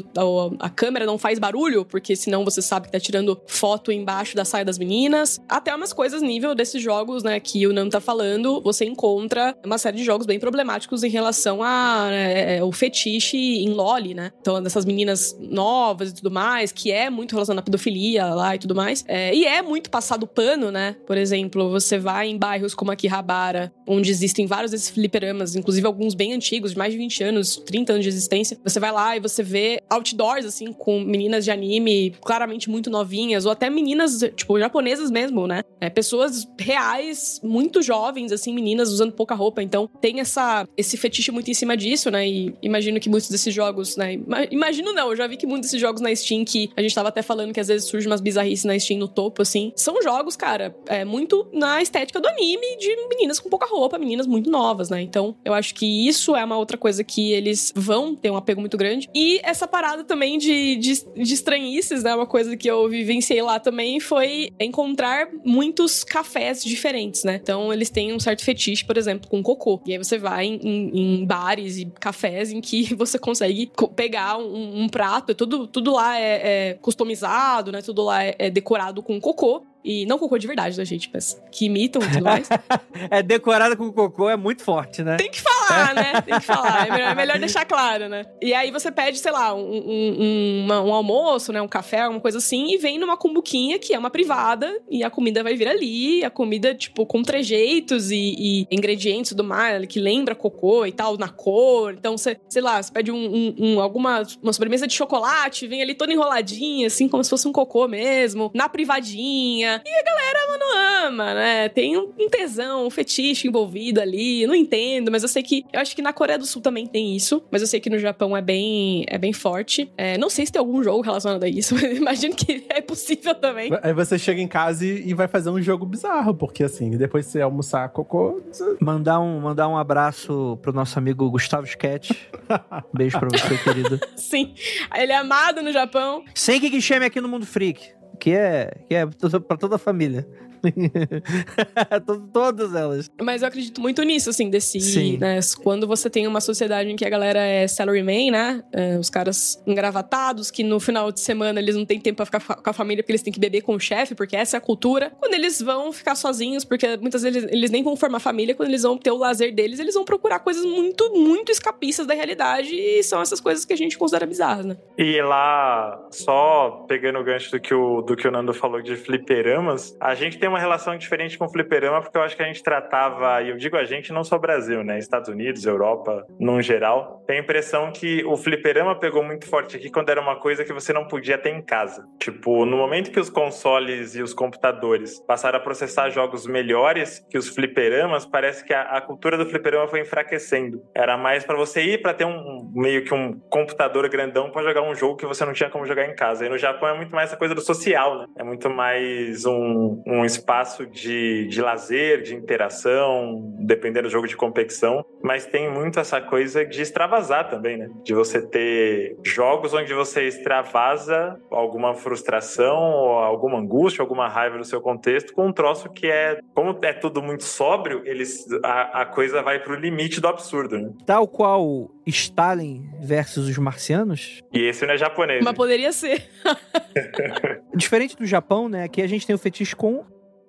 [0.61, 4.45] a, câmera não faz barulho, porque senão você sabe que tá tirando foto embaixo da
[4.45, 5.41] saia das meninas.
[5.49, 7.39] Até umas coisas nível desses jogos, né?
[7.41, 11.63] Que o Nan tá falando, você encontra uma série de jogos bem problemáticos em relação
[11.63, 14.31] a é, é o fetiche em Né?
[14.41, 18.59] Então, dessas meninas novas e tudo mais, que é muito relacionado à pedofilia lá e
[18.59, 19.05] tudo mais.
[19.09, 20.97] É, e é muito passado pano, né?
[21.07, 26.15] Por exemplo, você vai em bairros como Akihabara, onde existem vários desses fliperamas, inclusive alguns
[26.15, 28.59] bem antigos, de mais de 20 anos, 30 anos de existência.
[28.63, 33.47] Você vai lá e você vê outdoors, assim, com meninas de anime claramente muito novinhas,
[33.47, 35.63] ou até meninas, tipo, japonesas mesmo, né?
[35.81, 39.63] É, pessoas reais, muito jovens, assim, meninas usando pouca roupa.
[39.63, 42.29] Então, tem essa, esse fetiche muito em cima disso, né?
[42.29, 44.19] E imagino que muitos desses jogos, né?
[44.51, 47.11] Imagino não, eu já vi que muitos desses jogos na Steam, que a gente tava
[47.11, 50.37] até falando que às vezes surge umas bizarrices na Steam no topo, assim, são jogos,
[50.37, 54.89] cara, é, muito na estética do anime, de meninas com pouca roupa, meninas muito novas,
[54.89, 55.03] né?
[55.03, 58.61] Então, eu acho que isso é uma outra coisa que eles vão ter um apego
[58.61, 59.09] muito grande.
[59.15, 62.15] E essa parada também de, de, de estranhices, né?
[62.15, 67.39] Uma coisa que eu vivenciei lá também foi encontrar muitos cafés diferentes, né?
[67.43, 69.81] Então, eles têm um certo fetiche, por exemplo, com cocô.
[69.87, 74.39] E aí você vai em, em, em bares e cafés em que você consegue pegar
[74.39, 77.83] um, um prato, tudo, tudo lá é, é, customizado, né?
[77.83, 79.65] Tudo lá é, é decorado com cocô.
[79.87, 81.09] E não cocô de verdade, né, gente?
[81.15, 82.49] Mas que imitam e tudo mais.
[83.09, 85.17] é decorada com cocô, é muito forte, né?
[85.17, 86.21] Tem que falar, né?
[86.23, 86.89] Tem que falar.
[86.89, 88.25] É melhor, é melhor, deixar claro, né?
[88.43, 91.63] E aí você pede, sei lá, um, um, uma, um, almoço, né?
[91.63, 95.11] Um café, alguma coisa assim, e vem numa cumbuquinha que é uma privada, e a
[95.11, 100.01] comida vai vir ali, a comida, tipo, com trejeitos e, e ingredientes do mar, que
[100.01, 101.95] lembra cocô e tal, na cor.
[101.95, 105.95] Então, você, sei lá, você pede um, um, alguma uma sobremesa de chocolate, vem ali
[105.95, 109.76] toda enroladinha, assim, como se fosse um cocô mesmo, na privadinha.
[109.85, 111.69] E a galera, mano, ama, né?
[111.69, 114.47] Tem um tesão, um fetiche envolvido ali.
[114.47, 115.65] Não entendo, mas eu sei que.
[115.73, 117.43] Eu acho que na Coreia do Sul também tem isso.
[117.51, 119.91] Mas eu sei que no Japão é bem, é bem forte.
[119.97, 123.35] É, não sei se tem algum jogo relacionado a isso, mas imagino que é possível
[123.35, 123.71] também.
[123.83, 127.41] Aí você chega em casa e, vai fazer um jogo bizarro, porque assim, depois você
[127.41, 128.43] almoçar cocô.
[128.51, 128.77] Você...
[128.81, 132.11] Mandar um, mandar um abraço pro nosso amigo Gustavo Sketch.
[132.93, 133.99] Beijo pra você, querido.
[134.17, 134.55] Sim.
[134.95, 136.25] Ele é amado no Japão.
[136.35, 140.27] Sem que chame aqui no Mundo Freak que é, que é para toda a família.
[142.33, 143.11] Todas elas.
[143.21, 144.81] Mas eu acredito muito nisso, assim, desse.
[144.81, 145.19] Sim.
[145.19, 148.65] Né, quando você tem uma sociedade em que a galera é salaryman, né?
[148.73, 152.57] É, os caras engravatados, que no final de semana eles não têm tempo pra ficar
[152.57, 154.61] com a família porque eles têm que beber com o chefe, porque essa é a
[154.61, 155.13] cultura.
[155.19, 158.69] Quando eles vão ficar sozinhos, porque muitas vezes eles, eles nem vão formar família, quando
[158.69, 162.75] eles vão ter o lazer deles, eles vão procurar coisas muito, muito escapistas da realidade
[162.75, 164.77] e são essas coisas que a gente considera bizarras, né?
[164.99, 168.97] E lá, só pegando o gancho do que o, do que o Nando falou de
[168.97, 172.43] fliperamas, a gente tem uma uma relação diferente com o fliperama, porque eu acho que
[172.43, 174.99] a gente tratava, e eu digo a gente, não só Brasil, né?
[174.99, 177.23] Estados Unidos, Europa, num geral.
[177.27, 180.73] Tem a impressão que o fliperama pegou muito forte aqui quando era uma coisa que
[180.73, 182.07] você não podia ter em casa.
[182.19, 187.37] Tipo, no momento que os consoles e os computadores passaram a processar jogos melhores que
[187.37, 190.83] os fliperamas, parece que a, a cultura do fliperama foi enfraquecendo.
[190.95, 194.83] Era mais para você ir para ter um, meio que um computador grandão para jogar
[194.83, 196.47] um jogo que você não tinha como jogar em casa.
[196.47, 198.27] E no Japão é muito mais essa coisa do social, né?
[198.39, 204.37] É muito mais um, um espaço de, de lazer, de interação, dependendo do jogo de
[204.37, 207.89] competição, mas tem muito essa coisa de extravasar também, né?
[208.05, 214.65] De você ter jogos onde você extravasa alguma frustração, ou alguma angústia, alguma raiva no
[214.65, 219.07] seu contexto com um troço que é, como é tudo muito sóbrio, eles, a, a
[219.07, 220.91] coisa vai pro limite do absurdo, né?
[221.05, 224.41] Tal qual Stalin versus os marcianos.
[224.53, 225.41] E esse não é japonês.
[225.43, 225.57] Mas né?
[225.57, 226.23] poderia ser.
[227.75, 228.85] Diferente do Japão, né?
[228.85, 230.05] Aqui a gente tem o fetiche com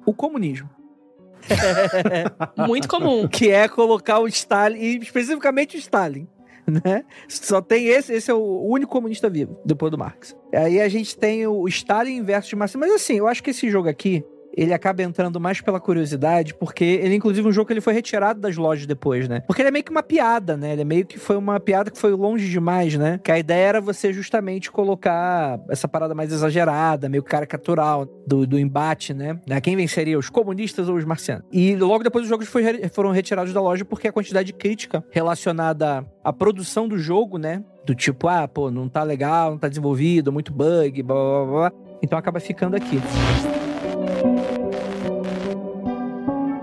[0.08, 0.70] o comunismo.
[2.66, 3.28] Muito comum.
[3.28, 6.28] que é colocar o Stalin, e especificamente o Stalin.
[6.66, 7.04] Né?
[7.28, 10.36] Só tem esse, esse é o único comunista vivo, depois do Marx.
[10.54, 12.76] Aí a gente tem o Stalin versus Marx.
[12.76, 14.24] Mas assim, eu acho que esse jogo aqui,
[14.58, 18.42] ele acaba entrando mais pela curiosidade, porque ele, inclusive, um jogo que ele foi retirado
[18.42, 19.42] das lojas depois, né?
[19.42, 20.74] Porque ele é meio que uma piada, né?
[20.74, 23.20] Ele é meio que foi uma piada que foi longe demais, né?
[23.24, 28.58] Que a ideia era você justamente colocar essa parada mais exagerada, meio caricatural do, do
[28.58, 29.40] embate, né?
[29.62, 31.46] Quem venceria, os comunistas ou os marcianos?
[31.52, 32.50] E logo depois os jogos
[32.92, 37.64] foram retirados da loja porque a quantidade de crítica relacionada à produção do jogo, né?
[37.86, 41.46] Do tipo, ah, pô, não tá legal, não tá desenvolvido, muito bug, blá blá.
[41.46, 41.72] blá.
[42.02, 43.00] Então acaba ficando aqui.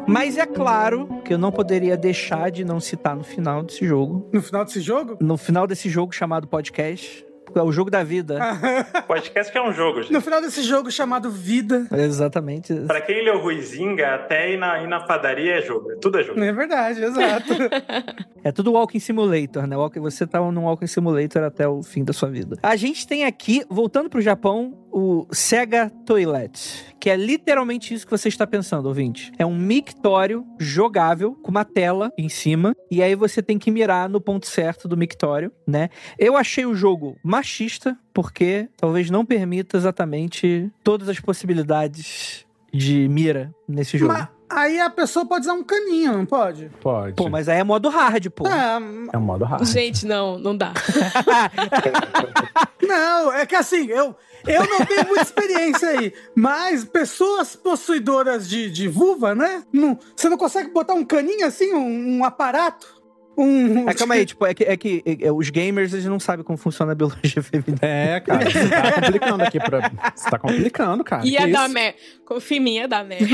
[0.06, 4.28] Mas é claro que eu não poderia deixar de não citar no final desse jogo.
[4.32, 5.16] No final desse jogo?
[5.20, 7.26] No final desse jogo chamado podcast.
[7.54, 8.38] É o jogo da vida.
[9.06, 10.12] Podcast que é um jogo, gente.
[10.12, 11.86] No final desse jogo chamado Vida.
[11.92, 12.74] Exatamente.
[12.86, 15.96] Pra quem leu Ruizinga, até ir na, ir na padaria é jogo.
[16.00, 16.42] Tudo é jogo.
[16.42, 17.52] É verdade, exato.
[18.46, 19.74] É tudo Walking Simulator, né?
[20.00, 22.58] Você tá num Walking Simulator até o fim da sua vida.
[22.62, 28.12] A gente tem aqui, voltando pro Japão, o Sega Toilet, que é literalmente isso que
[28.12, 29.32] você está pensando, ouvinte.
[29.36, 34.08] É um mictório jogável com uma tela em cima, e aí você tem que mirar
[34.08, 35.88] no ponto certo do mictório, né?
[36.16, 43.52] Eu achei o jogo machista, porque talvez não permita exatamente todas as possibilidades de mira
[43.68, 44.12] nesse jogo.
[44.12, 46.70] Mas aí a pessoa pode usar um caninho, não pode?
[46.80, 47.14] Pode.
[47.14, 48.46] Pô, mas aí é modo hard, pô.
[48.46, 48.76] É,
[49.12, 49.64] É um modo hard.
[49.64, 50.72] Gente, não, não dá.
[52.82, 54.14] não, é que assim, eu,
[54.46, 59.64] eu não tenho muita experiência aí, mas pessoas possuidoras de, de vulva, né?
[59.72, 62.93] Não, você não consegue botar um caninho assim, um, um aparato?
[63.36, 66.44] Um, É, calma aí, tipo, é que, é que é, os gamers eles não sabem
[66.44, 67.78] como funciona a biologia feminina.
[67.82, 69.90] É, cara, você tá complicando aqui pra.
[70.14, 71.26] Você tá complicando, cara.
[71.26, 71.98] Ia dar merda.
[72.24, 73.26] Confia em mim, ia dar merda.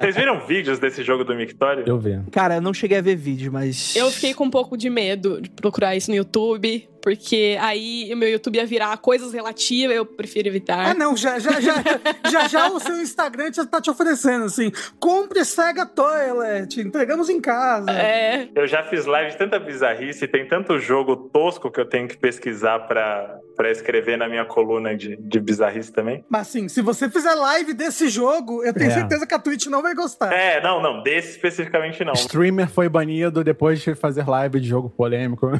[0.00, 1.84] Vocês viram vídeos desse jogo do Mictório?
[1.86, 2.20] Eu vi.
[2.30, 3.96] Cara, eu não cheguei a ver vídeo, mas.
[3.96, 8.16] Eu fiquei com um pouco de medo de procurar isso no YouTube, porque aí o
[8.18, 10.90] meu YouTube ia virar coisas relativas, eu prefiro evitar.
[10.90, 11.74] Ah, não, já já, já,
[12.30, 14.70] já já o seu Instagram já tá te oferecendo assim:
[15.00, 17.90] compre Sega Toilet, entregamos em casa.
[17.90, 18.50] É.
[18.54, 22.16] Eu já fiz live de tanta bizarrice, tem tanto jogo tosco que eu tenho que
[22.18, 26.22] pesquisar pra, pra escrever na minha coluna de, de bizarrice também.
[26.28, 28.94] Mas assim, se você fizer live desse jogo, eu tenho É.
[28.94, 30.30] certeza que a Twitch não vai gostar.
[30.30, 32.12] É, não, não, desse especificamente não.
[32.12, 35.50] Streamer foi banido depois de fazer live de jogo polêmico.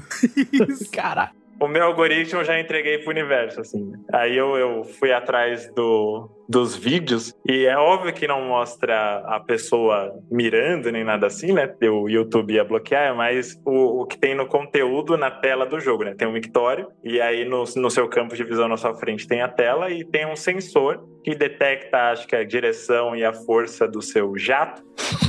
[0.93, 1.38] Caralho.
[1.61, 3.93] O meu algoritmo eu já entreguei pro universo, assim.
[4.13, 9.41] Aí eu, eu fui atrás do, dos vídeos e é óbvio que não mostra a
[9.41, 11.69] pessoa mirando nem nada assim, né?
[11.83, 16.05] O YouTube ia bloquear, mas o, o que tem no conteúdo na tela do jogo,
[16.05, 16.15] né?
[16.15, 19.43] Tem um mictório e aí no, no seu campo de visão na sua frente tem
[19.43, 23.89] a tela e tem um sensor que detecta, acho que a direção e a força
[23.89, 24.83] do seu jato.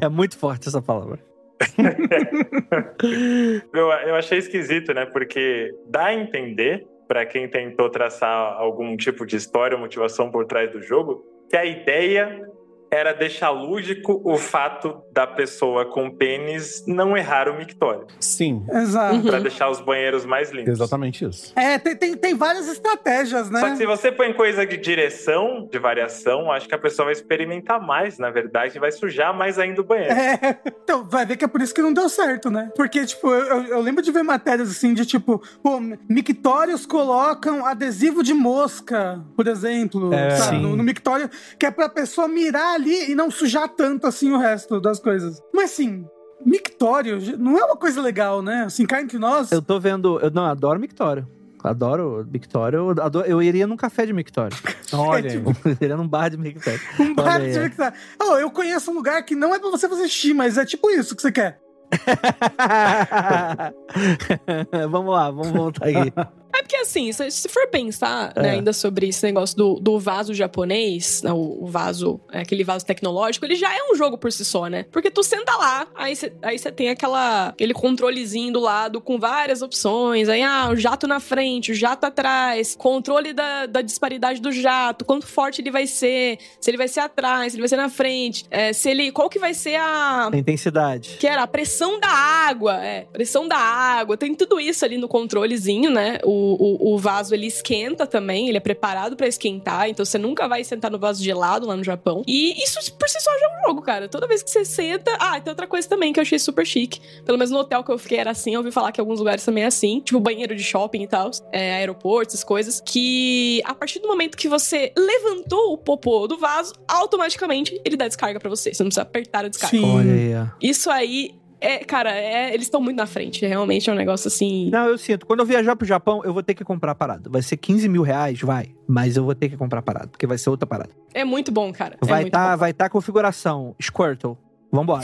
[0.00, 1.33] É muito forte essa palavra.
[3.72, 5.06] Eu, eu achei esquisito, né?
[5.06, 10.46] Porque dá a entender, pra quem tentou traçar algum tipo de história ou motivação por
[10.46, 12.48] trás do jogo, que a ideia
[12.94, 18.06] era deixar lúdico o fato da pessoa com pênis não errar o mictório.
[18.20, 19.22] Sim, Exato.
[19.22, 20.72] Pra deixar os banheiros mais limpos.
[20.72, 21.52] exatamente isso.
[21.56, 23.60] É, tem, tem, tem várias estratégias, né?
[23.60, 27.12] Só que se você põe coisa de direção, de variação, acho que a pessoa vai
[27.12, 30.12] experimentar mais, na verdade, e vai sujar mais ainda o banheiro.
[30.14, 32.70] É, então, vai ver que é por isso que não deu certo, né?
[32.76, 37.64] Porque, tipo, eu, eu- eu lembro de ver matérias assim, de tipo, pô, mictórios colocam
[37.66, 40.30] adesivo de mosca, por exemplo, É.
[40.30, 40.56] sabe?
[40.56, 40.62] Sim.
[40.62, 44.38] No, no mictório, que é pra pessoa mirar ali e não sujar tanto assim o
[44.38, 45.40] resto das coisas.
[45.52, 46.06] Mas assim.
[46.44, 48.64] Mictório não é uma coisa legal, né?
[48.66, 49.50] Assim, cá entre nós.
[49.50, 50.20] Eu tô vendo.
[50.20, 51.26] Eu não, adoro Mictório.
[51.62, 52.76] Adoro Mictório.
[52.76, 54.54] Eu, adoro- eu iria num café de Mictório.
[54.92, 55.42] Olha eu
[55.80, 56.78] iria num bar de Mictório.
[57.00, 57.96] Um bar Olha de mictório.
[58.22, 60.90] Oh, eu conheço um lugar que não é pra você fazer xixi, mas é tipo
[60.90, 61.58] isso que você quer.
[64.90, 66.12] vamos lá, vamos voltar aqui.
[66.54, 68.50] É porque assim, se, for pensar né, É.
[68.52, 72.84] ainda sobre esse negócio do, do vaso japonês, né, o, o vaso, é, aquele vaso
[72.86, 74.84] tecnológico, ele já é um jogo por si só, né?
[74.92, 79.62] Porque tu senta lá, aí você aí tem aquela, aquele controlezinho do lado com várias
[79.62, 80.28] opções.
[80.28, 85.04] Aí, ah, o jato na frente, o jato atrás, controle da, da disparidade do jato,
[85.04, 87.88] quanto forte ele vai ser, se ele vai ser atrás, se ele vai ser na
[87.88, 89.12] frente, é, se ele.
[89.12, 90.30] Qual que vai ser a.
[90.32, 91.16] A intensidade.
[91.18, 93.02] Que era a pressão da água, é.
[93.12, 94.16] Pressão da água.
[94.16, 96.18] Tem tudo isso ali no controlezinho, né?
[96.24, 100.46] O, o, o vaso ele esquenta também, ele é preparado pra esquentar, então você nunca
[100.46, 102.22] vai sentar no vaso gelado lá no Japão.
[102.26, 104.08] E isso por si só já é um jogo, cara.
[104.08, 105.10] Toda vez que você senta.
[105.18, 107.00] Ah, tem outra coisa também que eu achei super chique.
[107.24, 108.54] Pelo menos no hotel que eu fiquei era assim.
[108.54, 110.00] Eu ouvi falar que alguns lugares também é assim.
[110.00, 111.30] Tipo banheiro de shopping e tal.
[111.52, 112.82] É, aeroportos, essas coisas.
[112.84, 118.06] Que a partir do momento que você levantou o popô do vaso, automaticamente ele dá
[118.06, 118.72] descarga pra você.
[118.72, 119.76] Você não precisa apertar a descarga.
[119.76, 119.84] Sim.
[119.84, 120.50] Olha aí.
[120.60, 121.34] Isso aí.
[121.60, 123.44] É, cara, é, eles estão muito na frente.
[123.46, 124.70] Realmente é um negócio assim.
[124.70, 125.26] Não, eu sinto.
[125.26, 127.30] Quando eu viajar pro Japão, eu vou ter que comprar a parada.
[127.30, 128.74] Vai ser 15 mil reais, vai.
[128.86, 130.90] Mas eu vou ter que comprar a parada, porque vai ser outra parada.
[131.12, 131.96] É muito bom, cara.
[132.00, 132.58] é Vai muito tá, bom.
[132.58, 134.36] vai tá configuração Squirtle.
[134.74, 135.02] Vambora.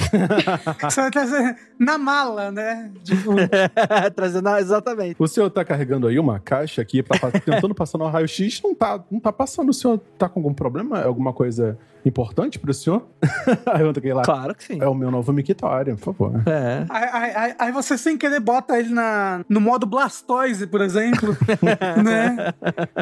[0.82, 2.90] Você vai trazer na mala, né?
[3.04, 3.30] Tipo,
[4.16, 5.16] Trazendo, ah, exatamente.
[5.18, 9.02] O senhor tá carregando aí uma caixa aqui, pra, tentando passar no raio-x, não tá,
[9.10, 9.68] não tá passando.
[9.70, 11.00] O senhor tá com algum problema?
[11.02, 13.06] Alguma coisa importante pro senhor?
[13.66, 14.22] aí eu entreguei lá.
[14.22, 14.80] Claro que sim.
[14.80, 16.42] É o meu novo mictório, por favor.
[16.46, 16.84] É.
[16.88, 21.36] aí, aí- aí- aí você sem querer bota ele na, no modo Blastoise, por exemplo,
[22.02, 22.52] né?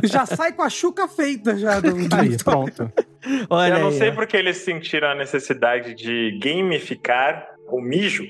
[0.04, 2.92] Já sai com a chuca feita já do, do Aí, pronto.
[3.50, 4.12] Olha eu não aí, sei ó.
[4.12, 8.24] porque eles sentiram a necessidade de gamificar o mijo.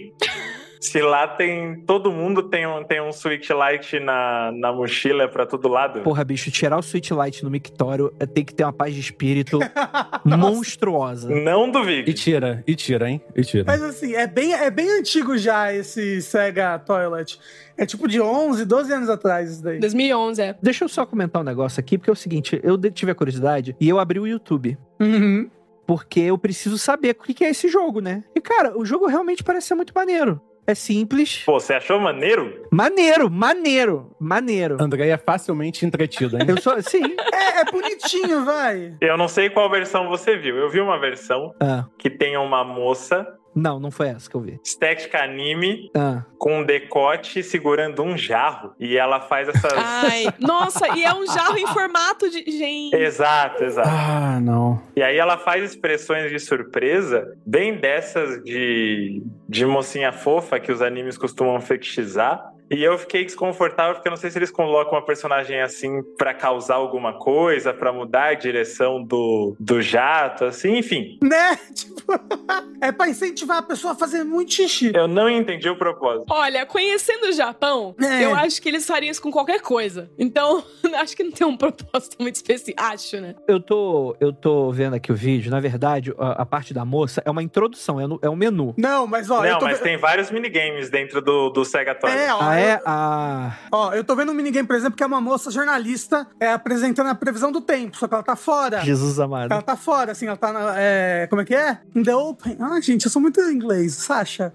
[0.81, 1.81] Se lá tem.
[1.87, 6.01] Todo mundo tem um, tem um Switch Lite na, na mochila pra todo lado.
[6.01, 9.01] Porra, bicho, tirar o Switch Lite no mictório é ter que ter uma paz de
[9.01, 9.59] espírito
[10.25, 11.29] monstruosa.
[11.29, 12.15] Não E duvide.
[12.15, 13.21] tira, e tira, hein?
[13.35, 13.65] E tira.
[13.67, 17.39] Mas assim, é bem, é bem antigo já esse Sega Toilet.
[17.77, 19.79] É tipo de 11, 12 anos atrás isso daí.
[19.79, 20.57] 2011, é.
[20.61, 23.77] Deixa eu só comentar um negócio aqui, porque é o seguinte, eu tive a curiosidade
[23.81, 24.77] e eu abri o YouTube.
[25.01, 25.49] Uhum.
[25.87, 28.23] Porque eu preciso saber o que que é esse jogo, né?
[28.35, 30.41] E, cara, o jogo realmente parece ser muito maneiro.
[30.69, 31.45] É simples.
[31.47, 32.67] Pô, você achou maneiro?
[32.71, 34.77] Maneiro, maneiro, maneiro.
[34.79, 36.45] André é facilmente entretido, hein?
[36.47, 36.75] Eu sou.
[36.83, 37.17] Sim.
[37.33, 38.95] É, é bonitinho, vai.
[39.01, 40.59] Eu não sei qual versão você viu.
[40.59, 43.27] Eu vi uma versão Ah, que tem uma moça,
[43.59, 44.61] não, não foi essa que eu vi.
[44.65, 46.25] estética anime, Ah.
[46.39, 48.73] com um decote segurando um jarro.
[48.79, 49.73] E ela faz essas.
[49.77, 52.45] Ai, nossa, e é um jarro em formato de.
[52.51, 52.95] Gente.
[52.97, 53.89] Exato, exato.
[53.91, 54.81] Ah, não.
[54.97, 60.81] E aí ela faz expressões de surpresa, bem dessas de, de mocinha fofa que os
[60.83, 62.53] animes costumam fetichizar.
[62.71, 66.35] E eu fiquei desconfortável porque eu não sei se eles colocam uma personagem assim pra
[66.35, 71.19] causar alguma coisa, pra mudar a direção do, do jato, assim, enfim.
[71.23, 71.57] Né?
[71.79, 72.13] Tipo,
[72.81, 74.93] é pra incentivar a pessoa a fazer muito xixi.
[74.95, 76.27] Eu não entendi o propósito.
[76.31, 78.25] Olha, conhecendo o Japão, É.
[78.25, 80.11] eu acho que eles fariam isso com qualquer coisa.
[80.19, 80.63] Então,
[80.97, 82.83] acho que não tem um propósito muito específico.
[82.83, 83.35] Acho, né?
[83.47, 85.51] Eu tô, eu tô vendo aqui o vídeo.
[85.51, 88.75] Na verdade, a, a parte da moça é uma introdução, é, no- é um menu.
[88.77, 92.11] Não, mas ó, eu não, tô mas tem vários minigames dentro do, do Sega Toy.
[92.11, 92.83] É, ó, Ah, eu- é?
[92.85, 93.53] Ah.
[93.73, 97.09] Ó, eu tô vendo um minigame, por exemplo, que é uma moça jornalista é, apresentando
[97.09, 98.81] a previsão do tempo, só que ela tá fora.
[98.81, 99.53] Jesus amado.
[99.53, 100.75] Ela tá fora, assim, ela tá na.
[100.77, 101.79] é, como é que é?
[101.95, 102.57] In the open.
[102.61, 104.53] Ah, gente, eu sou muito inglês, Sasha.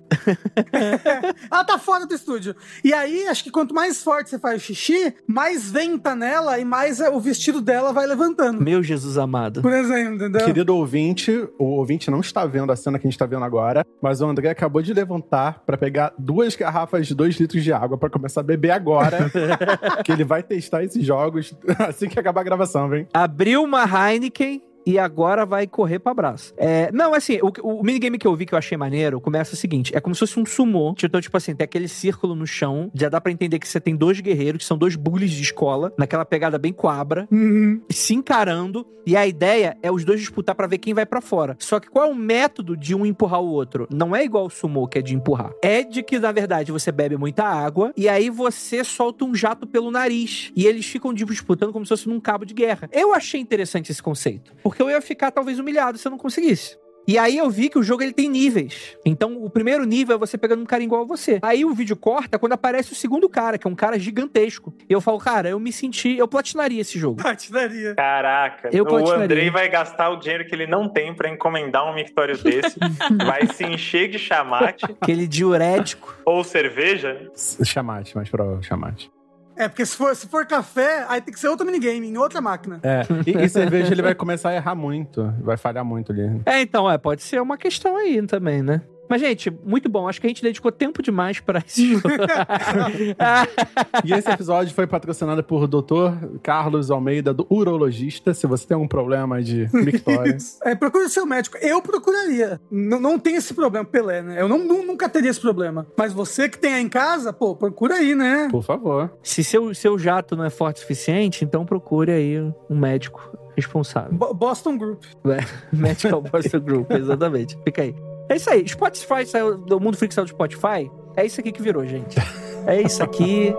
[1.51, 2.55] ela tá fora do estúdio.
[2.83, 6.65] E aí, acho que quanto mais forte você faz o xixi, mais venta nela e
[6.65, 8.61] mais é, o vestido dela vai levantando.
[8.61, 9.61] Meu Jesus amado.
[9.61, 10.45] Por exemplo, entendeu?
[10.45, 13.85] Querido ouvinte, o ouvinte não está vendo a cena que a gente está vendo agora,
[14.01, 17.92] mas o André acabou de levantar para pegar duas garrafas de dois litros de água
[17.97, 19.31] para começar a beber agora,
[20.03, 21.55] que ele vai testar esses jogos
[21.87, 23.07] assim que acabar a gravação, vem.
[23.13, 26.53] Abriu uma Heineken e agora vai correr pra abraço.
[26.57, 29.57] É, não, assim, o, o minigame que eu vi que eu achei maneiro começa o
[29.57, 30.95] seguinte: é como se fosse um sumô.
[31.03, 32.89] Então, tipo assim, tem aquele círculo no chão.
[32.93, 35.93] Já dá pra entender que você tem dois guerreiros, que são dois bullies de escola,
[35.97, 37.81] naquela pegada bem coabra, Uhum.
[37.89, 38.85] se encarando.
[39.05, 41.57] E a ideia é os dois disputar pra ver quem vai pra fora.
[41.59, 43.85] Só que qual é o método de um empurrar o outro?
[43.91, 45.51] Não é igual o sumô, que é de empurrar.
[45.61, 49.67] É de que, na verdade, você bebe muita água e aí você solta um jato
[49.67, 50.53] pelo nariz.
[50.55, 52.89] E eles ficam tipo, disputando como se fosse num cabo de guerra.
[52.93, 54.53] Eu achei interessante esse conceito.
[54.63, 56.77] Porque eu ia ficar talvez humilhado se eu não conseguisse.
[57.05, 58.95] E aí eu vi que o jogo ele tem níveis.
[59.05, 61.37] Então o primeiro nível é você pegando um cara igual a você.
[61.41, 64.73] Aí o vídeo corta quando aparece o segundo cara, que é um cara gigantesco.
[64.89, 67.21] E eu falo, cara, eu me senti, eu platinaria esse jogo.
[67.21, 67.93] Patinaria.
[67.95, 69.25] Caraca, Eu o platinaria.
[69.25, 72.77] Andrei vai gastar o dinheiro que ele não tem pra encomendar um mictório desse,
[73.27, 76.15] vai se encher de chamate Aquele diurético.
[76.25, 77.27] ou cerveja, né?
[77.65, 79.11] Chamate, mais provável, chamate.
[79.55, 82.41] É, porque se for, se for café, aí tem que ser outro minigame, em outra
[82.41, 82.79] máquina.
[82.83, 86.41] É, e, e cerveja ele vai começar a errar muito, vai falhar muito ali.
[86.45, 88.81] É, então, é, pode ser uma questão aí também, né?
[89.09, 90.07] Mas, gente, muito bom.
[90.07, 92.07] Acho que a gente dedicou tempo demais pra esse jogo.
[94.03, 96.39] E esse episódio foi patrocinado por Dr.
[96.41, 98.33] Carlos Almeida, do urologista.
[98.33, 101.57] Se você tem algum problema de mictório, É, procure o seu médico.
[101.57, 102.59] Eu procuraria.
[102.71, 104.41] N não tem esse problema, Pelé, né?
[104.41, 105.85] Eu não, nu- nunca teria esse problema.
[105.97, 108.47] Mas você que tem aí em casa, pô, procura aí, né?
[108.51, 109.11] por favor.
[109.21, 112.39] Se seu, seu jato não é forte o suficiente, então procure aí
[112.69, 114.13] um médico responsável.
[114.13, 115.03] Bo- Boston Group.
[115.71, 117.57] Medical Boston Group, exatamente.
[117.63, 117.95] Fica aí.
[118.29, 118.67] É isso aí.
[118.67, 120.89] Spotify saiu do Mundo Freak saiu do Spotify.
[121.15, 122.17] É isso aqui que virou, gente.
[122.65, 123.53] É isso aqui.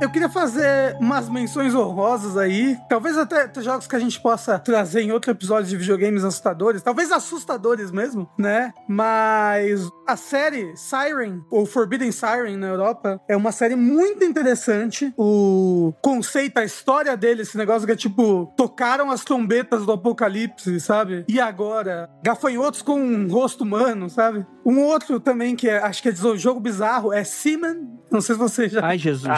[0.00, 2.76] Eu queria fazer umas menções honrosas aí.
[2.88, 6.82] Talvez até jogos que a gente possa trazer em outro episódio de videogames assustadores.
[6.82, 8.72] Talvez assustadores mesmo, né?
[8.86, 15.12] Mas a série Siren, ou Forbidden Siren na Europa, é uma série muito interessante.
[15.16, 20.80] O conceito, a história dele, esse negócio que é tipo, tocaram as trombetas do apocalipse,
[20.80, 21.24] sabe?
[21.28, 24.46] E agora, gafanhotos com um rosto humano, sabe?
[24.64, 27.98] Um outro também que é, acho que é de jogo bizarro é Seaman.
[28.10, 28.84] Não sei se você já.
[28.84, 29.28] Ai, Jesus.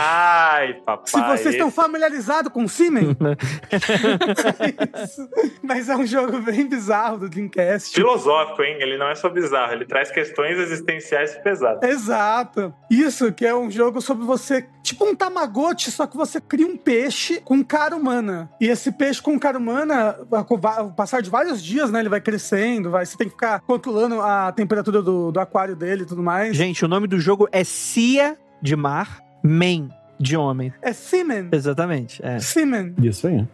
[0.42, 1.06] Ai, papai.
[1.06, 3.16] Se vocês estão familiarizados com Seaman.
[4.60, 5.28] É isso.
[5.62, 7.94] Mas é um jogo bem bizarro do Dreamcast.
[7.94, 8.76] Filosófico, hein?
[8.80, 11.88] Ele não é só bizarro, ele traz questões existenciais pesadas.
[11.88, 12.74] Exato.
[12.90, 16.76] Isso, que é um jogo sobre você, tipo um Tamagotchi, só que você cria um
[16.76, 18.50] peixe com cara humana.
[18.60, 22.90] E esse peixe com cara humana, ao passar de vários dias, né, ele vai crescendo,
[22.90, 26.56] vai, você tem que ficar controlando a temperatura do, do aquário dele e tudo mais.
[26.56, 30.70] Gente, o nome do jogo é Cia de mar, Man de homem.
[30.82, 31.48] É Seaman.
[31.50, 32.20] Exatamente.
[32.24, 32.38] É.
[32.38, 32.92] Seaman.
[33.02, 33.44] Isso aí.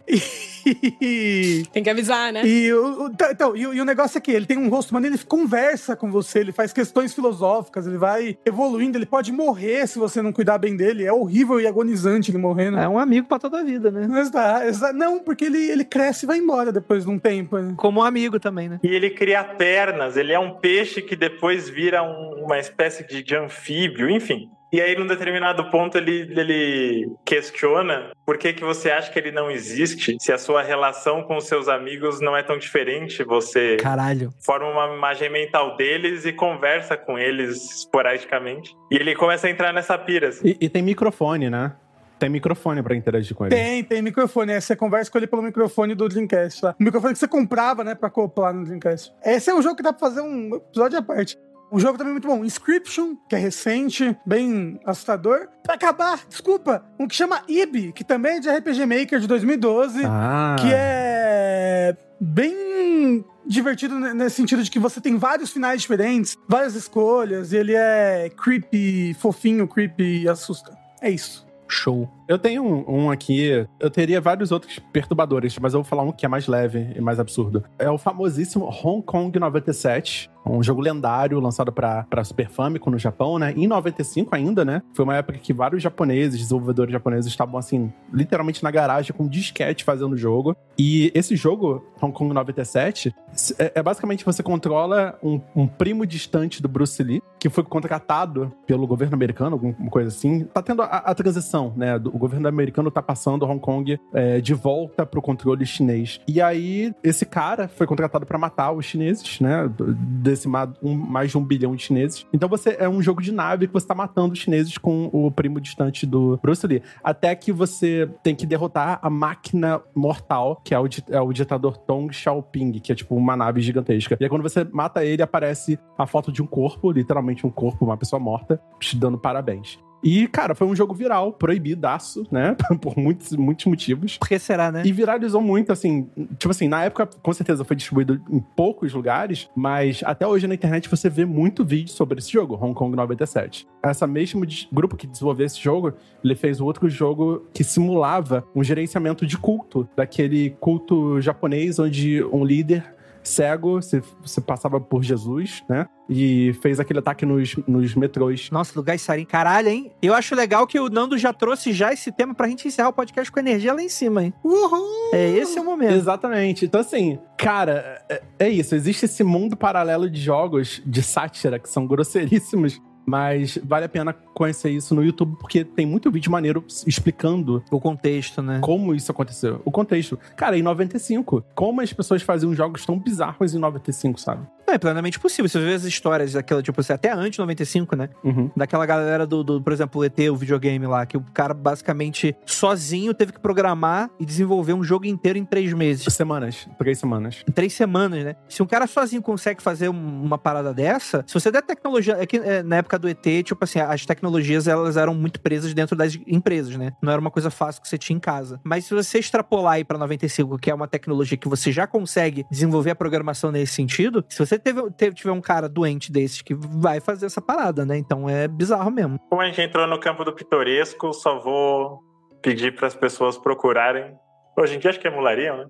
[1.01, 2.45] E, Tem que avisar, né?
[2.45, 4.67] e, o, o- tá- então, e, o- e o negócio é que ele tem um
[4.69, 9.31] rosto humano, ele conversa com você, ele faz questões filosóficas, ele vai evoluindo, ele pode
[9.31, 11.05] morrer se você não cuidar bem dele.
[11.05, 12.77] É horrível e agonizante ele morrendo.
[12.77, 14.05] É um amigo pra toda a vida, né?
[14.09, 17.57] Mas tá, exa- não, porque ele, ele cresce e vai embora depois de um tempo.
[17.57, 17.73] né?
[17.77, 18.79] Como um amigo também, né?
[18.83, 23.23] E ele cria pernas, ele é um peixe que depois vira um- uma espécie de,
[23.23, 24.49] de anfíbio, enfim.
[24.71, 29.31] E aí, num determinado ponto, ele, ele questiona por que, que você acha que ele
[29.31, 33.77] não existe, se a sua relação com os seus amigos não é tão diferente, você
[33.77, 34.29] Caralho.
[34.39, 38.75] forma uma imagem mental deles e conversa com eles esporadicamente.
[38.91, 40.29] E ele começa a entrar nessa pira.
[40.29, 40.49] assim.
[40.49, 41.73] E, e tem microfone, né?
[42.19, 43.55] Tem microfone pra interagir com ele.
[43.55, 44.53] Tem, tem microfone.
[44.53, 46.75] Aí você conversa com ele pelo microfone do Dreamcast lá.
[46.79, 49.13] O microfone que você comprava, né, pra acoplar no Dreamcast.
[49.23, 51.37] Esse é um jogo que dá pra fazer um episódio à parte.
[51.71, 55.47] Um jogo também muito bom, Inscription, que é recente, bem assustador.
[55.63, 60.01] Pra acabar, desculpa, um que chama IB, que também é de RPG Maker de 2012,
[60.05, 60.55] Ah.
[60.59, 66.73] que é bem divertido ne- nesse sentido de que você tem vários finais diferentes, várias
[66.75, 70.71] escolhas, e ele é creepy, fofinho, creepy e assusta.
[71.01, 71.45] É isso.
[71.67, 72.09] Show.
[72.27, 76.11] Eu tenho um, um aqui, eu teria vários outros perturbadores, mas eu vou falar um
[76.11, 77.63] que é mais leve e mais absurdo.
[77.79, 83.39] É o famosíssimo Hong Kong 97, um jogo lendário lançado pra Super Famicom no Japão,
[83.39, 83.53] né?
[83.55, 84.81] Em 95 ainda, né?
[84.93, 89.83] Foi uma época que vários japoneses, desenvolvedores japoneses, estavam assim, literalmente na garagem com disquete
[89.85, 90.55] fazendo o jogo.
[90.77, 93.13] E esse jogo, Hong Kong 97,
[93.57, 98.51] é, é basicamente você controla um, um primo distante do Bruce Lee, que foi contratado
[98.65, 100.43] pelo governo americano, alguma coisa assim.
[100.45, 101.97] Tá tendo a, a transição, né?
[101.99, 106.19] do- O governo americano tá passando Hong Kong é, de volta pro controle chinês.
[106.27, 109.69] E aí, esse cara foi contratado pra matar os chineses, né?
[109.77, 112.25] Decimar um, mais de um bilhão de chineses.
[112.33, 115.29] Então você é um jogo de nave que você tá matando os chineses com o
[115.29, 116.81] primo distante do Bruce Lee.
[117.03, 121.77] Até que você tem que derrotar a máquina mortal, que é o, é o ditador
[121.77, 124.17] Tong Xiaoping, que é tipo uma nave gigantesca.
[124.19, 127.85] E aí quando você mata ele, aparece a foto de um corpo, literalmente um corpo,
[127.85, 129.77] uma pessoa morta, te dando parabéns.
[130.03, 132.55] E, cara, foi um jogo viral, proibidaço, né?
[132.81, 134.17] Por muitos, muitos motivos.
[134.17, 134.83] Por que será, né?
[134.85, 136.09] E viralizou muito, assim.
[136.37, 140.53] Tipo assim, na época, com certeza foi distribuído em poucos lugares, mas até hoje na
[140.53, 143.67] internet você vê muito vídeo sobre esse jogo, Hong Kong 97.
[143.83, 145.93] Essa mesmo grupo que desenvolveu esse jogo,
[146.23, 152.43] ele fez outro jogo que simulava um gerenciamento de culto, daquele culto japonês onde um
[152.43, 152.96] líder
[153.27, 155.87] cego se, se passava por Jesus, né?
[156.09, 158.49] E fez aquele ataque nos, nos metrôs.
[158.49, 159.91] Nossa, lugar Sarin, caralho, hein?
[160.01, 162.93] Eu acho legal que o Nando já trouxe já esse tema pra gente encerrar o
[162.93, 164.33] podcast com energia lá em cima, hein?
[164.43, 165.11] Uhul!
[165.13, 165.93] É, esse é o momento.
[165.93, 166.65] Exatamente.
[166.65, 168.73] Então, assim, cara, é, é isso.
[168.73, 172.81] Existe esse mundo paralelo de jogos de sátira que são grosseiríssimos.
[173.09, 177.79] Mas vale a pena conhecer isso no YouTube, porque tem muito vídeo maneiro explicando O
[177.79, 178.59] contexto, né?
[178.61, 179.61] como isso aconteceu.
[179.63, 180.19] O contexto.
[180.35, 184.45] Cara, em 95, como as pessoas faziam jogos tão bizarros em 95, sabe?
[184.67, 185.47] Não, é plenamente possível.
[185.47, 188.09] Você vê as histórias daquela, tipo assim, até antes de 95, né?
[188.23, 188.51] Uhum.
[188.55, 192.35] Daquela galera do, do, por exemplo, o ET, o videogame lá, que o cara basicamente
[192.45, 196.13] sozinho teve que programar e desenvolver um jogo inteiro em três meses.
[196.13, 196.67] Semanas.
[196.77, 197.43] Três semanas.
[197.47, 198.35] Em três semanas, né?
[198.49, 202.17] Se um cara sozinho consegue fazer um- uma parada dessa, se você der tecnologia.
[202.19, 205.73] É que é, na época do ET, tipo assim, as tecnologias elas eram muito presas
[205.73, 206.91] dentro das empresas, né?
[207.01, 208.59] Não era uma coisa fácil que você tinha em casa.
[208.63, 212.45] Mas se você extrapolar aí pra 95, que é uma tecnologia que você já consegue
[212.51, 216.53] desenvolver a programação nesse sentido, se você teve, teve- tiver um cara doente desses que
[216.53, 217.97] vai fazer essa parada, né?
[217.97, 219.19] Então é bizarro mesmo.
[219.29, 221.99] Como a gente entrou no campo do pitoresco, só vou
[222.41, 224.13] pedir para as pessoas procurarem.
[224.57, 225.65] Hoje em dia acho que emulariam, né?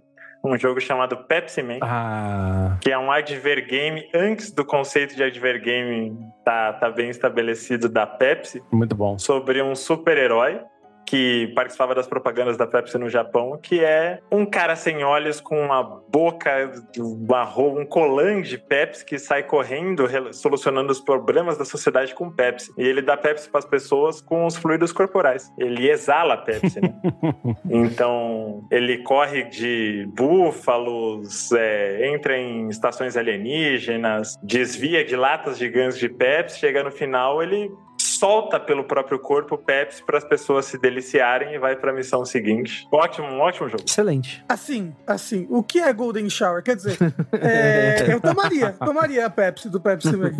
[0.46, 2.78] Um jogo chamado Pepsi Man, Ah.
[2.80, 6.16] que é um adver game antes do conceito de adver game
[6.46, 9.18] tá, tá bem estabelecido da Pepsi, Muito bom.
[9.18, 10.62] sobre um super-herói
[11.08, 15.58] que participava das propagandas da Pepsi no Japão, que é um cara sem olhos com
[15.58, 16.70] uma boca,
[17.00, 22.74] um colan de Pepsi que sai correndo, solucionando os problemas da sociedade com Pepsi.
[22.78, 25.50] E ele dá Pepsi para as pessoas com os fluidos corporais.
[25.58, 26.94] Ele exala Pepsi, né?
[27.72, 36.10] então, ele corre de búfalos, é, entra em estações alienígenas, desvia de latas gigantes de
[36.10, 37.72] Pepsi, chega no final, ele
[38.20, 42.26] solta pelo próprio corpo Pepsi para as pessoas se deliciarem e vai para a missão
[42.26, 42.88] seguinte.
[42.92, 43.84] Ótimo, um ótimo jogo.
[43.88, 44.44] Excelente.
[44.50, 46.64] Assim, assim, o que é Golden Shower?
[46.64, 46.98] Quer dizer,
[47.40, 50.32] é, eu tomaria, tomaria a Pepsi do Pepsi Man.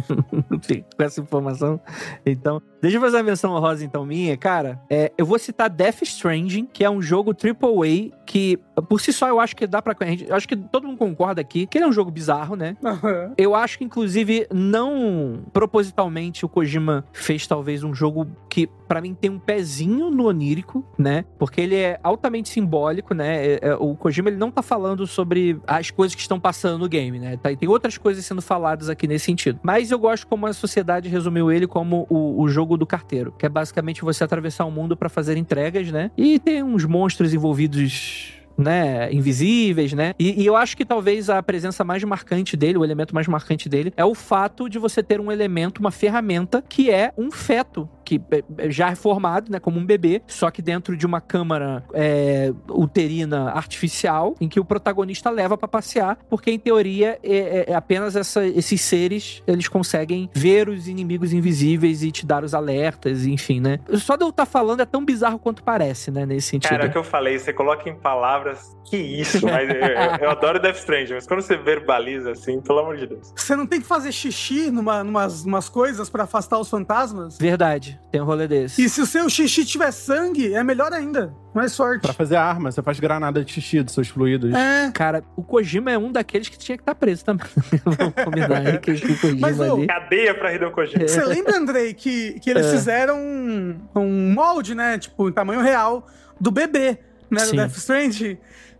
[0.98, 1.80] Com essa informação.
[2.26, 4.80] Então, deixa eu fazer a menção rosa então minha, cara.
[4.90, 8.60] É, eu vou citar Death Stranding, que é um jogo AAA que,
[8.90, 9.96] por si só, eu acho que dá pra.
[10.28, 12.76] Eu acho que todo mundo concorda aqui que ele é um jogo bizarro, né?
[12.84, 13.34] Uhum.
[13.38, 19.16] Eu acho que, inclusive, não propositalmente o Kojima fez talvez um jogo que, para mim,
[19.16, 21.24] tem um pezinho no onírico, né?
[21.40, 23.46] Porque ele é altamente simbólico, né?
[23.46, 26.90] É, é, o Kojima ele não tá falando sobre as coisas que estão passando no
[26.90, 27.38] game, né?
[27.38, 29.60] Tá, tem outras coisas sendo faladas aqui nesse sentido.
[29.64, 33.46] Mas eu gosto como a sociedade resumiu ele como o, o jogo do carteiro, que
[33.46, 36.12] é basicamente você atravessar o mundo para fazer entregas, né?
[36.18, 38.17] E tem uns monstros envolvidos
[38.58, 40.14] né, invisíveis, né?
[40.18, 43.70] E, e, eu acho que talvez a presença mais marcante dele, o elemento mais marcante
[43.70, 47.88] dele, é o fato de você ter um elemento, uma ferramenta que é um feto
[48.08, 48.22] que
[48.70, 53.50] já é formado, né, como um bebê, só que dentro de uma câmara é, uterina
[53.50, 58.16] artificial, em que o protagonista leva para passear, porque em teoria é, é, é apenas
[58.16, 63.60] essa, esses seres eles conseguem ver os inimigos invisíveis e te dar os alertas, enfim,
[63.60, 63.80] né?
[63.96, 66.70] Só de eu estar tá falando é tão bizarro quanto parece, né, nesse sentido.
[66.70, 69.76] Cara, é o que eu falei, você coloca em palavras, que isso, mas eu,
[70.22, 73.34] eu, adoro Death Stranding, mas quando você verbaliza assim, pelo amor de Deus.
[73.36, 77.38] Você não tem que fazer xixi numa, numas, numas coisas para afastar os fantasmas?
[77.38, 77.97] Verdade.
[78.12, 78.84] Tem um rolê desse.
[78.84, 81.34] E se o seu xixi tiver sangue, é melhor ainda.
[81.54, 82.02] Mais sorte.
[82.02, 84.54] Pra fazer arma, você faz granada de xixi dos seus fluidos.
[84.54, 84.92] É.
[84.94, 87.48] Cara, o Kojima é um daqueles que tinha que estar tá preso também.
[87.84, 89.88] Vamos combinar aí que o Kojima Mas, ali.
[89.88, 91.08] Cadeia pra Hideo Kojima.
[91.08, 92.72] Você lembra, Andrei, que, que eles é.
[92.72, 94.98] fizeram um, um molde, né?
[94.98, 96.08] Tipo, em tamanho real,
[96.40, 97.00] do bebê,
[97.30, 97.40] né?
[97.40, 97.52] Sim.
[97.52, 98.38] Do Death Stranding.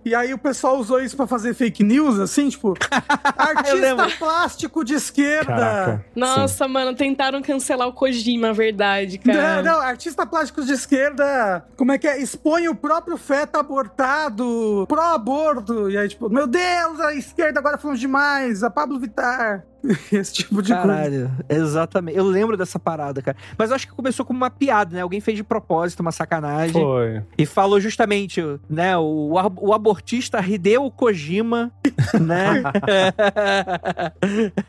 [0.08, 2.74] E aí o pessoal usou isso para fazer fake news, assim, tipo,
[3.38, 5.54] artista plástico de esquerda.
[5.54, 6.72] Caraca, Nossa, sim.
[6.72, 9.62] mano, tentaram cancelar o Kojima, verdade, cara.
[9.62, 12.22] Não, não, artista plástico de esquerda, como é que é?
[12.22, 15.90] Expõe o próprio feto abortado, pró-aborto.
[15.90, 19.66] E aí, tipo, meu Deus, a esquerda agora falando demais, a Pablo Vittar.
[20.12, 21.64] Esse tipo de Caralho, coisa.
[21.64, 22.18] exatamente.
[22.18, 23.38] Eu lembro dessa parada, cara.
[23.58, 25.02] Mas eu acho que começou como uma piada, né?
[25.02, 26.82] Alguém fez de propósito, uma sacanagem.
[26.82, 27.24] Foi.
[27.38, 28.98] E falou justamente, né?
[28.98, 31.72] O, o abortista Hideo Kojima,
[32.20, 32.64] né?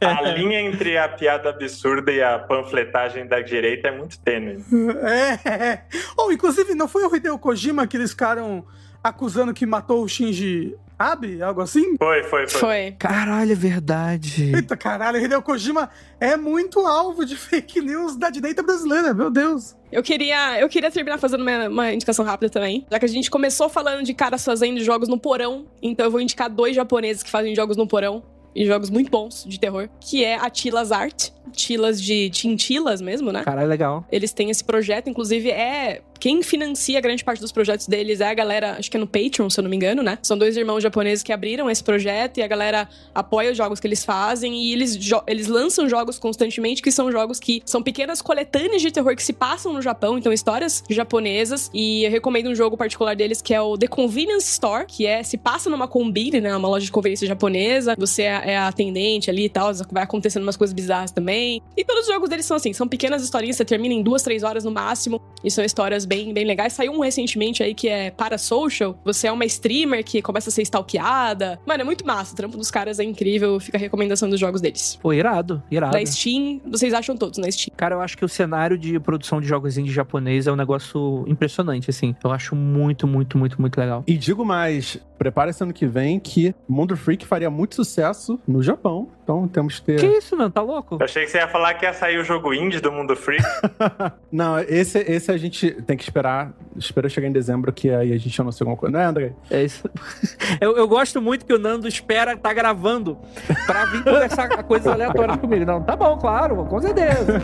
[0.01, 4.65] a linha entre a piada absurda e a panfletagem da direita é muito tênue.
[5.03, 5.83] É, é.
[6.17, 8.65] Ou, oh, inclusive, não foi o Hideo Kojima que eles ficaram
[9.03, 11.41] acusando que matou o Shinji Abe?
[11.41, 11.97] Algo assim?
[11.97, 12.61] Foi, foi, foi.
[12.61, 12.97] Foi.
[12.99, 14.53] Caralho, é verdade.
[14.55, 15.89] Eita, caralho, Hideo Kojima
[16.19, 19.77] é muito alvo de fake news da direita brasileira, meu Deus.
[19.93, 22.85] Eu queria, eu queria terminar fazendo uma, uma, indicação rápida também.
[22.91, 26.21] Já que a gente começou falando de caras fazendo jogos no porão, então eu vou
[26.21, 28.23] indicar dois japoneses que fazem jogos no porão.
[28.55, 31.31] E jogos muito bons de terror, que é a Tilas Art.
[31.53, 33.43] Tilas de tintilas mesmo, né?
[33.45, 34.07] Caralho, legal.
[34.11, 38.35] Eles têm esse projeto, inclusive é quem financia grande parte dos projetos deles é a
[38.35, 40.19] galera, acho que é no Patreon, se eu não me engano, né?
[40.23, 43.87] São dois irmãos japoneses que abriram esse projeto e a galera apoia os jogos que
[43.87, 48.83] eles fazem e eles, eles lançam jogos constantemente que são jogos que são pequenas coletâneas
[48.83, 51.71] de terror que se passam no Japão, então histórias japonesas.
[51.73, 55.23] E eu recomendo um jogo particular deles que é o The Convenience Store, que é
[55.23, 56.55] se passa numa combine, né?
[56.57, 57.95] Uma loja de conveniência japonesa.
[57.97, 61.63] Você é, é a atendente ali e tal, vai acontecendo umas coisas bizarras também.
[61.77, 64.43] E todos os jogos deles são assim, são pequenas historinhas, você termina em duas, três
[64.43, 65.21] horas no máximo.
[65.43, 66.73] E são histórias bem, bem legais.
[66.73, 68.99] Saiu um recentemente aí que é para social.
[69.05, 71.61] Você é uma streamer que começa a ser stalkeada.
[71.65, 72.33] Mano, é muito massa.
[72.33, 73.61] O trampo dos caras é incrível.
[73.61, 74.99] Fica a recomendação dos jogos deles.
[75.01, 75.97] Pô, irado, irado.
[75.97, 77.73] Na Steam, vocês acham todos na Steam.
[77.77, 81.25] Cara, eu acho que o cenário de produção de jogos indie japonês é um negócio
[81.29, 82.17] impressionante, assim.
[82.23, 84.03] Eu acho muito, muito, muito, muito legal.
[84.07, 89.09] E digo mais, prepare-se ano que vem que Mundo Freak faria muito sucesso no Japão.
[89.23, 90.01] Então temos que ter.
[90.01, 90.51] Que isso, mano?
[90.51, 90.97] Tá louco?
[90.99, 93.45] Eu achei que você ia falar que ia sair o jogo indie do Mundo Freak.
[94.33, 96.53] Não, esse, esse a gente tem que esperar.
[96.75, 98.93] Espera chegar em dezembro, que aí a gente anuncia alguma coisa.
[98.93, 99.33] Não é, André?
[99.51, 99.89] É isso.
[100.61, 103.19] Eu, eu gosto muito que o Nando espera tá gravando
[103.67, 105.65] pra vir conversar coisas aleatórias comigo.
[105.65, 107.41] Não, tá bom, claro, com certeza.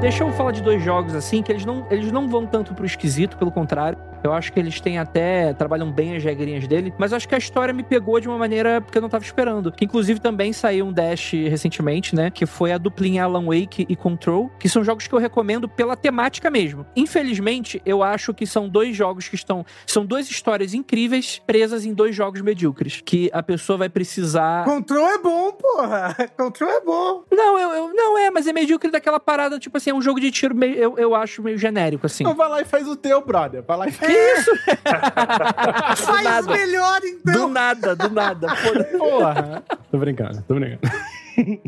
[0.00, 2.84] Deixa eu falar de dois jogos assim, que eles não, eles não vão tanto pro
[2.84, 5.52] esquisito, pelo contrário Eu acho que eles têm até.
[5.54, 8.38] trabalham bem as regrinhas dele, mas eu acho que a história me pegou de uma
[8.38, 9.72] maneira que eu não tava esperando.
[9.72, 12.30] Que inclusive também saiu um Dash recentemente, né?
[12.30, 15.96] Que foi a duplinha Alan Wake e Control, que são jogos que eu recomendo pela
[15.96, 16.86] temática mesmo.
[16.96, 19.64] Infelizmente, eu acho que são dois jogos que estão.
[19.86, 23.00] São duas histórias incríveis presas em dois jogos medíocres.
[23.04, 24.64] Que a pessoa vai precisar.
[24.64, 26.14] Control é bom, porra.
[26.36, 27.22] Control é bom.
[27.30, 30.20] Não, eu, eu- não é, mas é medíocre daquela parada, tipo assim, é um jogo
[30.20, 32.24] de tiro meio, eu, eu acho meio genérico, assim.
[32.24, 33.62] Então vai lá e faz o teu, brother.
[33.66, 34.05] Vai lá e faz.
[34.06, 34.50] Que isso?
[36.04, 36.52] Faz nada.
[36.52, 37.48] melhor, então.
[37.48, 38.48] Do nada, do nada.
[38.98, 39.64] Porra.
[39.90, 40.80] tô brincando, tô brincando.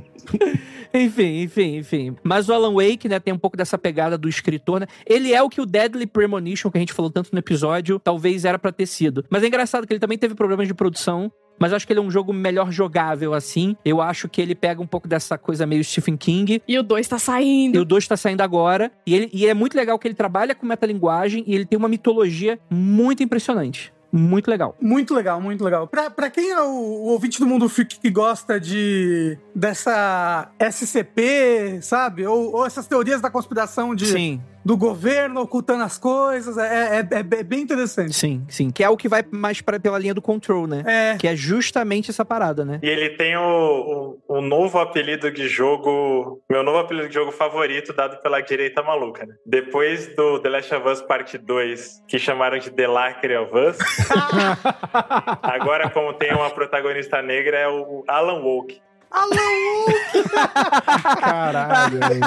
[0.95, 2.17] enfim, enfim, enfim.
[2.23, 4.87] Mas o Alan Wake, né, tem um pouco dessa pegada do escritor, né?
[5.07, 8.45] Ele é o que o Deadly Premonition, que a gente falou tanto no episódio, talvez
[8.45, 9.25] era pra ter sido.
[9.29, 11.31] Mas é engraçado que ele também teve problemas de produção.
[11.59, 13.77] Mas eu acho que ele é um jogo melhor jogável, assim.
[13.85, 16.63] Eu acho que ele pega um pouco dessa coisa meio Stephen King.
[16.67, 17.77] E o 2 tá saindo.
[17.77, 18.91] E o 2 tá saindo agora.
[19.07, 21.89] E, ele, e é muito legal que ele trabalha com metalinguagem e ele tem uma
[21.89, 23.93] mitologia muito impressionante.
[24.11, 24.75] Muito legal.
[24.81, 25.87] Muito legal, muito legal.
[25.87, 31.81] Pra, pra quem é o, o ouvinte do Mundo Freak que gosta de dessa SCP,
[31.83, 32.27] sabe?
[32.27, 37.01] Ou, ou essas teorias da conspiração de, Sim, do governo ocultando as coisas, é, é,
[37.01, 38.13] é- é bem interessante.
[38.15, 38.69] sim, sim.
[38.71, 40.85] Que é o que vai mais pra, pela linha do control, né?
[40.87, 41.17] É.
[41.17, 42.79] Que é justamente essa parada, né?
[42.83, 47.33] E ele tem o, o, o novo apelido de jogo, meu novo apelido de jogo
[47.33, 49.35] favorito, dado pela direita maluca, né?
[49.47, 53.79] Depois do The Last of Us Parte 2, que chamaram de The Lacre of Us,
[55.43, 58.83] agora, como tem uma protagonista negra, é o Alan Woke.
[61.21, 62.21] Caralho, velho.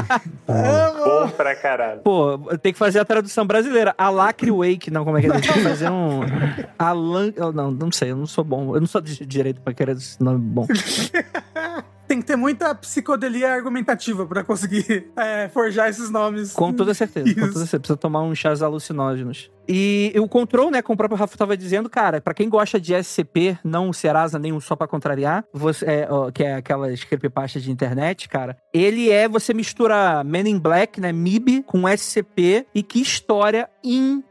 [0.47, 2.01] Bom pra caralho.
[2.01, 3.93] Pô, tem que fazer a tradução brasileira.
[3.97, 5.31] Alacre Wake, não, como é que é?
[5.31, 6.21] Tem que fazer um.
[6.77, 7.33] Alan.
[7.53, 8.75] Não, não sei, eu não sou bom.
[8.75, 10.67] Eu não sou de direito pra querer esse nome bom.
[12.11, 16.51] Tem que ter muita psicodelia argumentativa pra conseguir é, forjar esses nomes.
[16.51, 17.33] Com toda certeza.
[17.33, 17.79] Com toda certeza.
[17.79, 19.49] Precisa tomar uns chás alucinógenos.
[19.65, 22.93] E o Control, né, como o próprio Rafa tava dizendo, cara, pra quem gosta de
[22.93, 27.01] SCP, não o Serasa nem o Só Pra Contrariar, você, é, ó, que é aquelas
[27.05, 32.65] creepypastas de internet, cara, ele é, você mistura Men in Black, né, MIB, com SCP,
[32.75, 34.30] e que história incrível,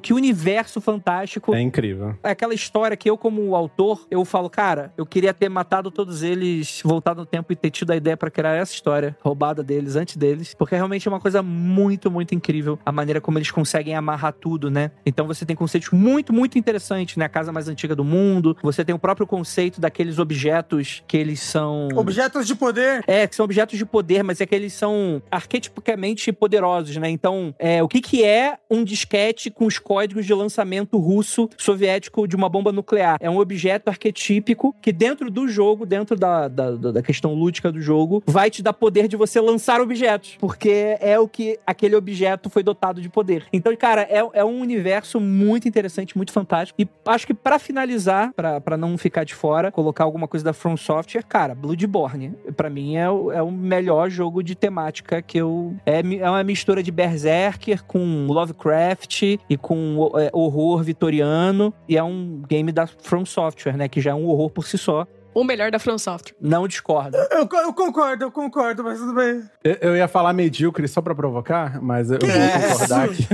[0.00, 1.54] que universo fantástico.
[1.54, 2.14] É incrível.
[2.22, 6.22] É aquela história que eu, como autor, eu falo, cara, eu queria ter matado todos
[6.22, 9.96] eles, voltado no tempo e ter tido a ideia pra criar essa história roubada deles,
[9.96, 13.94] antes deles, porque realmente é uma coisa muito, muito incrível a maneira como eles conseguem
[13.94, 14.90] amarrar tudo, né?
[15.06, 17.24] Então você tem conceitos muito, muito interessantes, né?
[17.24, 21.40] A casa mais antiga do mundo, você tem o próprio conceito daqueles objetos que eles
[21.40, 21.88] são.
[21.94, 23.02] Objetos de poder.
[23.06, 27.08] É, que são objetos de poder, mas é que eles são arquetipicamente poderosos, né?
[27.08, 32.26] Então, é, o que, que é um disquete com os códigos de lançamento russo soviético
[32.28, 33.16] de uma bomba nuclear?
[33.20, 37.80] É um objeto arquetípico que dentro do jogo, dentro da, da, da questão lúdica do
[37.80, 42.50] jogo, vai te dar poder de você lançar objetos, porque é o que aquele objeto
[42.50, 43.46] foi dotado de poder.
[43.52, 46.80] Então, cara, é, é um universo muito interessante, muito fantástico.
[46.80, 50.76] E acho que pra finalizar, pra não ficar de fora, colocar alguma coisa da From
[50.76, 55.74] Software, cara, Bloodborne, pra mim é, o- é o melhor jogo de temática que eu.
[55.86, 61.72] É, é uma mistura de Berserker com Lovecraft e com é, horror vitoriano.
[61.88, 63.88] E é um game da From Software, né?
[63.88, 65.06] Que já é um horror por si só.
[65.34, 66.36] O melhor da From Software.
[66.40, 67.16] Não discordo.
[67.16, 69.42] Eu, eu concordo, eu concordo, mas tudo bem.
[69.64, 73.26] Eu, eu ia falar medíocre só pra provocar, mas eu, eu vou concordar aqui.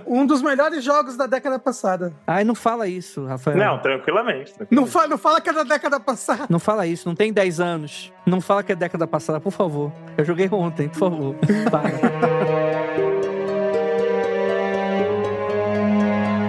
[0.06, 2.12] Um dos melhores jogos da década passada.
[2.26, 3.56] Ai, não fala isso, Rafael.
[3.56, 4.52] Não, tranquilamente.
[4.70, 6.46] Não, fa não fala que é da década passada.
[6.50, 8.12] Não fala isso, não tem 10 anos.
[8.26, 9.92] Não fala que é década passada, por favor.
[10.18, 11.36] Eu joguei ontem, por favor.
[11.70, 13.13] Para.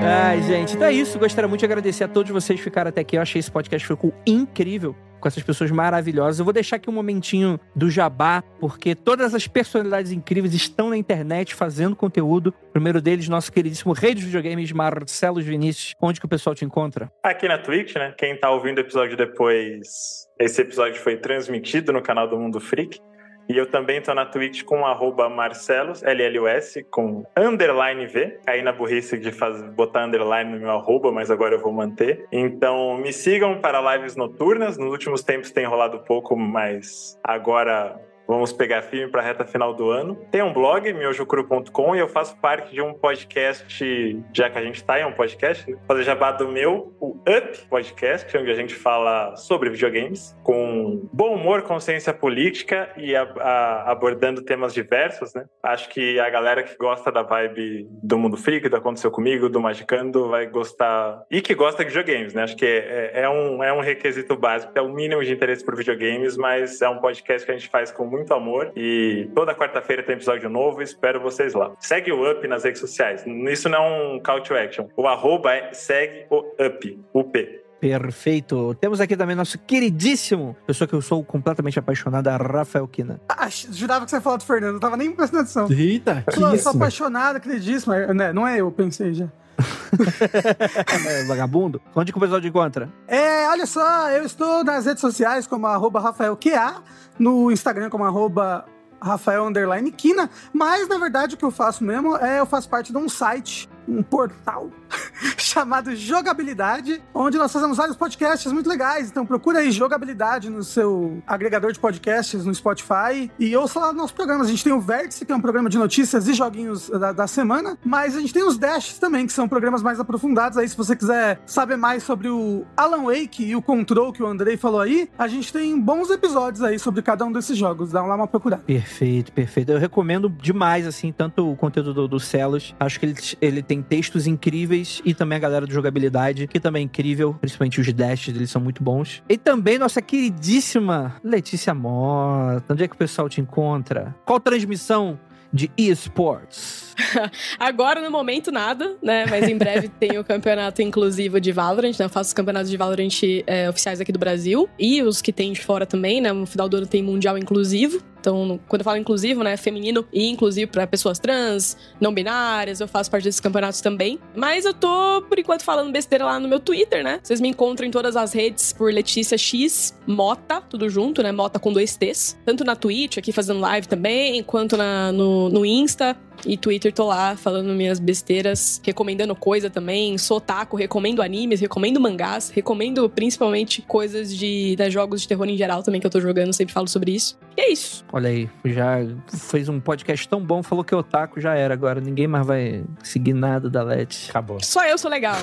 [0.07, 1.17] Ai, gente, então é isso.
[1.17, 3.17] Gostaria muito de agradecer a todos vocês que ficaram até aqui.
[3.17, 6.37] Eu achei esse podcast ficou incrível com essas pessoas maravilhosas.
[6.37, 10.97] Eu vou deixar aqui um momentinho do jabá, porque todas as personalidades incríveis estão na
[10.97, 12.53] internet fazendo conteúdo.
[12.69, 15.95] O primeiro deles, nosso queridíssimo rei dos videogames, Marcelo Vinícius.
[15.99, 17.11] Onde que o pessoal te encontra?
[17.23, 18.13] Aqui na Twitch, né?
[18.15, 22.99] Quem tá ouvindo o episódio depois, esse episódio foi transmitido no canal do Mundo Freak.
[23.47, 28.39] E eu também tô na Twitch com arroba Marcelos, LLUS, com underline V.
[28.47, 32.25] Aí na burrice de fazer, botar underline no meu arroba, mas agora eu vou manter.
[32.31, 34.77] Então me sigam para lives noturnas.
[34.77, 39.73] Nos últimos tempos tem rolado pouco, mas agora Vamos pegar firme para a reta final
[39.73, 40.15] do ano.
[40.31, 44.77] Tem um blog, miojocru.com, e eu faço parte de um podcast, já que a gente
[44.77, 45.77] está em um podcast, né?
[45.87, 51.35] fazer jabá do meu, o Up Podcast, onde a gente fala sobre videogames, com bom
[51.35, 55.45] humor, consciência política e a, a, abordando temas diversos, né?
[55.61, 59.61] Acho que a galera que gosta da vibe do Mundo Freak, do Aconteceu Comigo, do
[59.61, 61.23] Magicando, vai gostar.
[61.29, 62.43] E que gosta de videogames, né?
[62.43, 65.63] Acho que é, é, é um, é um requisito básico, é o mínimo de interesse
[65.63, 68.71] por videogames, mas é um podcast que a gente faz com muito amor.
[68.75, 70.81] E toda quarta-feira tem episódio novo.
[70.81, 71.71] Espero vocês lá.
[71.79, 73.23] Segue o Up nas redes sociais.
[73.25, 74.87] Isso não é um call to action.
[74.95, 76.99] O arroba é segue o Up.
[77.13, 77.65] UP.
[77.79, 78.73] Perfeito.
[78.75, 83.21] Temos aqui também nosso queridíssimo, pessoa que eu sou completamente apaixonada, Rafael Kina.
[83.29, 85.67] Ah, jurava que você ia falar do Fernando, não tava nem prestando atenção.
[85.69, 86.63] Eita, que eu isso?
[86.63, 87.93] sou apaixonado, acredíssimo.
[87.93, 88.33] Né?
[88.33, 89.27] Não é eu, pensei já.
[91.07, 91.81] É, vagabundo.
[91.95, 92.89] Onde que o pessoal te encontra?
[93.07, 96.83] É, olha só, eu estou nas redes sociais como arroba RafaelQA,
[97.17, 98.65] no Instagram como arroba
[99.01, 102.91] Rafael Underline Quina, mas na verdade o que eu faço mesmo é eu faço parte
[102.91, 104.69] de um site, um portal
[105.37, 109.09] chamado Jogabilidade, onde nós fazemos vários podcasts muito legais.
[109.09, 114.11] Então procura aí Jogabilidade no seu agregador de podcasts no Spotify e ouça lá nossos
[114.11, 114.47] programas.
[114.47, 117.27] A gente tem o Vértice, que é um programa de notícias e joguinhos da, da
[117.27, 120.57] semana, mas a gente tem os Dashes também, que são programas mais aprofundados.
[120.57, 124.27] Aí, se você quiser saber mais sobre o Alan Wake e o Control que o
[124.27, 127.91] Andrei falou aí, a gente tem bons episódios aí sobre cada um desses jogos.
[127.91, 128.63] Dá lá uma procurada.
[128.63, 129.71] Perfeito, perfeito.
[129.71, 132.75] Eu recomendo demais, assim, tanto o conteúdo do, do Celos.
[132.79, 136.81] Acho que ele, ele tem textos incríveis e também a galera do jogabilidade, que também
[136.81, 137.35] é incrível.
[137.39, 139.23] Principalmente os dashes deles são muito bons.
[139.27, 142.73] E também nossa queridíssima Letícia Mota.
[142.73, 144.15] Onde é que o pessoal te encontra?
[144.25, 145.19] Qual transmissão
[145.55, 146.93] de eSports?
[147.57, 149.25] Agora, no momento, nada, né?
[149.29, 152.05] Mas em breve tem o campeonato inclusivo de Valorant, né?
[152.05, 155.53] Eu faço os campeonatos de Valorant é, oficiais aqui do Brasil e os que tem
[155.53, 156.31] de fora também, né?
[156.33, 158.01] No final do ano tem Mundial Inclusivo.
[158.19, 159.55] Então, quando eu falo inclusivo, né?
[159.55, 164.19] Feminino e inclusivo para pessoas trans, não binárias, eu faço parte desses campeonatos também.
[164.35, 167.19] Mas eu tô, por enquanto, falando besteira lá no meu Twitter, né?
[167.21, 171.31] Vocês me encontram em todas as redes por Letícia X Mota, tudo junto, né?
[171.31, 172.35] Mota com dois T's.
[172.43, 177.05] Tanto na Twitch, aqui fazendo live também, quanto na, no, no Insta e Twitter tô
[177.07, 183.81] lá falando minhas besteiras, recomendando coisa também, sou otaku, recomendo animes, recomendo mangás, recomendo principalmente
[183.81, 186.87] coisas de, de jogos de terror em geral também que eu tô jogando, sempre falo
[186.87, 187.37] sobre isso.
[187.57, 188.03] E é isso.
[188.11, 188.97] Olha aí, já
[189.27, 191.73] fez um podcast tão bom, falou que o Otaku já era.
[191.73, 194.29] Agora ninguém mais vai seguir nada da Let.
[194.29, 194.61] Acabou.
[194.61, 195.37] Só eu sou legal.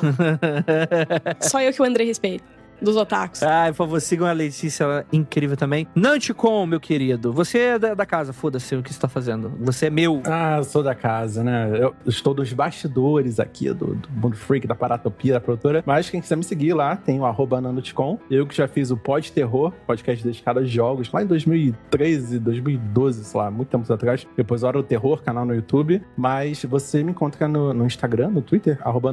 [1.40, 2.61] Só eu que o Andrei respeita.
[2.82, 3.42] Dos otakus.
[3.42, 5.86] Ai, por favor, sigam a Letícia, ela é incrível também.
[5.94, 9.52] Nanticom, meu querido, você é da, da casa, foda-se o que você tá fazendo.
[9.60, 10.20] Você é meu.
[10.26, 11.70] Ah, eu sou da casa, né?
[11.78, 15.82] Eu estou dos bastidores aqui do, do Mundo Freak, da Paratopia, da produtora.
[15.86, 17.52] Mas quem quiser me seguir lá, tem o arroba.
[18.30, 23.24] Eu que já fiz o Pod Terror, podcast dedicado a jogos, lá em 2013, 2012,
[23.24, 24.26] sei lá, muito tempo atrás.
[24.36, 26.02] Depois Hora do Terror, canal no YouTube.
[26.16, 29.12] Mas você me encontra no, no Instagram, no Twitter, arroba.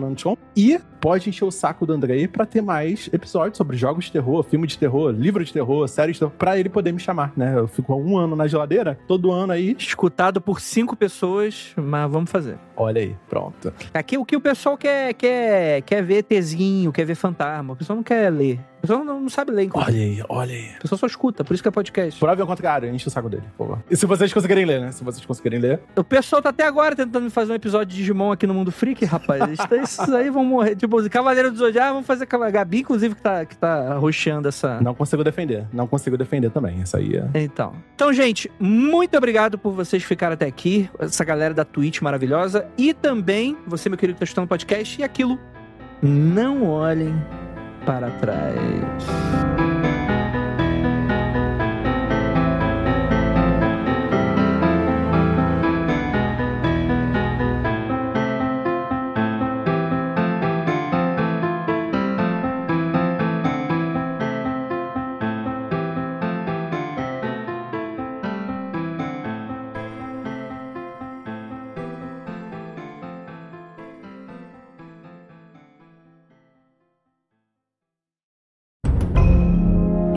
[0.55, 4.41] E pode encher o saco do Andrei pra ter mais episódios sobre jogos de terror,
[4.41, 7.55] filme de terror, livro de terror, séries de terror, pra ele poder me chamar, né?
[7.57, 9.75] Eu fico um ano na geladeira, todo ano aí.
[9.77, 12.57] Escutado por cinco pessoas, mas vamos fazer.
[12.77, 13.73] Olha aí, pronto.
[13.93, 17.73] Aqui o que o pessoal quer, quer, quer ver tezinho, quer ver fantasma.
[17.73, 18.61] O pessoal não quer ler.
[18.79, 19.91] O pessoal não, não sabe ler, inclusive.
[19.97, 20.71] Olha aí, olha aí.
[20.77, 22.17] O pessoal só escuta, por isso que é podcast.
[22.19, 23.83] Prove ao contrário, enche o saco dele, por favor.
[23.91, 24.91] E se vocês conseguirem ler, né?
[24.93, 25.81] Se vocês conseguirem ler.
[25.97, 28.71] O pessoal tá até agora tentando me fazer um episódio de Digimon aqui no Mundo
[28.71, 29.43] Freak, rapaz.
[29.51, 30.75] Isso- Esses aí vão morrer.
[30.75, 34.79] Tipo, Cavaleiro do Zodiaco, vamos fazer a Gabi, inclusive, que tá, que tá roxeando essa.
[34.79, 35.65] Não consigo defender.
[35.73, 36.79] Não consigo defender também.
[36.81, 37.41] Isso aí é.
[37.43, 37.73] Então.
[37.95, 40.89] Então, gente, muito obrigado por vocês ficarem até aqui.
[40.99, 42.65] Essa galera da Twitch maravilhosa.
[42.77, 45.37] E também, você, meu querido, que tá escutando o podcast, e aquilo.
[46.01, 47.13] Não olhem
[47.85, 49.58] para trás.